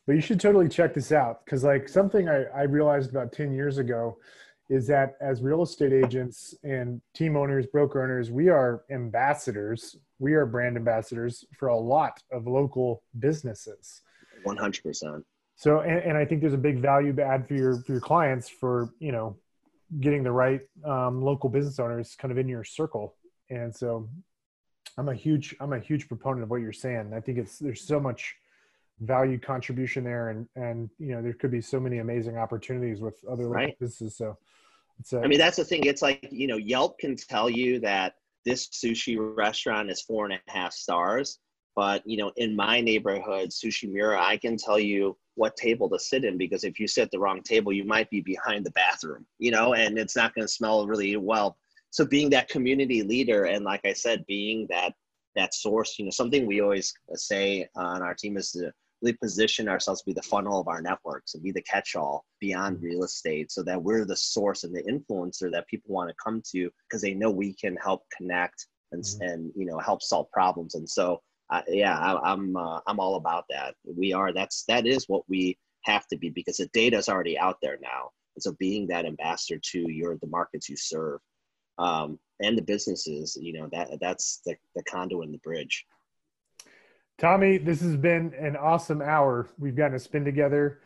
but 0.07 0.15
you 0.15 0.21
should 0.21 0.41
totally 0.41 0.69
check 0.69 0.95
this 0.95 1.13
out 1.13 1.45
because 1.45 1.65
like 1.65 1.89
something 1.89 2.29
I, 2.29 2.45
I 2.45 2.63
realized 2.63 3.11
about 3.11 3.33
10 3.33 3.53
years 3.53 3.79
ago 3.79 4.19
is 4.71 4.87
that 4.87 5.17
as 5.21 5.43
real 5.43 5.63
estate 5.63 5.93
agents 5.93 6.55
and 6.63 7.01
team 7.15 7.37
owners 7.37 7.67
broker 7.67 8.03
owners 8.03 8.31
we 8.31 8.49
are 8.49 8.85
ambassadors 8.91 9.97
we 10.19 10.35
are 10.35 10.47
brand 10.47 10.77
ambassadors 10.77 11.45
for 11.59 11.69
a 11.69 11.77
lot 11.77 12.23
of 12.33 12.47
local 12.47 13.03
businesses 13.19 14.03
100% 14.47 15.23
so 15.57 15.81
and, 15.81 15.99
and 15.99 16.19
i 16.19 16.25
think 16.25 16.41
there's 16.41 16.55
a 16.55 16.59
big 16.59 16.79
value 16.79 17.15
add 17.21 17.47
for 17.47 17.55
your 17.55 17.81
for 17.83 17.93
your 17.93 18.01
clients 18.01 18.49
for 18.49 18.91
you 18.99 19.13
know 19.13 19.37
getting 20.01 20.23
the 20.23 20.33
right 20.33 20.61
um, 20.85 21.23
local 21.23 21.49
business 21.49 21.79
owners 21.79 22.17
kind 22.19 22.33
of 22.33 22.39
in 22.39 22.49
your 22.49 22.65
circle. 22.65 23.15
And 23.51 23.75
so 23.75 24.09
i'm 24.97 25.09
a 25.09 25.15
huge 25.15 25.57
i'm 25.61 25.73
a 25.73 25.79
huge 25.81 26.07
proponent 26.07 26.45
of 26.45 26.51
what 26.51 26.61
you're 26.61 26.73
saying. 26.73 27.13
I 27.15 27.21
think 27.21 27.39
it's 27.39 27.59
there's 27.59 27.83
so 27.83 28.01
much 28.01 28.35
value 29.01 29.39
contribution 29.39 30.05
there 30.05 30.31
and 30.31 30.49
and 30.57 30.89
you 30.99 31.13
know 31.13 31.23
there 31.23 31.33
could 31.33 31.51
be 31.51 31.61
so 31.61 31.81
many 31.81 31.99
amazing 31.99 32.39
opportunities 32.39 33.01
with 33.01 33.15
other 33.31 33.49
right. 33.49 33.79
businesses. 33.79 34.17
So 34.17 34.39
it's 35.01 35.13
a, 35.13 35.21
I 35.21 35.27
mean 35.27 35.39
that's 35.39 35.57
the 35.57 35.65
thing. 35.65 35.85
It's 35.85 36.03
like 36.03 36.29
you 36.31 36.47
know 36.47 36.57
yelp 36.57 36.99
can 36.99 37.17
tell 37.17 37.51
you 37.51 37.81
that 37.81 38.15
this 38.45 38.69
sushi 38.69 39.17
restaurant 39.19 39.91
is 39.91 40.03
four 40.03 40.27
and 40.27 40.35
a 40.35 40.41
half 40.51 40.73
stars 40.73 41.39
but 41.75 42.07
you 42.07 42.17
know 42.17 42.31
in 42.37 42.55
my 42.55 42.81
neighborhood 42.81 43.49
sushi 43.49 43.91
mura 43.91 44.23
i 44.23 44.37
can 44.37 44.57
tell 44.59 44.79
you 44.79 45.17
what 45.37 45.57
table 45.57 45.89
to 45.91 45.99
sit 45.99 46.25
in 46.25 46.39
because 46.39 46.65
if 46.65 46.79
you 46.79 46.87
sit 46.87 47.03
at 47.03 47.11
the 47.11 47.19
wrong 47.19 47.43
table, 47.43 47.73
you 47.73 47.85
might 47.85 48.09
be 48.11 48.21
behind 48.21 48.65
the 48.65 48.71
bathroom, 48.73 49.27
you 49.39 49.51
know, 49.51 49.75
and 49.75 49.99
it's 49.99 50.17
not 50.17 50.35
going 50.35 50.47
to 50.47 50.53
smell 50.53 50.87
really 50.87 51.17
well. 51.17 51.57
So 51.91 52.05
being 52.05 52.31
that 52.31 52.49
community 52.49 53.03
leader 53.03 53.45
and 53.45 53.65
like 53.65 53.85
I 53.85 53.93
said, 53.93 54.25
being 54.27 54.67
that 54.71 54.95
that 55.37 55.55
source, 55.55 55.97
you 55.99 56.05
know, 56.05 56.11
something 56.11 56.47
we 56.47 56.61
always 56.61 56.95
say 57.15 57.69
on 57.75 58.03
our 58.03 58.15
team 58.15 58.37
is 58.37 58.53
to 58.53 58.73
really 59.05 59.17
position 59.17 59.69
ourselves 59.69 60.01
to 60.01 60.07
be 60.07 60.13
the 60.13 60.23
funnel 60.23 60.61
of 60.61 60.69
our 60.69 60.81
networks 60.81 61.35
and 61.35 61.43
be 61.43 61.53
the 61.53 61.63
catch-all 61.63 62.25
beyond 62.41 62.77
mm-hmm. 62.77 62.87
real 62.87 63.05
estate 63.05 63.53
so 63.53 63.63
that 63.63 63.81
we're 63.81 64.05
the 64.05 64.17
source 64.17 64.65
and 64.65 64.75
the 64.75 64.83
influencer 64.85 65.51
that 65.51 65.67
people 65.69 65.95
want 65.95 66.09
to 66.09 66.17
come 66.23 66.43
to 66.53 66.71
because 66.89 67.03
they 67.03 67.15
know 67.15 67.31
we 67.31 67.53
can 67.55 67.77
help 67.77 68.03
connect 68.17 68.67
and, 68.93 69.03
mm-hmm. 69.03 69.23
and 69.23 69.53
you 69.55 69.67
know 69.67 69.79
help 69.79 70.03
solve 70.03 70.31
problems 70.33 70.75
and 70.75 70.89
so 70.89 71.21
yeah, 71.69 71.99
I, 71.99 72.33
am 72.33 72.41
I'm, 72.41 72.57
uh, 72.57 72.81
I'm 72.87 73.01
all 73.01 73.17
about 73.17 73.45
that. 73.51 73.75
We 73.85 74.13
are 74.13 74.33
that's 74.33 74.65
that 74.65 74.87
is 74.87 75.09
what 75.09 75.29
we 75.29 75.59
have 75.83 76.07
to 76.09 76.17
be 76.17 76.31
because 76.31 76.57
the 76.57 76.67
data 76.69 76.97
is 76.97 77.09
already 77.09 77.39
out 77.39 77.59
there 77.63 77.79
now. 77.83 78.11
And 78.35 78.43
so 78.43 78.53
being 78.59 78.87
that 78.89 79.05
ambassador 79.05 79.61
to 79.73 79.91
your 79.91 80.17
the 80.17 80.27
markets 80.27 80.69
you 80.69 80.77
serve 80.77 81.21
um, 81.79 82.19
and 82.41 82.57
the 82.57 82.63
businesses, 82.63 83.37
you 83.41 83.53
know 83.53 83.69
that 83.73 83.99
that's 84.01 84.41
the, 84.45 84.57
the 84.75 84.83
conduit 84.85 85.27
and 85.27 85.35
the 85.35 85.39
bridge. 85.39 85.87
Tommy, 87.19 87.59
this 87.59 87.81
has 87.81 87.97
been 87.97 88.35
an 88.35 88.57
awesome 88.57 89.01
hour. 89.01 89.49
We've 89.59 89.77
gotten 89.77 89.93
to 89.93 90.01
spend 90.01 90.25
together. 90.25 90.81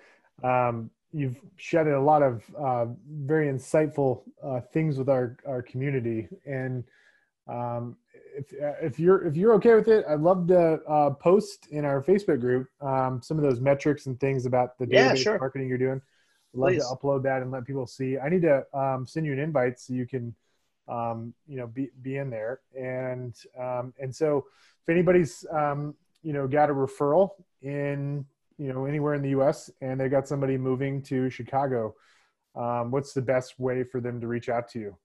Um, 0.45 0.91
you've 1.13 1.41
shedded 1.57 1.95
a 1.95 2.01
lot 2.01 2.23
of 2.23 2.45
uh, 2.59 2.87
very 3.09 3.51
insightful 3.51 4.23
uh, 4.45 4.61
things 4.73 4.99
with 4.99 5.09
our 5.09 5.37
our 5.47 5.63
community, 5.63 6.29
and 6.45 6.85
um, 7.49 7.97
if 8.37 8.53
if 8.83 8.99
you're 8.99 9.27
if 9.27 9.37
you're 9.37 9.55
okay 9.55 9.75
with 9.75 9.89
it, 9.89 10.05
I'd 10.09 10.21
love 10.21 10.47
to 10.49 10.81
uh, 10.89 11.11
post 11.11 11.69
in 11.71 11.85
our 11.85 12.03
Facebook 12.03 12.41
group 12.41 12.69
um, 12.81 13.21
some 13.23 13.37
of 13.37 13.43
those 13.43 13.61
metrics 13.61 14.07
and 14.07 14.19
things 14.19 14.47
about 14.47 14.79
the 14.79 14.87
database 14.87 14.91
yeah, 14.93 15.15
sure. 15.15 15.39
marketing 15.39 15.69
you're 15.69 15.79
doing. 15.79 16.01
I'd 16.55 16.59
love 16.59 16.71
Please. 16.71 16.89
to 16.89 16.95
upload 16.95 17.23
that 17.25 17.43
and 17.43 17.51
let 17.51 17.67
people 17.67 17.87
see. 17.87 18.19
I 18.19 18.29
need 18.29 18.43
to 18.43 18.65
um, 18.73 19.07
send 19.07 19.27
you 19.27 19.33
an 19.33 19.39
invite 19.39 19.79
so 19.79 19.93
you 19.93 20.07
can 20.07 20.35
um, 20.89 21.35
you 21.47 21.57
know 21.57 21.67
be 21.67 21.91
be 22.03 22.17
in 22.17 22.31
there 22.31 22.61
and 22.79 23.35
um, 23.59 23.93
and 23.99 24.15
so 24.15 24.47
if 24.83 24.89
anybody's 24.89 25.45
um, 25.53 25.95
you 26.23 26.33
know 26.33 26.47
got 26.47 26.71
a 26.71 26.75
referral 26.75 27.31
in 27.63 28.25
you 28.57 28.73
know 28.73 28.85
anywhere 28.87 29.15
in 29.15 29.23
the 29.23 29.31
U.S. 29.31 29.71
and 29.81 30.01
they 30.01 30.09
got 30.09 30.27
somebody 30.27 30.57
moving 30.57 31.03
to 31.03 31.31
Chicago, 31.31 31.95
um, 32.55 32.91
what's 32.91 33.13
the 33.13 33.23
best 33.23 33.59
way 33.59 33.85
for 33.85 34.01
them 34.01 34.21
to 34.21 34.27
reach 34.27 34.49
out 34.49 34.69
to 34.71 34.79
you? 34.79 34.97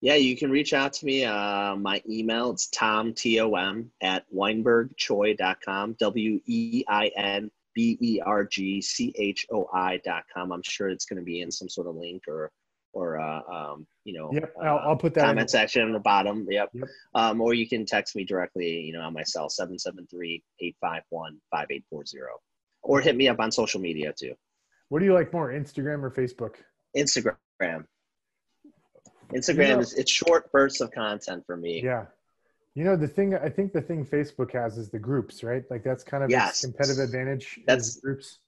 Yeah, 0.00 0.14
you 0.14 0.36
can 0.36 0.50
reach 0.50 0.72
out 0.72 0.92
to 0.94 1.06
me. 1.06 1.24
Uh, 1.24 1.76
my 1.76 2.02
email 2.08 2.50
it's 2.50 2.68
tom 2.68 3.14
t 3.14 3.40
o 3.40 3.54
m 3.54 3.90
at 4.02 4.24
weinbergchoi.com. 4.34 5.96
W 5.98 6.40
e 6.46 6.84
i 6.86 7.10
n 7.16 7.50
b 7.74 7.98
e 8.00 8.20
r 8.24 8.44
g 8.44 8.80
c 8.80 9.12
h 9.16 9.46
o 9.52 9.68
i 9.72 9.98
dot 10.04 10.24
com. 10.32 10.52
I'm 10.52 10.62
sure 10.62 10.88
it's 10.88 11.06
going 11.06 11.18
to 11.18 11.24
be 11.24 11.40
in 11.40 11.50
some 11.50 11.68
sort 11.68 11.86
of 11.86 11.96
link 11.96 12.22
or 12.28 12.50
or 12.96 13.20
uh, 13.20 13.42
um, 13.52 13.86
you 14.04 14.18
know, 14.18 14.30
yep, 14.32 14.54
I'll, 14.62 14.78
I'll 14.78 14.96
put 14.96 15.12
that 15.14 15.26
comment 15.26 15.42
in. 15.42 15.48
section 15.48 15.82
on 15.82 15.92
the 15.92 15.98
bottom. 16.00 16.46
Yep. 16.48 16.70
yep. 16.72 16.88
Um, 17.14 17.42
or 17.42 17.52
you 17.52 17.68
can 17.68 17.84
text 17.84 18.16
me 18.16 18.24
directly, 18.24 18.80
you 18.80 18.94
know, 18.94 19.02
on 19.02 19.12
my 19.12 19.22
cell 19.22 19.48
773-851-5840 19.48 20.40
or 22.82 23.00
hit 23.02 23.16
me 23.16 23.28
up 23.28 23.38
on 23.38 23.52
social 23.52 23.80
media 23.80 24.14
too. 24.18 24.34
What 24.88 25.00
do 25.00 25.04
you 25.04 25.12
like 25.12 25.32
more, 25.32 25.52
Instagram 25.52 26.02
or 26.04 26.10
Facebook? 26.10 26.54
Instagram. 26.96 27.84
Instagram 29.32 29.68
you 29.68 29.74
know, 29.74 29.80
is 29.80 29.94
it's 29.94 30.10
short 30.10 30.50
bursts 30.52 30.80
of 30.80 30.90
content 30.92 31.44
for 31.46 31.56
me. 31.56 31.82
Yeah. 31.82 32.06
You 32.74 32.84
know 32.84 32.94
the 32.94 33.08
thing 33.08 33.34
I 33.34 33.48
think 33.48 33.72
the 33.72 33.80
thing 33.80 34.04
Facebook 34.04 34.52
has 34.52 34.76
is 34.76 34.90
the 34.90 34.98
groups, 34.98 35.42
right? 35.42 35.64
Like 35.70 35.82
that's 35.82 36.04
kind 36.04 36.22
of 36.22 36.30
yes. 36.30 36.50
its 36.50 36.60
competitive 36.64 37.04
advantage. 37.04 37.58
That's 37.66 37.98
groups. 37.98 38.38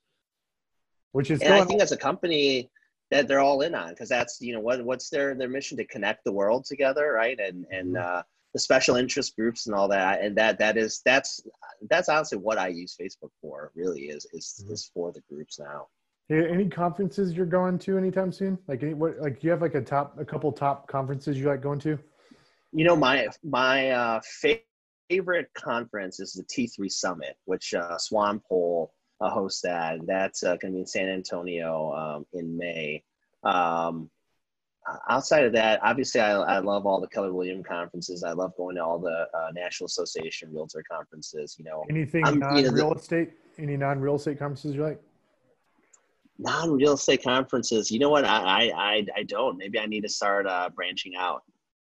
Which 1.12 1.30
is 1.30 1.40
and 1.40 1.54
I 1.54 1.64
think 1.64 1.80
as 1.80 1.92
a 1.92 1.96
company 1.96 2.70
that 3.10 3.26
they're 3.26 3.40
all 3.40 3.62
in 3.62 3.74
on 3.74 3.88
because 3.88 4.10
that's 4.10 4.40
you 4.42 4.52
know 4.52 4.60
what 4.60 4.84
what's 4.84 5.08
their 5.08 5.34
their 5.34 5.48
mission 5.48 5.78
to 5.78 5.84
connect 5.86 6.24
the 6.24 6.32
world 6.32 6.66
together, 6.66 7.12
right? 7.12 7.38
And 7.40 7.64
and 7.70 7.94
mm-hmm. 7.94 8.18
uh, 8.18 8.22
the 8.52 8.58
special 8.58 8.96
interest 8.96 9.34
groups 9.34 9.66
and 9.66 9.74
all 9.74 9.88
that, 9.88 10.20
and 10.20 10.36
that 10.36 10.58
that 10.58 10.76
is 10.76 11.00
that's 11.04 11.40
that's 11.88 12.10
honestly 12.10 12.38
what 12.38 12.58
I 12.58 12.68
use 12.68 12.96
Facebook 13.00 13.30
for. 13.40 13.72
Really 13.74 14.02
is 14.02 14.26
is 14.32 14.60
mm-hmm. 14.62 14.74
is 14.74 14.90
for 14.92 15.10
the 15.12 15.22
groups 15.30 15.58
now. 15.58 15.86
Any 16.30 16.68
conferences 16.68 17.32
you're 17.32 17.46
going 17.46 17.78
to 17.80 17.96
anytime 17.96 18.32
soon? 18.32 18.58
Like 18.68 18.82
any, 18.82 18.92
what 18.92 19.18
like 19.18 19.40
do 19.40 19.46
you 19.46 19.50
have 19.50 19.62
like 19.62 19.74
a 19.74 19.80
top 19.80 20.18
a 20.18 20.24
couple 20.24 20.52
top 20.52 20.86
conferences 20.86 21.38
you 21.38 21.46
like 21.46 21.62
going 21.62 21.78
to? 21.80 21.98
You 22.72 22.84
know 22.84 22.96
my 22.96 23.28
my 23.42 23.90
uh, 23.90 24.20
favorite 25.08 25.48
conference 25.54 26.20
is 26.20 26.34
the 26.34 26.44
T3 26.44 26.90
Summit, 26.92 27.36
which 27.46 27.72
uh, 27.72 27.96
Swanepoel 27.96 28.88
uh, 29.20 29.30
hosts 29.30 29.62
that. 29.62 29.94
And 29.94 30.06
That's 30.06 30.42
uh, 30.42 30.56
going 30.56 30.72
to 30.72 30.76
be 30.76 30.80
in 30.80 30.86
San 30.86 31.08
Antonio 31.08 31.92
um, 31.94 32.26
in 32.32 32.56
May. 32.56 33.02
Um, 33.42 34.10
outside 35.08 35.44
of 35.44 35.52
that, 35.52 35.80
obviously, 35.82 36.20
I, 36.20 36.32
I 36.32 36.58
love 36.58 36.86
all 36.86 37.00
the 37.00 37.08
Keller 37.08 37.32
Williams 37.32 37.66
conferences. 37.66 38.22
I 38.22 38.32
love 38.32 38.52
going 38.56 38.76
to 38.76 38.84
all 38.84 38.98
the 38.98 39.26
uh, 39.34 39.50
National 39.54 39.86
Association 39.86 40.52
Realtor 40.52 40.84
conferences. 40.90 41.56
You 41.58 41.64
know, 41.64 41.84
anything 41.90 42.22
non-real 42.22 42.64
you 42.64 42.70
know, 42.70 42.92
estate? 42.92 43.32
Any 43.58 43.76
non-real 43.76 44.16
estate 44.16 44.38
conferences 44.38 44.74
you 44.74 44.84
like? 44.84 45.00
Non-real 46.38 46.94
estate 46.94 47.22
conferences. 47.22 47.90
You 47.90 47.98
know 47.98 48.10
what? 48.10 48.24
I 48.24 48.70
i 48.70 49.06
i 49.16 49.22
don't. 49.24 49.56
Maybe 49.56 49.78
i 49.78 49.86
need 49.86 50.02
to 50.02 50.08
start 50.08 50.46
uh 50.46 50.70
branching 50.74 51.14
out. 51.16 51.42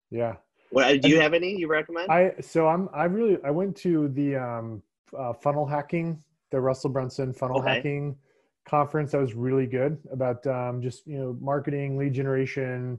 Yeah. 0.09 0.35
What 0.71 1.01
do 1.01 1.09
you 1.09 1.19
have 1.21 1.33
any 1.33 1.57
you 1.57 1.67
recommend? 1.67 2.09
I 2.09 2.33
so 2.41 2.67
i'm 2.67 2.89
i 2.93 3.05
really 3.05 3.37
i 3.43 3.51
went 3.51 3.75
to 3.77 4.07
the 4.09 4.35
um 4.35 4.81
uh, 5.17 5.33
funnel 5.33 5.65
hacking 5.65 6.21
the 6.51 6.59
russell 6.59 6.89
brunson 6.89 7.33
funnel 7.33 7.59
okay. 7.59 7.75
hacking 7.75 8.17
conference. 8.65 9.11
That 9.11 9.21
was 9.21 9.33
really 9.33 9.67
good 9.67 9.97
about 10.11 10.45
um 10.47 10.81
just 10.81 11.05
you 11.05 11.17
know 11.17 11.37
marketing 11.39 11.97
lead 11.97 12.13
generation 12.13 12.97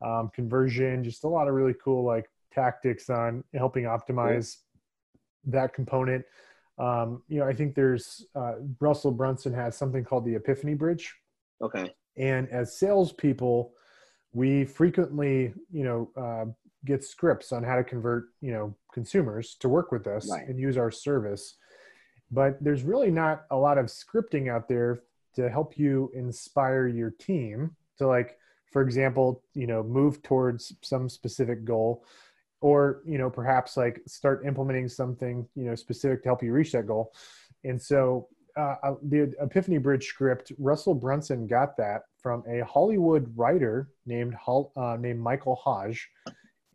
um 0.00 0.30
conversion 0.34 1.04
just 1.04 1.24
a 1.24 1.28
lot 1.28 1.48
of 1.48 1.54
really 1.54 1.74
cool 1.82 2.04
like 2.04 2.26
tactics 2.52 3.08
on 3.08 3.42
helping 3.54 3.84
optimize 3.84 4.56
cool. 5.44 5.52
that 5.52 5.74
component 5.74 6.24
um, 6.78 7.22
you 7.28 7.38
know, 7.38 7.46
I 7.46 7.52
think 7.52 7.74
there's 7.74 8.26
uh, 8.34 8.54
Russell 8.80 9.10
Brunson 9.10 9.52
has 9.54 9.76
something 9.76 10.04
called 10.04 10.24
the 10.24 10.34
Epiphany 10.34 10.74
Bridge. 10.74 11.14
Okay. 11.60 11.92
And 12.16 12.48
as 12.48 12.76
salespeople, 12.78 13.72
we 14.32 14.64
frequently, 14.64 15.52
you 15.70 15.84
know, 15.84 16.10
uh, 16.16 16.50
get 16.84 17.04
scripts 17.04 17.52
on 17.52 17.62
how 17.62 17.76
to 17.76 17.84
convert, 17.84 18.26
you 18.40 18.52
know, 18.52 18.74
consumers 18.92 19.56
to 19.60 19.68
work 19.68 19.92
with 19.92 20.06
us 20.06 20.28
right. 20.30 20.48
and 20.48 20.58
use 20.58 20.76
our 20.76 20.90
service. 20.90 21.56
But 22.30 22.62
there's 22.62 22.82
really 22.82 23.10
not 23.10 23.44
a 23.50 23.56
lot 23.56 23.78
of 23.78 23.86
scripting 23.86 24.50
out 24.50 24.68
there 24.68 25.02
to 25.36 25.48
help 25.48 25.78
you 25.78 26.10
inspire 26.14 26.88
your 26.88 27.10
team 27.10 27.76
to 27.98 28.06
like, 28.06 28.38
for 28.72 28.82
example, 28.82 29.42
you 29.54 29.66
know, 29.66 29.82
move 29.82 30.22
towards 30.22 30.72
some 30.82 31.08
specific 31.08 31.64
goal 31.64 32.04
or 32.62 33.02
you 33.04 33.18
know 33.18 33.28
perhaps 33.28 33.76
like 33.76 34.00
start 34.06 34.46
implementing 34.46 34.88
something 34.88 35.46
you 35.54 35.64
know 35.64 35.74
specific 35.74 36.22
to 36.22 36.28
help 36.28 36.42
you 36.42 36.52
reach 36.52 36.72
that 36.72 36.86
goal. 36.86 37.12
And 37.64 37.80
so 37.80 38.28
uh, 38.56 38.76
uh, 38.82 38.94
the 39.02 39.32
epiphany 39.40 39.78
bridge 39.78 40.06
script 40.06 40.52
russell 40.58 40.94
brunson 40.94 41.46
got 41.46 41.74
that 41.76 42.02
from 42.18 42.44
a 42.46 42.60
hollywood 42.64 43.32
writer 43.34 43.88
named 44.04 44.34
uh, 44.46 44.96
named 45.00 45.20
michael 45.20 45.54
hodge 45.54 46.10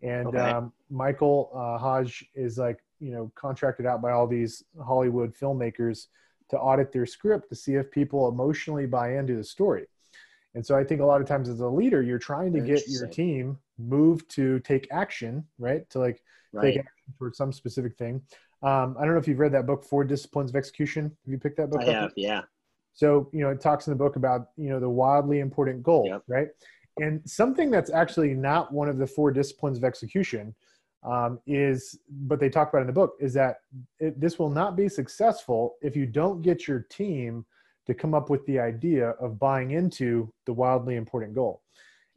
and 0.02 0.28
okay. 0.28 0.40
um, 0.40 0.74
michael 0.90 1.52
uh, 1.54 1.78
hodge 1.78 2.26
is 2.34 2.58
like 2.58 2.80
you 3.00 3.12
know 3.12 3.32
contracted 3.36 3.86
out 3.86 4.02
by 4.02 4.12
all 4.12 4.26
these 4.26 4.64
hollywood 4.84 5.36
filmmakers 5.36 6.08
to 6.50 6.58
audit 6.58 6.92
their 6.92 7.06
script 7.06 7.48
to 7.50 7.56
see 7.56 7.76
if 7.76 7.92
people 7.92 8.28
emotionally 8.28 8.88
buy 8.88 9.18
into 9.18 9.36
the 9.36 9.44
story 9.44 9.86
and 10.58 10.66
so 10.66 10.76
I 10.76 10.84
think 10.84 11.02
a 11.02 11.06
lot 11.06 11.22
of 11.22 11.28
times 11.28 11.50
as 11.50 11.60
a 11.60 11.68
leader, 11.68 12.02
you're 12.02 12.18
trying 12.18 12.52
to 12.54 12.60
get 12.60 12.88
your 12.88 13.06
team 13.06 13.60
moved 13.78 14.28
to 14.32 14.60
take 14.62 14.88
action, 14.90 15.46
right? 15.60 15.88
To 15.92 16.00
like 16.00 16.24
right. 16.52 16.64
take 16.64 16.80
action 16.80 17.14
towards 17.20 17.38
some 17.38 17.54
specific 17.54 17.96
thing. 17.96 18.24
Um, 18.64 18.96
I 18.98 19.06
don't 19.06 19.14
know 19.14 19.20
if 19.20 19.28
you've 19.28 19.38
read 19.38 19.52
that 19.52 19.68
book, 19.68 19.86
Four 19.86 20.04
Disciplines 20.04 20.50
of 20.50 20.56
Execution. 20.56 21.04
Have 21.04 21.32
you 21.32 21.38
picked 21.38 21.58
that 21.58 21.70
book 21.70 21.82
I 21.82 21.90
up? 21.90 21.94
have, 21.94 22.14
yeah. 22.16 22.42
So, 22.96 23.30
you 23.32 23.42
know, 23.42 23.52
it 23.52 23.62
talks 23.62 23.86
in 23.86 23.92
the 23.92 23.98
book 23.98 24.16
about, 24.16 24.48
you 24.58 24.72
know, 24.72 24.80
the 24.80 24.90
wildly 24.90 25.42
important 25.42 25.84
goal, 25.84 26.08
yep. 26.08 26.24
right? 26.28 26.48
And 26.98 27.22
something 27.30 27.70
that's 27.70 27.92
actually 27.92 28.34
not 28.34 28.74
one 28.74 28.90
of 28.90 28.98
the 28.98 29.06
four 29.06 29.30
disciplines 29.30 29.78
of 29.78 29.84
execution 29.84 30.56
um, 31.04 31.40
is, 31.46 32.00
but 32.10 32.40
they 32.40 32.50
talk 32.50 32.70
about 32.70 32.82
in 32.82 32.88
the 32.88 32.94
book, 32.94 33.14
is 33.20 33.32
that 33.36 33.58
it, 34.00 34.20
this 34.20 34.40
will 34.40 34.50
not 34.50 34.76
be 34.76 34.90
successful 34.90 35.76
if 35.84 35.96
you 35.96 36.08
don't 36.08 36.42
get 36.42 36.68
your 36.68 36.80
team– 36.90 37.46
to 37.88 37.94
come 37.94 38.14
up 38.14 38.30
with 38.30 38.46
the 38.46 38.60
idea 38.60 39.10
of 39.12 39.40
buying 39.40 39.72
into 39.72 40.32
the 40.46 40.54
wildly 40.54 40.96
important 40.96 41.34
goal. 41.34 41.62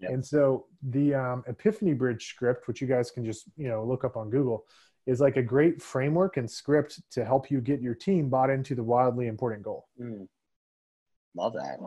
Yep. 0.01 0.11
And 0.11 0.27
so 0.27 0.67
the 0.83 1.15
um, 1.15 1.45
Epiphany 1.47 1.95
Bridge 1.95 2.27
script, 2.29 2.67
which 2.69 2.81
you 2.81 2.87
guys 2.87 3.11
can 3.11 3.25
just 3.25 3.45
you 3.57 3.69
know 3.69 3.85
look 3.85 4.05
up 4.05 4.17
on 4.17 4.31
Google, 4.31 4.65
is 5.07 5.21
like 5.21 5.37
a 5.37 5.43
great 5.43 5.81
framework 5.83 6.37
and 6.37 6.51
script 6.51 7.01
to 7.13 7.25
help 7.25 7.51
you 7.51 7.61
get 7.61 7.81
your 7.81 7.95
team 7.95 8.29
bought 8.29 8.51
into 8.51 8.75
the 8.75 8.83
wildly 8.83 9.27
important 9.27 9.63
goal. 9.63 9.89
Mm. 10.01 10.27
Love 11.37 11.55
that. 11.55 11.79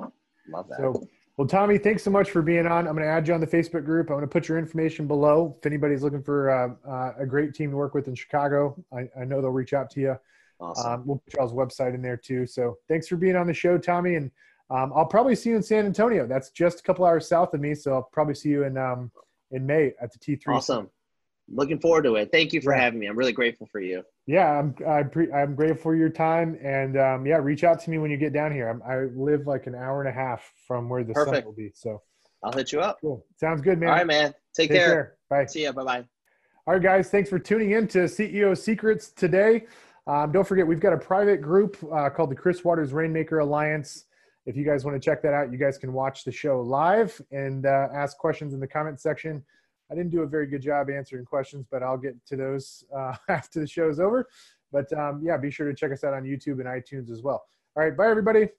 Love 0.49 0.67
that. 0.69 0.77
So, 0.79 1.07
well, 1.37 1.47
Tommy, 1.47 1.77
thanks 1.77 2.03
so 2.03 2.11
much 2.11 2.29
for 2.29 2.41
being 2.41 2.67
on. 2.67 2.87
I'm 2.87 2.93
going 2.93 3.05
to 3.05 3.11
add 3.11 3.27
you 3.27 3.33
on 3.33 3.41
the 3.41 3.47
Facebook 3.47 3.85
group. 3.85 4.09
I'm 4.09 4.15
going 4.15 4.21
to 4.21 4.27
put 4.27 4.47
your 4.47 4.57
information 4.57 5.07
below. 5.07 5.55
If 5.57 5.65
anybody's 5.65 6.03
looking 6.03 6.21
for 6.21 6.49
uh, 6.49 6.89
uh, 6.89 7.13
a 7.17 7.25
great 7.25 7.53
team 7.53 7.71
to 7.71 7.77
work 7.77 7.93
with 7.93 8.07
in 8.07 8.15
Chicago, 8.15 8.75
I, 8.93 9.09
I 9.19 9.25
know 9.25 9.41
they'll 9.41 9.49
reach 9.49 9.73
out 9.73 9.89
to 9.91 9.99
you. 9.99 10.19
Awesome. 10.63 10.91
Um, 10.93 11.03
we'll 11.05 11.17
put 11.25 11.33
y'all's 11.35 11.53
website 11.53 11.93
in 11.93 12.01
there 12.01 12.17
too. 12.17 12.45
So 12.45 12.77
thanks 12.87 13.07
for 13.07 13.15
being 13.17 13.35
on 13.35 13.47
the 13.47 13.53
show, 13.53 13.77
Tommy. 13.77 14.15
And 14.15 14.31
um, 14.69 14.93
I'll 14.95 15.05
probably 15.05 15.35
see 15.35 15.49
you 15.49 15.55
in 15.57 15.63
San 15.63 15.85
Antonio. 15.85 16.25
That's 16.25 16.49
just 16.51 16.79
a 16.79 16.83
couple 16.83 17.05
hours 17.05 17.27
south 17.27 17.53
of 17.53 17.59
me. 17.61 17.75
So 17.75 17.93
I'll 17.93 18.09
probably 18.13 18.35
see 18.35 18.49
you 18.49 18.63
in 18.63 18.77
um, 18.77 19.11
in 19.51 19.65
May 19.65 19.91
at 20.01 20.11
the 20.11 20.19
T3. 20.19 20.55
Awesome. 20.55 20.89
Looking 21.49 21.79
forward 21.79 22.03
to 22.03 22.15
it. 22.15 22.31
Thank 22.31 22.53
you 22.53 22.61
for 22.61 22.73
Yeah. 22.73 22.81
having 22.81 22.99
me. 22.99 23.07
I'm 23.07 23.17
really 23.17 23.33
grateful 23.33 23.67
for 23.69 23.81
you. 23.81 24.03
Yeah, 24.25 24.49
I'm 24.57 24.73
I 24.87 25.03
pre- 25.03 25.31
I'm 25.33 25.55
grateful 25.55 25.81
for 25.91 25.95
your 25.95 26.07
time, 26.07 26.57
and 26.63 26.97
um, 26.97 27.25
yeah, 27.25 27.35
reach 27.35 27.65
out 27.65 27.81
to 27.81 27.89
me 27.89 27.97
when 27.97 28.09
you 28.09 28.15
get 28.15 28.31
down 28.31 28.53
here. 28.53 28.69
I'm, 28.69 28.81
I 28.83 29.09
live 29.13 29.45
like 29.45 29.67
an 29.67 29.75
hour 29.75 29.99
and 30.01 30.07
a 30.09 30.13
half 30.13 30.49
from 30.65 30.87
where 30.87 31.03
the 31.03 31.13
Perfect. 31.13 31.45
will 31.45 31.51
be. 31.53 31.71
So 31.75 32.01
I'll 32.41 32.53
hit 32.53 32.71
you 32.71 32.79
up. 32.79 32.99
cool. 33.01 33.25
Sounds 33.37 33.61
good, 33.61 33.77
man. 33.77 33.89
All 33.89 33.95
right, 33.95 34.07
man. 34.07 34.33
Take, 34.55 34.69
Take 34.69 34.79
care. 34.79 34.87
care. 34.87 35.17
Bye. 35.29 35.45
See 35.47 35.63
ya. 35.63 35.73
Bye 35.73 35.83
bye. 35.83 36.05
All 36.65 36.75
right, 36.75 36.81
guys, 36.81 37.09
thanks 37.09 37.29
for 37.29 37.39
tuning 37.39 37.71
in 37.71 37.89
to 37.89 38.05
CEO 38.05 38.57
Secrets 38.57 39.11
today. 39.11 39.65
Um, 40.05 40.31
don't 40.31 40.47
forget, 40.47 40.67
we've 40.67 40.79
got 40.79 40.93
a 40.93 40.97
private 40.97 41.41
group 41.41 41.77
uh, 41.93 42.09
called 42.09 42.29
the 42.29 42.35
Chris 42.35 42.63
Waters 42.63 42.91
Rainmaker 42.91 43.39
Alliance. 43.39 44.05
If 44.45 44.57
you 44.57 44.65
guys 44.65 44.83
want 44.83 45.01
to 45.01 45.03
check 45.03 45.21
that 45.21 45.33
out, 45.33 45.51
you 45.51 45.57
guys 45.57 45.77
can 45.77 45.93
watch 45.93 46.25
the 46.25 46.31
show 46.31 46.59
live 46.59 47.19
and 47.31 47.65
uh, 47.65 47.87
ask 47.93 48.17
questions 48.17 48.53
in 48.53 48.59
the 48.59 48.67
comment 48.67 48.99
section. 48.99 49.43
I 49.89 49.95
didn't 49.95 50.11
do 50.11 50.21
a 50.21 50.27
very 50.27 50.47
good 50.47 50.61
job 50.61 50.89
answering 50.89 51.23
questions, 51.23 51.65
but 51.71 51.83
I'll 51.83 51.97
get 51.97 52.15
to 52.27 52.35
those 52.35 52.83
uh, 52.95 53.15
after 53.29 53.59
the 53.59 53.67
show's 53.67 53.99
over. 53.99 54.27
But 54.71 54.91
um, 54.97 55.21
yeah, 55.23 55.37
be 55.37 55.51
sure 55.51 55.67
to 55.67 55.75
check 55.75 55.91
us 55.91 56.03
out 56.03 56.13
on 56.13 56.23
YouTube 56.23 56.59
and 56.59 56.65
iTunes 56.65 57.11
as 57.11 57.21
well. 57.21 57.43
All 57.75 57.83
right, 57.83 57.95
bye, 57.95 58.09
everybody. 58.09 58.49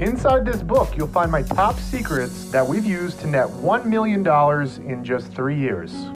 Inside 0.00 0.44
this 0.44 0.60
book, 0.60 0.96
you'll 0.96 1.06
find 1.06 1.30
my 1.30 1.42
top 1.42 1.78
secrets 1.78 2.50
that 2.50 2.66
we've 2.66 2.84
used 2.84 3.20
to 3.20 3.28
net 3.28 3.46
$1 3.46 3.84
million 3.84 4.26
in 4.90 5.04
just 5.04 5.32
three 5.32 5.56
years. 5.56 6.08